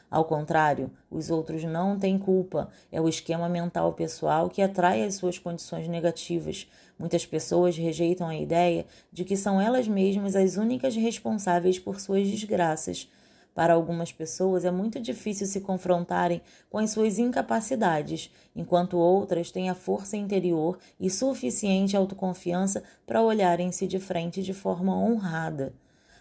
Ao 0.09 0.25
contrário, 0.25 0.89
os 1.09 1.29
outros 1.29 1.63
não 1.63 1.97
têm 1.99 2.17
culpa. 2.17 2.69
É 2.91 2.99
o 2.99 3.07
esquema 3.07 3.47
mental 3.47 3.93
pessoal 3.93 4.49
que 4.49 4.61
atrai 4.61 5.03
as 5.03 5.15
suas 5.15 5.37
condições 5.37 5.87
negativas. 5.87 6.67
Muitas 6.97 7.25
pessoas 7.25 7.77
rejeitam 7.77 8.27
a 8.27 8.35
ideia 8.35 8.85
de 9.11 9.23
que 9.23 9.37
são 9.37 9.61
elas 9.61 9.87
mesmas 9.87 10.35
as 10.35 10.57
únicas 10.57 10.95
responsáveis 10.95 11.77
por 11.77 11.99
suas 11.99 12.27
desgraças. 12.27 13.07
Para 13.53 13.73
algumas 13.73 14.11
pessoas 14.11 14.63
é 14.63 14.71
muito 14.71 14.99
difícil 14.99 15.45
se 15.45 15.59
confrontarem 15.59 16.41
com 16.69 16.77
as 16.77 16.91
suas 16.91 17.19
incapacidades, 17.19 18.31
enquanto 18.55 18.97
outras 18.97 19.51
têm 19.51 19.69
a 19.69 19.75
força 19.75 20.15
interior 20.15 20.79
e 20.99 21.09
suficiente 21.09 21.97
autoconfiança 21.97 22.83
para 23.05 23.21
olharem-se 23.21 23.85
de 23.85 23.99
frente 23.99 24.41
de 24.41 24.53
forma 24.53 24.95
honrada. 24.95 25.73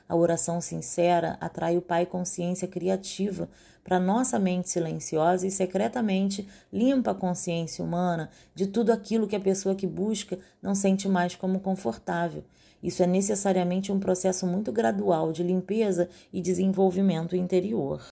A 0.08 0.16
oração 0.16 0.58
sincera 0.60 1.36
atrai 1.38 1.76
o 1.76 1.82
Pai 1.82 2.06
consciência 2.06 2.66
criativa 2.66 3.48
para 3.84 4.00
nossa 4.00 4.38
mente 4.38 4.70
silenciosa 4.70 5.46
e 5.46 5.50
secretamente 5.50 6.48
limpa 6.72 7.10
a 7.10 7.14
consciência 7.14 7.84
humana 7.84 8.30
de 8.54 8.66
tudo 8.66 8.90
aquilo 8.90 9.28
que 9.28 9.36
a 9.36 9.40
pessoa 9.40 9.74
que 9.74 9.86
busca 9.86 10.38
não 10.62 10.74
sente 10.74 11.06
mais 11.08 11.36
como 11.36 11.60
confortável. 11.60 12.42
Isso 12.82 13.02
é 13.02 13.06
necessariamente 13.06 13.92
um 13.92 14.00
processo 14.00 14.46
muito 14.46 14.72
gradual 14.72 15.30
de 15.30 15.42
limpeza 15.42 16.08
e 16.32 16.40
desenvolvimento 16.40 17.36
interior. 17.36 18.06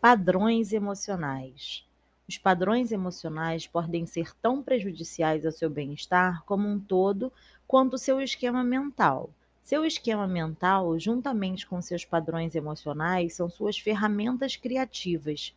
Padrões 0.00 0.72
emocionais. 0.72 1.86
Os 2.28 2.36
padrões 2.36 2.92
emocionais 2.92 3.66
podem 3.66 4.04
ser 4.04 4.34
tão 4.42 4.62
prejudiciais 4.62 5.46
ao 5.46 5.52
seu 5.52 5.70
bem-estar 5.70 6.44
como 6.44 6.68
um 6.68 6.78
todo 6.78 7.32
quanto 7.66 7.94
o 7.94 7.98
seu 7.98 8.20
esquema 8.20 8.64
mental. 8.64 9.30
Seu 9.66 9.84
esquema 9.84 10.28
mental, 10.28 10.96
juntamente 10.96 11.66
com 11.66 11.82
seus 11.82 12.04
padrões 12.04 12.54
emocionais, 12.54 13.34
são 13.34 13.50
suas 13.50 13.76
ferramentas 13.76 14.54
criativas. 14.54 15.52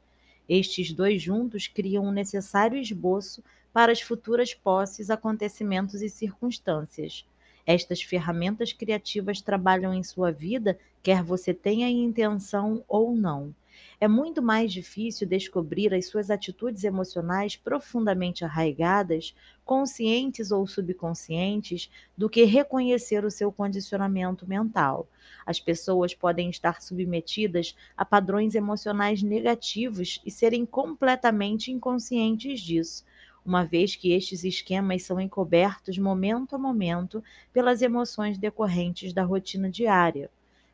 Estes 0.50 0.92
dois 0.92 1.22
juntos 1.22 1.68
criam 1.68 2.06
um 2.06 2.12
necessário 2.12 2.80
esboço 2.80 3.44
para 3.72 3.92
as 3.92 4.02
futuras 4.02 4.52
posses, 4.52 5.12
acontecimentos 5.12 6.02
e 6.02 6.10
circunstâncias. 6.10 7.24
Estas 7.68 8.02
ferramentas 8.02 8.74
criativas 8.74 9.42
trabalham 9.42 9.94
em 9.94 10.02
sua 10.02 10.32
vida, 10.32 10.80
quer 11.04 11.22
você 11.22 11.54
tenha 11.54 11.88
intenção 11.88 12.84
ou 12.88 13.16
não. 13.16 13.54
É 14.00 14.08
muito 14.08 14.42
mais 14.42 14.72
difícil 14.72 15.28
descobrir 15.28 15.94
as 15.94 16.08
suas 16.08 16.30
atitudes 16.30 16.84
emocionais 16.84 17.56
profundamente 17.56 18.46
arraigadas, 18.46 19.36
conscientes 19.66 20.52
ou 20.52 20.66
subconscientes, 20.66 21.90
do 22.18 22.30
que 22.30 22.44
reconhecer 22.44 23.26
o 23.26 23.32
seu 23.32 23.52
condicionamento 23.52 24.48
mental. 24.48 25.08
As 25.46 25.60
pessoas 25.60 26.14
podem 26.14 26.50
estar 26.50 26.82
submetidas 26.82 27.76
a 27.96 28.06
padrões 28.06 28.56
emocionais 28.56 29.22
negativos 29.22 30.22
e 30.26 30.32
serem 30.32 30.66
completamente 30.66 31.72
inconscientes 31.72 32.62
disso 32.62 33.04
uma 33.46 33.66
vez 33.66 33.96
que 33.96 34.12
estes 34.12 34.44
esquemas 34.44 35.04
são 35.04 35.20
encobertos 35.20 35.98
momento 35.98 36.56
a 36.56 36.60
momento 36.60 37.24
pelas 37.52 37.82
emoções 37.82 38.38
decorrentes 38.38 39.12
da 39.12 39.24
rotina 39.24 39.70
diária. 39.70 40.30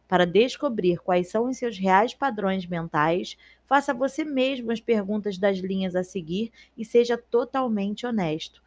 Para 0.07 0.25
descobrir 0.25 0.99
quais 0.99 1.29
são 1.29 1.49
os 1.49 1.57
seus 1.57 1.77
reais 1.77 2.13
padrões 2.13 2.65
mentais, 2.65 3.37
faça 3.65 3.93
você 3.93 4.23
mesmo 4.23 4.71
as 4.71 4.79
perguntas 4.79 5.37
das 5.37 5.57
linhas 5.57 5.95
a 5.95 6.03
seguir 6.03 6.51
e 6.77 6.85
seja 6.85 7.17
totalmente 7.17 8.05
honesto. 8.05 8.61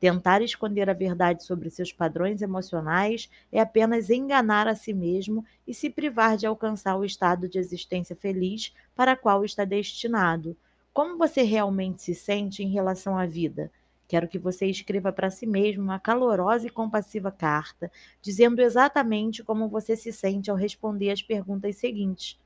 Tentar 0.00 0.40
esconder 0.40 0.88
a 0.88 0.94
verdade 0.94 1.44
sobre 1.44 1.68
seus 1.68 1.92
padrões 1.92 2.40
emocionais 2.40 3.30
é 3.52 3.60
apenas 3.60 4.08
enganar 4.08 4.66
a 4.66 4.74
si 4.74 4.94
mesmo 4.94 5.44
e 5.66 5.74
se 5.74 5.90
privar 5.90 6.36
de 6.38 6.46
alcançar 6.46 6.96
o 6.96 7.04
estado 7.04 7.48
de 7.48 7.58
existência 7.58 8.16
feliz 8.16 8.74
para 8.96 9.14
qual 9.14 9.44
está 9.44 9.64
destinado. 9.64 10.56
Como 10.92 11.18
você 11.18 11.42
realmente 11.42 12.02
se 12.02 12.14
sente 12.14 12.62
em 12.62 12.70
relação 12.70 13.16
à 13.16 13.26
vida? 13.26 13.70
Quero 14.10 14.26
que 14.26 14.40
você 14.40 14.66
escreva 14.66 15.12
para 15.12 15.30
si 15.30 15.46
mesmo 15.46 15.84
uma 15.84 16.00
calorosa 16.00 16.66
e 16.66 16.68
compassiva 16.68 17.30
carta, 17.30 17.92
dizendo 18.20 18.60
exatamente 18.60 19.44
como 19.44 19.68
você 19.68 19.94
se 19.94 20.12
sente 20.12 20.50
ao 20.50 20.56
responder 20.56 21.12
as 21.12 21.22
perguntas 21.22 21.76
seguintes. 21.76 22.36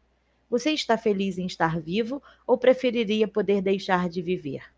Você 0.51 0.73
está 0.73 0.99
feliz 0.99 1.39
em 1.39 1.47
estar 1.47 1.81
vivo 1.81 2.23
ou 2.47 2.59
preferiria 2.59 3.27
poder 3.27 3.63
deixar 3.63 4.11
de 4.11 4.21
viver? 4.21 4.75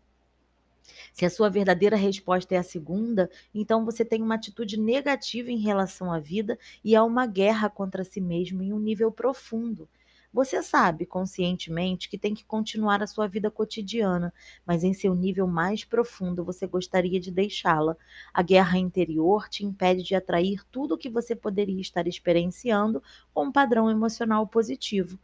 Se 1.11 1.25
a 1.25 1.29
sua 1.29 1.49
verdadeira 1.49 1.97
resposta 1.97 2.55
é 2.55 2.57
a 2.57 2.63
segunda, 2.63 3.29
então 3.53 3.83
você 3.83 4.05
tem 4.05 4.21
uma 4.21 4.35
atitude 4.35 4.79
negativa 4.79 5.51
em 5.51 5.59
relação 5.59 6.09
à 6.09 6.19
vida 6.19 6.57
e 6.85 6.95
há 6.95 7.03
uma 7.03 7.27
guerra 7.27 7.69
contra 7.69 8.05
si 8.05 8.21
mesmo 8.21 8.63
em 8.63 8.71
um 8.71 8.79
nível 8.79 9.11
profundo. 9.11 9.89
Você 10.37 10.61
sabe 10.61 11.03
conscientemente 11.03 12.07
que 12.07 12.15
tem 12.15 12.35
que 12.35 12.45
continuar 12.45 13.01
a 13.01 13.07
sua 13.07 13.27
vida 13.27 13.49
cotidiana, 13.49 14.31
mas 14.63 14.83
em 14.83 14.93
seu 14.93 15.15
nível 15.15 15.47
mais 15.47 15.83
profundo 15.83 16.43
você 16.43 16.67
gostaria 16.67 17.19
de 17.19 17.31
deixá-la. 17.31 17.97
A 18.31 18.43
guerra 18.43 18.77
interior 18.77 19.49
te 19.49 19.65
impede 19.65 20.03
de 20.03 20.13
atrair 20.13 20.63
tudo 20.71 20.93
o 20.93 20.97
que 20.97 21.09
você 21.09 21.35
poderia 21.35 21.81
estar 21.81 22.05
experienciando 22.05 23.01
com 23.33 23.45
um 23.45 23.51
padrão 23.51 23.89
emocional 23.89 24.45
positivo. 24.45 25.17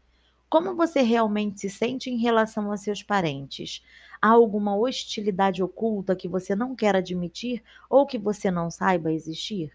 Como 0.49 0.73
você 0.73 1.01
realmente 1.01 1.59
se 1.59 1.69
sente 1.69 2.09
em 2.09 2.17
relação 2.17 2.71
a 2.71 2.75
seus 2.75 3.03
parentes? 3.03 3.85
Há 4.19 4.29
alguma 4.29 4.75
hostilidade 4.75 5.61
oculta 5.61 6.15
que 6.15 6.27
você 6.27 6.55
não 6.55 6.75
quer 6.75 6.95
admitir 6.95 7.61
ou 7.87 8.07
que 8.07 8.17
você 8.17 8.49
não 8.49 8.71
saiba 8.71 9.13
existir? 9.13 9.71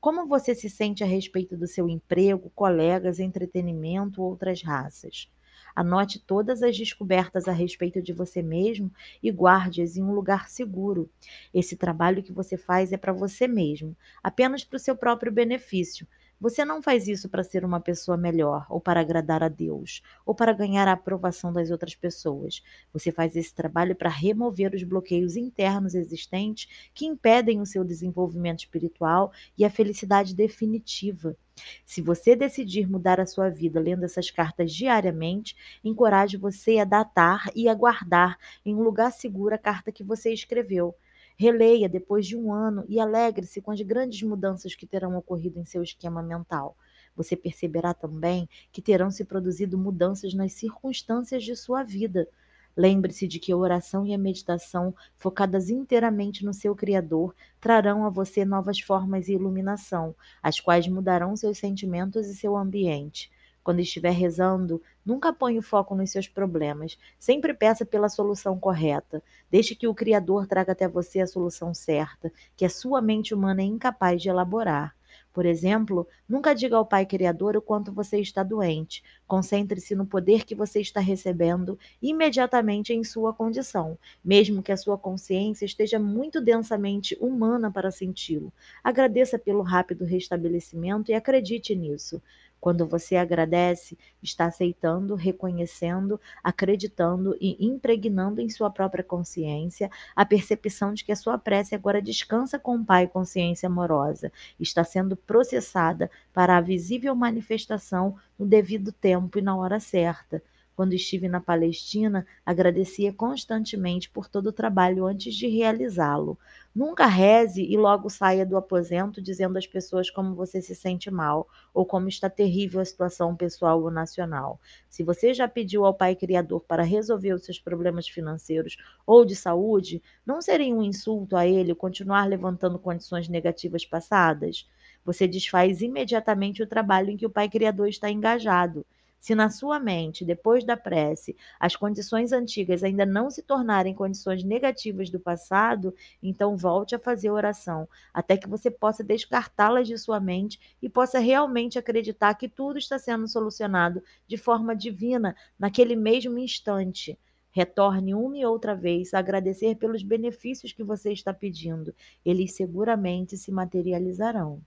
Como 0.00 0.26
você 0.26 0.54
se 0.54 0.68
sente 0.70 1.04
a 1.04 1.06
respeito 1.06 1.56
do 1.56 1.66
seu 1.66 1.88
emprego, 1.88 2.50
colegas, 2.54 3.18
entretenimento 3.20 4.22
ou 4.22 4.30
outras 4.30 4.62
raças? 4.62 5.30
Anote 5.76 6.18
todas 6.18 6.62
as 6.62 6.76
descobertas 6.76 7.46
a 7.46 7.52
respeito 7.52 8.02
de 8.02 8.12
você 8.12 8.42
mesmo 8.42 8.90
e 9.22 9.30
guarde-as 9.30 9.96
em 9.96 10.02
um 10.02 10.12
lugar 10.12 10.48
seguro. 10.48 11.08
Esse 11.54 11.76
trabalho 11.76 12.22
que 12.22 12.32
você 12.32 12.56
faz 12.56 12.92
é 12.92 12.96
para 12.96 13.12
você 13.12 13.46
mesmo, 13.46 13.96
apenas 14.22 14.64
para 14.64 14.76
o 14.76 14.80
seu 14.80 14.96
próprio 14.96 15.30
benefício. 15.30 16.06
Você 16.40 16.64
não 16.64 16.80
faz 16.80 17.06
isso 17.06 17.28
para 17.28 17.44
ser 17.44 17.66
uma 17.66 17.80
pessoa 17.80 18.16
melhor, 18.16 18.64
ou 18.70 18.80
para 18.80 19.00
agradar 19.00 19.42
a 19.42 19.48
Deus, 19.48 20.02
ou 20.24 20.34
para 20.34 20.54
ganhar 20.54 20.88
a 20.88 20.92
aprovação 20.92 21.52
das 21.52 21.70
outras 21.70 21.94
pessoas. 21.94 22.62
Você 22.94 23.12
faz 23.12 23.36
esse 23.36 23.54
trabalho 23.54 23.94
para 23.94 24.08
remover 24.08 24.74
os 24.74 24.82
bloqueios 24.82 25.36
internos 25.36 25.94
existentes 25.94 26.90
que 26.94 27.04
impedem 27.04 27.60
o 27.60 27.66
seu 27.66 27.84
desenvolvimento 27.84 28.60
espiritual 28.60 29.30
e 29.56 29.66
a 29.66 29.70
felicidade 29.70 30.34
definitiva. 30.34 31.36
Se 31.84 32.00
você 32.00 32.34
decidir 32.34 32.88
mudar 32.88 33.20
a 33.20 33.26
sua 33.26 33.50
vida 33.50 33.78
lendo 33.78 34.04
essas 34.04 34.30
cartas 34.30 34.72
diariamente, 34.72 35.54
encorajo 35.84 36.38
você 36.38 36.78
a 36.78 36.84
datar 36.84 37.50
e 37.54 37.68
a 37.68 37.74
guardar 37.74 38.38
em 38.64 38.74
um 38.74 38.82
lugar 38.82 39.12
seguro 39.12 39.54
a 39.54 39.58
carta 39.58 39.92
que 39.92 40.02
você 40.02 40.32
escreveu. 40.32 40.94
Releia 41.40 41.88
depois 41.88 42.26
de 42.26 42.36
um 42.36 42.52
ano 42.52 42.84
e 42.86 43.00
alegre-se 43.00 43.62
com 43.62 43.70
as 43.70 43.80
grandes 43.80 44.20
mudanças 44.20 44.74
que 44.74 44.86
terão 44.86 45.16
ocorrido 45.16 45.58
em 45.58 45.64
seu 45.64 45.82
esquema 45.82 46.22
mental. 46.22 46.76
Você 47.16 47.34
perceberá 47.34 47.94
também 47.94 48.46
que 48.70 48.82
terão 48.82 49.10
se 49.10 49.24
produzido 49.24 49.78
mudanças 49.78 50.34
nas 50.34 50.52
circunstâncias 50.52 51.42
de 51.42 51.56
sua 51.56 51.82
vida. 51.82 52.28
Lembre-se 52.76 53.26
de 53.26 53.38
que 53.38 53.50
a 53.50 53.56
oração 53.56 54.04
e 54.04 54.12
a 54.12 54.18
meditação, 54.18 54.94
focadas 55.16 55.70
inteiramente 55.70 56.44
no 56.44 56.52
seu 56.52 56.76
Criador, 56.76 57.34
trarão 57.58 58.04
a 58.04 58.10
você 58.10 58.44
novas 58.44 58.78
formas 58.78 59.26
e 59.26 59.32
iluminação, 59.32 60.14
as 60.42 60.60
quais 60.60 60.86
mudarão 60.88 61.34
seus 61.36 61.56
sentimentos 61.56 62.26
e 62.26 62.34
seu 62.34 62.54
ambiente. 62.54 63.30
Quando 63.62 63.80
estiver 63.80 64.12
rezando, 64.12 64.82
nunca 65.04 65.32
ponha 65.32 65.58
o 65.60 65.62
foco 65.62 65.94
nos 65.94 66.10
seus 66.10 66.26
problemas. 66.28 66.98
Sempre 67.18 67.54
peça 67.54 67.84
pela 67.84 68.08
solução 68.08 68.58
correta. 68.58 69.22
Deixe 69.50 69.74
que 69.74 69.86
o 69.86 69.94
Criador 69.94 70.46
traga 70.46 70.72
até 70.72 70.88
você 70.88 71.20
a 71.20 71.26
solução 71.26 71.74
certa, 71.74 72.32
que 72.56 72.64
a 72.64 72.70
sua 72.70 73.02
mente 73.02 73.34
humana 73.34 73.62
é 73.62 73.64
incapaz 73.64 74.22
de 74.22 74.28
elaborar. 74.28 74.94
Por 75.32 75.46
exemplo, 75.46 76.08
nunca 76.28 76.54
diga 76.54 76.76
ao 76.76 76.86
Pai 76.86 77.06
Criador 77.06 77.56
o 77.56 77.62
quanto 77.62 77.92
você 77.92 78.18
está 78.18 78.42
doente. 78.42 79.02
Concentre-se 79.26 79.94
no 79.94 80.06
poder 80.06 80.44
que 80.44 80.54
você 80.54 80.80
está 80.80 81.00
recebendo 81.00 81.78
imediatamente 82.02 82.92
em 82.92 83.04
sua 83.04 83.32
condição, 83.32 83.96
mesmo 84.24 84.62
que 84.62 84.72
a 84.72 84.76
sua 84.76 84.98
consciência 84.98 85.64
esteja 85.64 85.98
muito 85.98 86.40
densamente 86.40 87.16
humana 87.20 87.70
para 87.70 87.90
senti-lo. 87.90 88.52
Agradeça 88.82 89.38
pelo 89.38 89.62
rápido 89.62 90.04
restabelecimento 90.04 91.10
e 91.10 91.14
acredite 91.14 91.74
nisso. 91.76 92.20
Quando 92.60 92.86
você 92.86 93.16
agradece, 93.16 93.96
está 94.22 94.46
aceitando, 94.46 95.14
reconhecendo, 95.14 96.20
acreditando 96.44 97.36
e 97.40 97.56
impregnando 97.64 98.40
em 98.40 98.48
sua 98.48 98.70
própria 98.70 99.02
consciência 99.02 99.90
a 100.14 100.24
percepção 100.26 100.92
de 100.92 101.04
que 101.04 101.12
a 101.12 101.16
sua 101.16 101.38
prece 101.38 101.74
agora 101.74 102.02
descansa 102.02 102.58
com 102.58 102.76
o 102.76 102.84
Pai 102.84 103.06
consciência 103.06 103.66
amorosa, 103.66 104.30
está 104.58 104.84
sendo 104.84 105.16
processada 105.16 106.10
para 106.32 106.56
a 106.56 106.60
visível 106.60 107.14
manifestação 107.14 108.16
no 108.38 108.46
devido 108.46 108.92
tempo 108.92 109.38
e 109.38 109.42
na 109.42 109.56
hora 109.56 109.80
certa. 109.80 110.42
Quando 110.80 110.94
estive 110.94 111.28
na 111.28 111.42
Palestina, 111.42 112.26
agradecia 112.42 113.12
constantemente 113.12 114.08
por 114.08 114.26
todo 114.26 114.46
o 114.46 114.52
trabalho 114.52 115.04
antes 115.04 115.34
de 115.34 115.46
realizá-lo. 115.46 116.38
Nunca 116.74 117.04
reze 117.04 117.62
e 117.62 117.76
logo 117.76 118.08
saia 118.08 118.46
do 118.46 118.56
aposento 118.56 119.20
dizendo 119.20 119.58
às 119.58 119.66
pessoas 119.66 120.08
como 120.08 120.34
você 120.34 120.62
se 120.62 120.74
sente 120.74 121.10
mal 121.10 121.46
ou 121.74 121.84
como 121.84 122.08
está 122.08 122.30
terrível 122.30 122.80
a 122.80 122.84
situação 122.86 123.36
pessoal 123.36 123.82
ou 123.82 123.90
nacional. 123.90 124.58
Se 124.88 125.02
você 125.02 125.34
já 125.34 125.46
pediu 125.46 125.84
ao 125.84 125.92
Pai 125.92 126.16
Criador 126.16 126.62
para 126.62 126.82
resolver 126.82 127.34
os 127.34 127.44
seus 127.44 127.58
problemas 127.58 128.08
financeiros 128.08 128.78
ou 129.06 129.22
de 129.22 129.36
saúde, 129.36 130.02
não 130.24 130.40
seria 130.40 130.74
um 130.74 130.82
insulto 130.82 131.36
a 131.36 131.46
ele 131.46 131.74
continuar 131.74 132.26
levantando 132.26 132.78
condições 132.78 133.28
negativas 133.28 133.84
passadas? 133.84 134.66
Você 135.04 135.28
desfaz 135.28 135.82
imediatamente 135.82 136.62
o 136.62 136.66
trabalho 136.66 137.10
em 137.10 137.18
que 137.18 137.26
o 137.26 137.30
Pai 137.30 137.50
Criador 137.50 137.86
está 137.86 138.10
engajado. 138.10 138.86
Se 139.20 139.34
na 139.34 139.50
sua 139.50 139.78
mente, 139.78 140.24
depois 140.24 140.64
da 140.64 140.78
prece, 140.78 141.36
as 141.60 141.76
condições 141.76 142.32
antigas 142.32 142.82
ainda 142.82 143.04
não 143.04 143.30
se 143.30 143.42
tornarem 143.42 143.94
condições 143.94 144.42
negativas 144.42 145.10
do 145.10 145.20
passado, 145.20 145.94
então 146.22 146.56
volte 146.56 146.94
a 146.94 146.98
fazer 146.98 147.30
oração, 147.30 147.86
até 148.14 148.38
que 148.38 148.48
você 148.48 148.70
possa 148.70 149.04
descartá-las 149.04 149.86
de 149.86 149.98
sua 149.98 150.18
mente 150.18 150.58
e 150.80 150.88
possa 150.88 151.18
realmente 151.18 151.78
acreditar 151.78 152.34
que 152.34 152.48
tudo 152.48 152.78
está 152.78 152.98
sendo 152.98 153.28
solucionado 153.28 154.02
de 154.26 154.38
forma 154.38 154.74
divina 154.74 155.36
naquele 155.58 155.94
mesmo 155.94 156.38
instante. 156.38 157.18
Retorne 157.50 158.14
uma 158.14 158.38
e 158.38 158.46
outra 158.46 158.74
vez 158.74 159.12
a 159.12 159.18
agradecer 159.18 159.74
pelos 159.76 160.02
benefícios 160.02 160.72
que 160.72 160.82
você 160.82 161.12
está 161.12 161.34
pedindo. 161.34 161.94
Eles 162.24 162.54
seguramente 162.54 163.36
se 163.36 163.52
materializarão. 163.52 164.62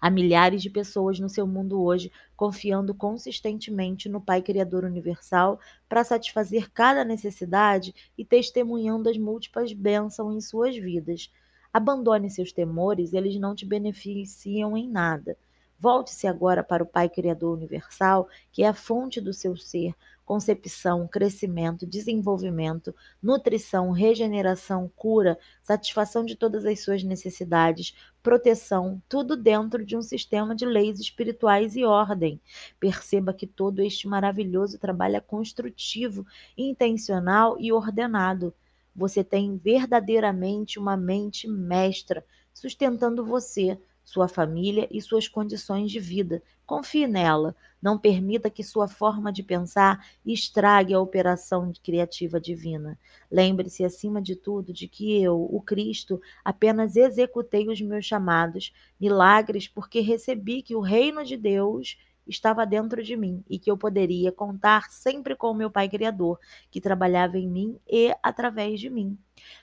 Há 0.00 0.10
milhares 0.10 0.62
de 0.62 0.70
pessoas 0.70 1.18
no 1.18 1.28
seu 1.28 1.46
mundo 1.46 1.82
hoje 1.82 2.10
confiando 2.36 2.94
consistentemente 2.94 4.08
no 4.08 4.20
Pai 4.20 4.42
Criador 4.42 4.84
Universal 4.84 5.58
para 5.88 6.04
satisfazer 6.04 6.70
cada 6.70 7.04
necessidade 7.04 7.94
e 8.16 8.24
testemunhando 8.24 9.08
as 9.08 9.16
múltiplas 9.16 9.72
bênçãos 9.72 10.34
em 10.34 10.40
suas 10.40 10.76
vidas. 10.76 11.30
Abandone 11.72 12.30
seus 12.30 12.52
temores, 12.52 13.12
eles 13.12 13.38
não 13.38 13.54
te 13.54 13.66
beneficiam 13.66 14.76
em 14.76 14.88
nada. 14.88 15.36
Volte-se 15.78 16.26
agora 16.26 16.62
para 16.62 16.82
o 16.82 16.86
Pai 16.86 17.08
Criador 17.08 17.56
Universal, 17.56 18.28
que 18.52 18.62
é 18.62 18.68
a 18.68 18.74
fonte 18.74 19.20
do 19.20 19.32
seu 19.32 19.56
ser, 19.56 19.94
concepção, 20.24 21.06
crescimento, 21.06 21.86
desenvolvimento, 21.86 22.94
nutrição, 23.22 23.90
regeneração, 23.90 24.90
cura, 24.96 25.38
satisfação 25.62 26.24
de 26.24 26.34
todas 26.34 26.64
as 26.64 26.80
suas 26.80 27.02
necessidades, 27.02 27.94
proteção, 28.22 29.02
tudo 29.08 29.36
dentro 29.36 29.84
de 29.84 29.96
um 29.96 30.02
sistema 30.02 30.54
de 30.54 30.64
leis 30.64 30.98
espirituais 30.98 31.76
e 31.76 31.84
ordem. 31.84 32.40
Perceba 32.80 33.34
que 33.34 33.46
todo 33.46 33.80
este 33.80 34.08
maravilhoso 34.08 34.78
trabalho 34.78 35.16
é 35.16 35.20
construtivo, 35.20 36.26
intencional 36.56 37.56
e 37.60 37.72
ordenado. 37.72 38.54
Você 38.96 39.22
tem 39.22 39.56
verdadeiramente 39.56 40.78
uma 40.78 40.96
mente 40.96 41.46
mestra 41.48 42.24
sustentando 42.52 43.24
você 43.24 43.78
sua 44.04 44.28
família 44.28 44.86
e 44.90 45.00
suas 45.00 45.26
condições 45.26 45.90
de 45.90 45.98
vida. 45.98 46.42
Confie 46.66 47.06
nela. 47.06 47.56
Não 47.84 47.98
permita 47.98 48.48
que 48.48 48.64
sua 48.64 48.88
forma 48.88 49.30
de 49.30 49.42
pensar 49.42 50.08
estrague 50.24 50.94
a 50.94 51.00
operação 51.00 51.70
criativa 51.82 52.40
divina. 52.40 52.98
Lembre-se, 53.30 53.84
acima 53.84 54.22
de 54.22 54.34
tudo, 54.34 54.72
de 54.72 54.88
que 54.88 55.22
eu, 55.22 55.38
o 55.38 55.60
Cristo, 55.60 56.18
apenas 56.42 56.96
executei 56.96 57.68
os 57.68 57.78
meus 57.82 58.06
chamados, 58.06 58.72
milagres, 58.98 59.68
porque 59.68 60.00
recebi 60.00 60.62
que 60.62 60.74
o 60.74 60.80
reino 60.80 61.22
de 61.26 61.36
Deus 61.36 61.98
estava 62.26 62.64
dentro 62.64 63.02
de 63.02 63.18
mim 63.18 63.44
e 63.50 63.58
que 63.58 63.70
eu 63.70 63.76
poderia 63.76 64.32
contar 64.32 64.90
sempre 64.90 65.36
com 65.36 65.50
o 65.50 65.54
meu 65.54 65.70
Pai 65.70 65.86
Criador, 65.86 66.40
que 66.70 66.80
trabalhava 66.80 67.36
em 67.36 67.46
mim 67.46 67.78
e 67.86 68.14
através 68.22 68.80
de 68.80 68.88
mim. 68.88 69.18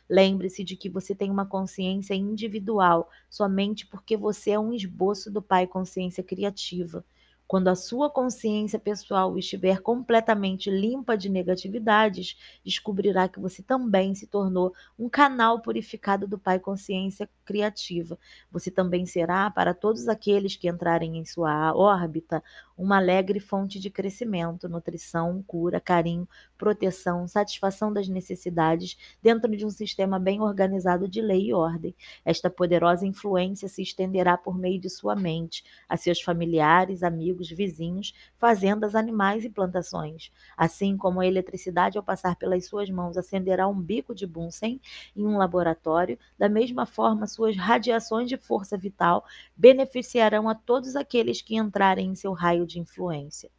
Lembre-se 0.07 0.63
de 0.63 0.75
que 0.75 0.89
você 0.89 1.15
tem 1.15 1.31
uma 1.31 1.47
consciência 1.47 2.13
individual 2.13 3.09
somente 3.27 3.87
porque 3.87 4.15
você 4.15 4.51
é 4.51 4.59
um 4.59 4.73
esboço 4.73 5.31
do 5.31 5.41
Pai 5.41 5.65
Consciência 5.65 6.23
Criativa. 6.23 7.03
Quando 7.51 7.67
a 7.67 7.75
sua 7.75 8.09
consciência 8.09 8.79
pessoal 8.79 9.37
estiver 9.37 9.81
completamente 9.81 10.71
limpa 10.71 11.17
de 11.17 11.27
negatividades, 11.27 12.37
descobrirá 12.63 13.27
que 13.27 13.41
você 13.41 13.61
também 13.61 14.15
se 14.15 14.25
tornou 14.25 14.73
um 14.97 15.09
canal 15.09 15.59
purificado 15.59 16.25
do 16.25 16.39
Pai 16.39 16.61
Consciência 16.61 17.29
Criativa. 17.43 18.17
Você 18.49 18.71
também 18.71 19.05
será, 19.05 19.51
para 19.51 19.73
todos 19.73 20.07
aqueles 20.07 20.55
que 20.55 20.69
entrarem 20.69 21.17
em 21.17 21.25
sua 21.25 21.75
órbita, 21.75 22.41
uma 22.77 22.97
alegre 22.97 23.41
fonte 23.41 23.81
de 23.81 23.89
crescimento, 23.89 24.69
nutrição, 24.69 25.43
cura, 25.45 25.79
carinho, 25.81 26.27
proteção, 26.57 27.27
satisfação 27.27 27.91
das 27.91 28.07
necessidades 28.07 28.97
dentro 29.21 29.55
de 29.55 29.65
um 29.65 29.69
sistema 29.69 30.17
bem 30.17 30.41
organizado 30.41 31.07
de 31.07 31.21
lei 31.21 31.47
e 31.47 31.53
ordem. 31.53 31.93
Esta 32.23 32.49
poderosa 32.49 33.05
influência 33.05 33.67
se 33.67 33.81
estenderá 33.81 34.37
por 34.37 34.57
meio 34.57 34.79
de 34.79 34.89
sua 34.89 35.15
mente 35.15 35.63
a 35.89 35.97
seus 35.97 36.21
familiares, 36.21 37.03
amigos, 37.03 37.40
vizinhos, 37.49 38.13
fazendas, 38.37 38.93
animais 38.93 39.45
e 39.45 39.49
plantações. 39.49 40.31
Assim 40.57 40.97
como 40.97 41.21
a 41.21 41.25
eletricidade, 41.25 41.97
ao 41.97 42.03
passar 42.03 42.35
pelas 42.35 42.65
suas 42.65 42.89
mãos, 42.89 43.17
acenderá 43.17 43.67
um 43.67 43.79
bico 43.79 44.13
de 44.13 44.27
Bunsen 44.27 44.79
em 45.15 45.25
um 45.25 45.37
laboratório, 45.37 46.19
da 46.37 46.49
mesma 46.49 46.85
forma, 46.85 47.25
suas 47.25 47.55
radiações 47.55 48.27
de 48.27 48.37
força 48.37 48.77
vital 48.77 49.25
beneficiarão 49.55 50.49
a 50.49 50.55
todos 50.55 50.95
aqueles 50.95 51.41
que 51.41 51.55
entrarem 51.55 52.09
em 52.09 52.15
seu 52.15 52.33
raio 52.33 52.67
de 52.67 52.79
influência. 52.79 53.49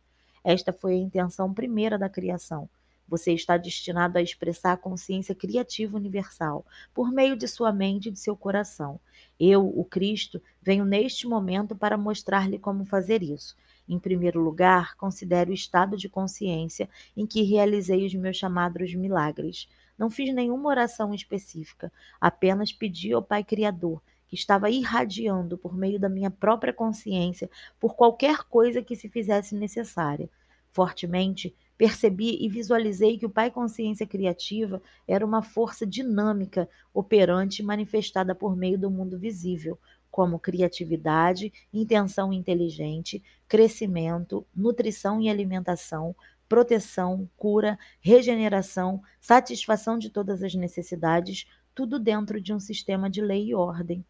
Esta 0.44 0.72
foi 0.72 0.94
a 0.94 0.98
intenção 0.98 1.52
primeira 1.54 1.98
da 1.98 2.08
criação. 2.08 2.68
Você 3.12 3.32
está 3.32 3.56
destinado 3.56 4.16
a 4.16 4.22
expressar 4.22 4.72
a 4.72 4.76
consciência 4.76 5.34
criativa 5.34 5.96
universal 5.96 6.64
por 6.94 7.12
meio 7.12 7.36
de 7.36 7.46
sua 7.46 7.70
mente 7.70 8.08
e 8.08 8.10
de 8.10 8.18
seu 8.18 8.34
coração. 8.34 8.98
Eu, 9.38 9.66
o 9.66 9.84
Cristo, 9.84 10.40
venho 10.62 10.84
neste 10.84 11.26
momento 11.26 11.76
para 11.76 11.98
mostrar-lhe 11.98 12.58
como 12.58 12.86
fazer 12.86 13.22
isso. 13.22 13.54
Em 13.92 13.98
primeiro 13.98 14.40
lugar, 14.40 14.96
considere 14.96 15.50
o 15.50 15.54
estado 15.54 15.98
de 15.98 16.08
consciência 16.08 16.88
em 17.14 17.26
que 17.26 17.42
realizei 17.42 18.06
os 18.06 18.14
meus 18.14 18.38
chamados 18.38 18.94
milagres. 18.94 19.68
Não 19.98 20.08
fiz 20.08 20.34
nenhuma 20.34 20.70
oração 20.70 21.12
específica, 21.12 21.92
apenas 22.18 22.72
pedi 22.72 23.12
ao 23.12 23.22
Pai 23.22 23.44
Criador 23.44 24.02
que 24.26 24.34
estava 24.34 24.70
irradiando 24.70 25.58
por 25.58 25.76
meio 25.76 26.00
da 26.00 26.08
minha 26.08 26.30
própria 26.30 26.72
consciência 26.72 27.50
por 27.78 27.94
qualquer 27.94 28.44
coisa 28.44 28.82
que 28.82 28.96
se 28.96 29.06
fizesse 29.10 29.54
necessária. 29.54 30.30
Fortemente, 30.70 31.54
percebi 31.76 32.38
e 32.40 32.48
visualizei 32.48 33.18
que 33.18 33.26
o 33.26 33.30
Pai 33.30 33.50
Consciência 33.50 34.06
Criativa 34.06 34.80
era 35.06 35.26
uma 35.26 35.42
força 35.42 35.86
dinâmica, 35.86 36.66
operante 36.94 37.62
manifestada 37.62 38.34
por 38.34 38.56
meio 38.56 38.78
do 38.78 38.90
mundo 38.90 39.18
visível, 39.18 39.78
como 40.12 40.38
criatividade, 40.38 41.50
intenção 41.72 42.34
inteligente, 42.34 43.22
crescimento, 43.48 44.46
nutrição 44.54 45.22
e 45.22 45.30
alimentação, 45.30 46.14
proteção, 46.46 47.26
cura, 47.34 47.78
regeneração, 47.98 49.02
satisfação 49.18 49.98
de 49.98 50.10
todas 50.10 50.42
as 50.42 50.54
necessidades, 50.54 51.46
tudo 51.74 51.98
dentro 51.98 52.38
de 52.42 52.52
um 52.52 52.60
sistema 52.60 53.08
de 53.08 53.22
lei 53.22 53.46
e 53.46 53.54
ordem. 53.54 54.04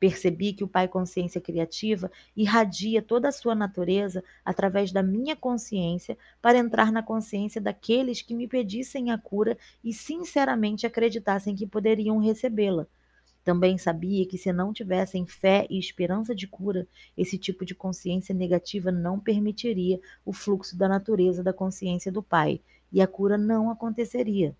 Percebi 0.00 0.54
que 0.54 0.64
o 0.64 0.68
Pai 0.68 0.88
Consciência 0.88 1.42
Criativa 1.42 2.10
irradia 2.34 3.02
toda 3.02 3.28
a 3.28 3.32
sua 3.32 3.54
natureza 3.54 4.24
através 4.42 4.92
da 4.92 5.02
minha 5.02 5.36
consciência 5.36 6.16
para 6.40 6.56
entrar 6.56 6.90
na 6.90 7.02
consciência 7.02 7.60
daqueles 7.60 8.22
que 8.22 8.34
me 8.34 8.48
pedissem 8.48 9.10
a 9.10 9.18
cura 9.18 9.58
e 9.84 9.92
sinceramente 9.92 10.86
acreditassem 10.86 11.54
que 11.54 11.66
poderiam 11.66 12.16
recebê-la. 12.18 12.86
Também 13.44 13.76
sabia 13.76 14.26
que 14.26 14.38
se 14.38 14.50
não 14.52 14.72
tivessem 14.72 15.26
fé 15.26 15.66
e 15.68 15.78
esperança 15.78 16.34
de 16.34 16.48
cura, 16.48 16.88
esse 17.16 17.36
tipo 17.36 17.62
de 17.62 17.74
consciência 17.74 18.34
negativa 18.34 18.90
não 18.90 19.20
permitiria 19.20 20.00
o 20.24 20.32
fluxo 20.32 20.78
da 20.78 20.88
natureza 20.88 21.44
da 21.44 21.52
consciência 21.52 22.10
do 22.10 22.22
Pai, 22.22 22.62
e 22.90 23.02
a 23.02 23.06
cura 23.06 23.36
não 23.36 23.70
aconteceria. 23.70 24.56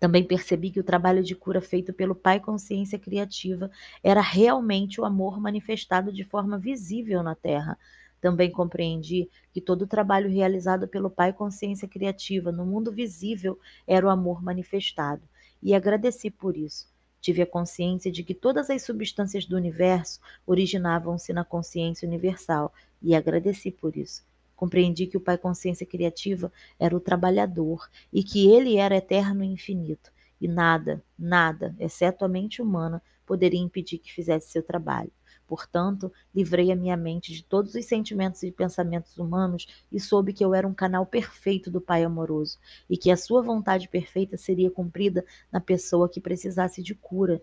Também 0.00 0.24
percebi 0.24 0.70
que 0.70 0.80
o 0.80 0.84
trabalho 0.84 1.22
de 1.22 1.36
cura 1.36 1.60
feito 1.60 1.92
pelo 1.92 2.14
Pai 2.14 2.40
Consciência 2.40 2.98
Criativa 2.98 3.70
era 4.02 4.20
realmente 4.20 5.00
o 5.00 5.04
amor 5.04 5.40
manifestado 5.40 6.12
de 6.12 6.24
forma 6.24 6.58
visível 6.58 7.22
na 7.22 7.36
Terra. 7.36 7.78
Também 8.20 8.50
compreendi 8.50 9.30
que 9.52 9.60
todo 9.60 9.82
o 9.82 9.86
trabalho 9.86 10.28
realizado 10.28 10.88
pelo 10.88 11.08
Pai 11.08 11.32
Consciência 11.32 11.86
Criativa 11.86 12.50
no 12.50 12.66
mundo 12.66 12.90
visível 12.90 13.60
era 13.86 14.04
o 14.04 14.10
amor 14.10 14.42
manifestado, 14.42 15.22
e 15.62 15.72
agradeci 15.72 16.32
por 16.32 16.56
isso. 16.56 16.89
Tive 17.20 17.42
a 17.42 17.46
consciência 17.46 18.10
de 18.10 18.22
que 18.22 18.34
todas 18.34 18.70
as 18.70 18.82
substâncias 18.82 19.44
do 19.44 19.56
universo 19.56 20.20
originavam-se 20.46 21.32
na 21.32 21.44
consciência 21.44 22.08
universal, 22.08 22.72
e 23.02 23.14
agradeci 23.14 23.70
por 23.70 23.96
isso. 23.96 24.24
Compreendi 24.56 25.06
que 25.06 25.16
o 25.16 25.20
Pai 25.20 25.38
Consciência 25.38 25.86
Criativa 25.86 26.52
era 26.78 26.94
o 26.94 27.00
trabalhador 27.00 27.88
e 28.12 28.22
que 28.22 28.50
ele 28.50 28.76
era 28.76 28.96
eterno 28.96 29.42
e 29.42 29.46
infinito, 29.46 30.12
e 30.40 30.46
nada, 30.46 31.02
nada, 31.18 31.74
exceto 31.78 32.24
a 32.24 32.28
mente 32.28 32.60
humana, 32.60 33.02
poderia 33.24 33.60
impedir 33.60 33.98
que 33.98 34.12
fizesse 34.12 34.50
seu 34.50 34.62
trabalho. 34.62 35.10
Portanto, 35.50 36.12
livrei 36.32 36.70
a 36.70 36.76
minha 36.76 36.96
mente 36.96 37.32
de 37.32 37.42
todos 37.42 37.74
os 37.74 37.84
sentimentos 37.84 38.40
e 38.44 38.52
pensamentos 38.52 39.18
humanos 39.18 39.66
e 39.90 39.98
soube 39.98 40.32
que 40.32 40.44
eu 40.44 40.54
era 40.54 40.64
um 40.64 40.72
canal 40.72 41.04
perfeito 41.04 41.72
do 41.72 41.80
Pai 41.80 42.04
amoroso 42.04 42.56
e 42.88 42.96
que 42.96 43.10
a 43.10 43.16
sua 43.16 43.42
vontade 43.42 43.88
perfeita 43.88 44.36
seria 44.36 44.70
cumprida 44.70 45.24
na 45.50 45.58
pessoa 45.58 46.08
que 46.08 46.20
precisasse 46.20 46.84
de 46.84 46.94
cura. 46.94 47.42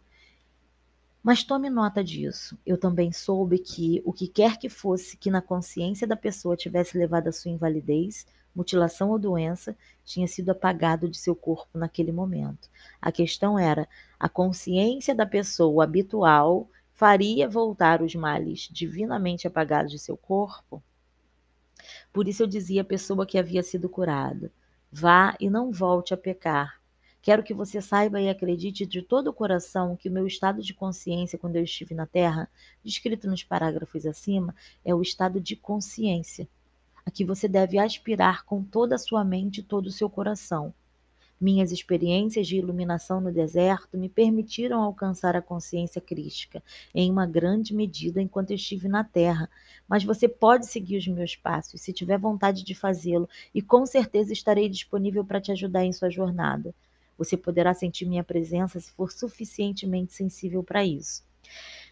Mas 1.22 1.44
tome 1.44 1.70
nota 1.70 2.02
disso. 2.02 2.58
Eu 2.66 2.78
também 2.78 3.12
soube 3.12 3.60
que 3.60 4.02
o 4.06 4.14
que 4.14 4.30
quer 4.30 4.58
que 4.58 4.70
fosse 4.70 5.18
que 5.18 5.30
na 5.30 5.42
consciência 5.42 6.08
da 6.08 6.16
pessoa 6.16 6.56
tivesse 6.56 6.98
levado 6.98 7.28
à 7.28 7.34
sua 7.34 7.52
invalidez, 7.52 8.26
mutilação 8.56 9.10
ou 9.10 9.20
doença, 9.20 9.76
tinha 10.06 10.30
sido 10.30 10.52
apagado 10.52 11.10
de 11.10 11.18
seu 11.18 11.36
corpo 11.36 11.78
naquele 11.78 12.14
momento. 12.14 12.70
A 13.02 13.12
questão 13.12 13.60
era 13.60 13.86
a 14.18 14.30
consciência 14.30 15.14
da 15.14 15.26
pessoa 15.26 15.84
habitual 15.84 16.70
faria 16.98 17.48
voltar 17.48 18.02
os 18.02 18.16
males 18.16 18.68
divinamente 18.72 19.46
apagados 19.46 19.92
de 19.92 20.00
seu 20.00 20.18
corpo? 20.18 20.82
Por 22.12 22.28
isso 22.28 22.42
eu 22.42 22.48
dizia 22.48 22.82
à 22.82 22.84
pessoa 22.84 23.24
que 23.24 23.38
havia 23.38 23.62
sido 23.62 23.88
curada: 23.88 24.52
vá 24.92 25.38
e 25.40 25.48
não 25.48 25.72
volte 25.72 26.12
a 26.16 26.18
pecar. 26.18 26.82
Quero 27.22 27.44
que 27.44 27.54
você 27.54 27.84
saiba 27.84 28.20
e 28.20 28.28
acredite 28.28 28.84
de 28.84 29.04
todo 29.04 29.28
o 29.28 29.34
coração 29.34 29.96
que 29.96 30.10
o 30.10 30.12
meu 30.12 30.26
estado 30.26 30.64
de 30.64 30.74
consciência 30.74 31.38
quando 31.38 31.58
eu 31.58 31.64
estive 31.64 31.94
na 31.94 32.08
Terra, 32.08 32.50
descrito 32.84 33.30
nos 33.30 33.44
parágrafos 33.44 34.04
acima, 34.08 34.56
é 34.84 34.96
o 34.96 35.02
estado 35.02 35.40
de 35.40 35.56
consciência, 35.56 36.50
a 37.06 37.12
que 37.12 37.24
você 37.24 37.48
deve 37.48 37.78
aspirar 37.78 38.44
com 38.44 38.64
toda 38.64 38.96
a 38.96 39.00
sua 39.00 39.24
mente 39.24 39.60
e 39.60 39.64
todo 39.64 39.86
o 39.86 39.92
seu 39.92 40.10
coração. 40.10 40.74
Minhas 41.40 41.72
experiências 41.72 42.48
de 42.48 42.58
iluminação 42.58 43.22
no 43.22 43.32
deserto 43.32 43.96
me 43.96 44.10
permitiram 44.10 44.82
alcançar 44.82 45.36
a 45.36 45.42
consciência 45.42 46.02
crística, 46.02 46.64
em 46.96 47.12
uma 47.12 47.28
grande 47.28 47.76
medida 47.76 48.20
enquanto 48.20 48.52
estive 48.52 48.88
na 48.88 49.04
Terra. 49.04 49.48
Mas 49.88 50.04
você 50.04 50.28
pode 50.28 50.66
seguir 50.66 50.98
os 50.98 51.08
meus 51.08 51.36
passos, 51.36 51.82
se 51.82 51.94
tiver 51.94 52.18
vontade 52.18 52.64
de 52.64 52.74
fazê-lo, 52.74 53.30
e 53.54 53.62
com 53.62 53.86
certeza 53.86 54.34
estarei 54.34 54.68
disponível 54.68 55.24
para 55.24 55.40
te 55.40 55.52
ajudar 55.52 55.86
em 55.86 55.94
sua 55.94 56.10
jornada. 56.10 56.74
Você 57.20 57.38
poderá 57.38 57.74
sentir 57.74 58.06
minha 58.06 58.24
presença 58.24 58.80
se 58.80 58.92
for 58.92 59.12
suficientemente 59.12 60.14
sensível 60.14 60.64
para 60.64 60.84
isso. 60.84 61.24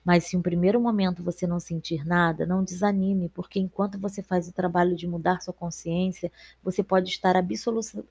Mas 0.05 0.25
se 0.25 0.37
um 0.37 0.41
primeiro 0.41 0.79
momento 0.79 1.23
você 1.23 1.45
não 1.47 1.59
sentir 1.59 2.05
nada, 2.05 2.45
não 2.45 2.63
desanime, 2.63 3.27
porque 3.27 3.59
enquanto 3.59 3.99
você 3.99 4.21
faz 4.21 4.47
o 4.47 4.53
trabalho 4.53 4.95
de 4.95 5.07
mudar 5.07 5.41
sua 5.41 5.53
consciência, 5.53 6.31
você 6.63 6.83
pode 6.83 7.09
estar 7.09 7.35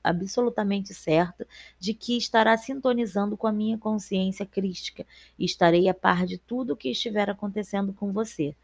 absolutamente 0.02 0.92
certa 0.92 1.46
de 1.78 1.94
que 1.94 2.16
estará 2.18 2.56
sintonizando 2.58 3.36
com 3.36 3.46
a 3.46 3.52
minha 3.52 3.78
consciência 3.78 4.44
crística 4.44 5.06
e 5.38 5.44
estarei 5.44 5.88
a 5.88 5.94
par 5.94 6.26
de 6.26 6.36
tudo 6.36 6.72
o 6.72 6.76
que 6.76 6.90
estiver 6.90 7.30
acontecendo 7.30 7.92
com 7.92 8.12
você. 8.12 8.54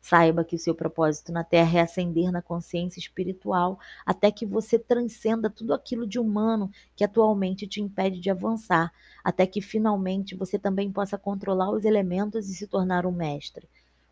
Saiba 0.00 0.44
que 0.44 0.56
o 0.56 0.58
seu 0.58 0.74
propósito 0.74 1.30
na 1.32 1.44
Terra 1.44 1.78
é 1.78 1.82
ascender 1.82 2.32
na 2.32 2.42
consciência 2.42 2.98
espiritual 2.98 3.78
até 4.04 4.30
que 4.30 4.46
você 4.46 4.78
transcenda 4.78 5.50
tudo 5.50 5.72
aquilo 5.74 6.06
de 6.06 6.18
humano 6.18 6.70
que 6.96 7.04
atualmente 7.04 7.66
te 7.66 7.80
impede 7.80 8.18
de 8.20 8.30
avançar, 8.30 8.92
até 9.22 9.46
que 9.46 9.60
finalmente 9.60 10.34
você 10.34 10.58
também 10.58 10.90
possa 10.90 11.18
controlar 11.18 11.70
os 11.70 11.84
elementos 11.84 12.48
e 12.48 12.54
se 12.54 12.66
tornar 12.66 13.06
um 13.06 13.12
mestre. 13.12 13.68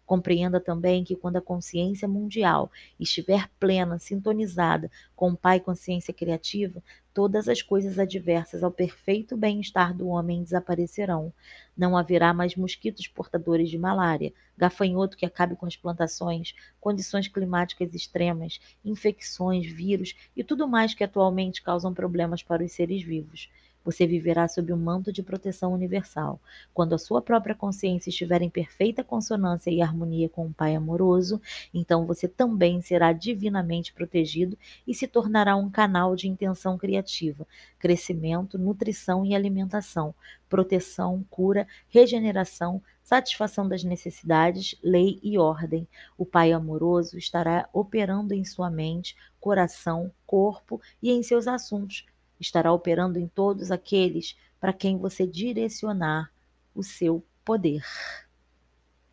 Compreenda 0.08 0.58
também 0.58 1.04
que 1.04 1.14
quando 1.14 1.36
a 1.36 1.42
consciência 1.42 2.08
mundial 2.08 2.72
estiver 2.98 3.46
plena, 3.60 3.98
sintonizada 3.98 4.90
com 5.14 5.32
o 5.32 5.36
Pai 5.36 5.60
Consciência 5.60 6.14
Criativa, 6.14 6.82
todas 7.12 7.46
as 7.46 7.60
coisas 7.60 7.98
adversas 7.98 8.62
ao 8.62 8.70
perfeito 8.70 9.36
bem-estar 9.36 9.94
do 9.94 10.08
homem 10.08 10.42
desaparecerão. 10.42 11.30
Não 11.76 11.94
haverá 11.94 12.32
mais 12.32 12.56
mosquitos 12.56 13.06
portadores 13.06 13.68
de 13.68 13.76
malária, 13.76 14.32
gafanhoto 14.56 15.14
que 15.14 15.26
acabe 15.26 15.54
com 15.54 15.66
as 15.66 15.76
plantações, 15.76 16.54
condições 16.80 17.28
climáticas 17.28 17.92
extremas, 17.92 18.58
infecções, 18.82 19.70
vírus 19.70 20.14
e 20.34 20.42
tudo 20.42 20.66
mais 20.66 20.94
que 20.94 21.04
atualmente 21.04 21.62
causam 21.62 21.92
problemas 21.92 22.42
para 22.42 22.64
os 22.64 22.72
seres 22.72 23.02
vivos. 23.02 23.50
Você 23.88 24.06
viverá 24.06 24.46
sob 24.46 24.70
um 24.70 24.76
manto 24.76 25.10
de 25.10 25.22
proteção 25.22 25.72
universal. 25.72 26.38
Quando 26.74 26.94
a 26.94 26.98
sua 26.98 27.22
própria 27.22 27.54
consciência 27.54 28.10
estiver 28.10 28.42
em 28.42 28.50
perfeita 28.50 29.02
consonância 29.02 29.70
e 29.70 29.80
harmonia 29.80 30.28
com 30.28 30.44
o 30.44 30.52
Pai 30.52 30.74
amoroso, 30.74 31.40
então 31.72 32.04
você 32.04 32.28
também 32.28 32.82
será 32.82 33.14
divinamente 33.14 33.94
protegido 33.94 34.58
e 34.86 34.92
se 34.92 35.06
tornará 35.06 35.56
um 35.56 35.70
canal 35.70 36.14
de 36.14 36.28
intenção 36.28 36.76
criativa, 36.76 37.46
crescimento, 37.78 38.58
nutrição 38.58 39.24
e 39.24 39.34
alimentação, 39.34 40.14
proteção, 40.50 41.24
cura, 41.30 41.66
regeneração, 41.88 42.82
satisfação 43.02 43.66
das 43.66 43.82
necessidades, 43.82 44.74
lei 44.82 45.18
e 45.22 45.38
ordem. 45.38 45.88
O 46.18 46.26
Pai 46.26 46.52
amoroso 46.52 47.16
estará 47.16 47.66
operando 47.72 48.34
em 48.34 48.44
sua 48.44 48.68
mente, 48.68 49.16
coração, 49.40 50.12
corpo 50.26 50.78
e 51.02 51.10
em 51.10 51.22
seus 51.22 51.48
assuntos 51.48 52.04
estará 52.40 52.72
operando 52.72 53.18
em 53.18 53.28
todos 53.28 53.70
aqueles 53.70 54.36
para 54.60 54.72
quem 54.72 54.98
você 54.98 55.26
direcionar 55.26 56.32
o 56.74 56.82
seu 56.82 57.24
poder. 57.44 57.82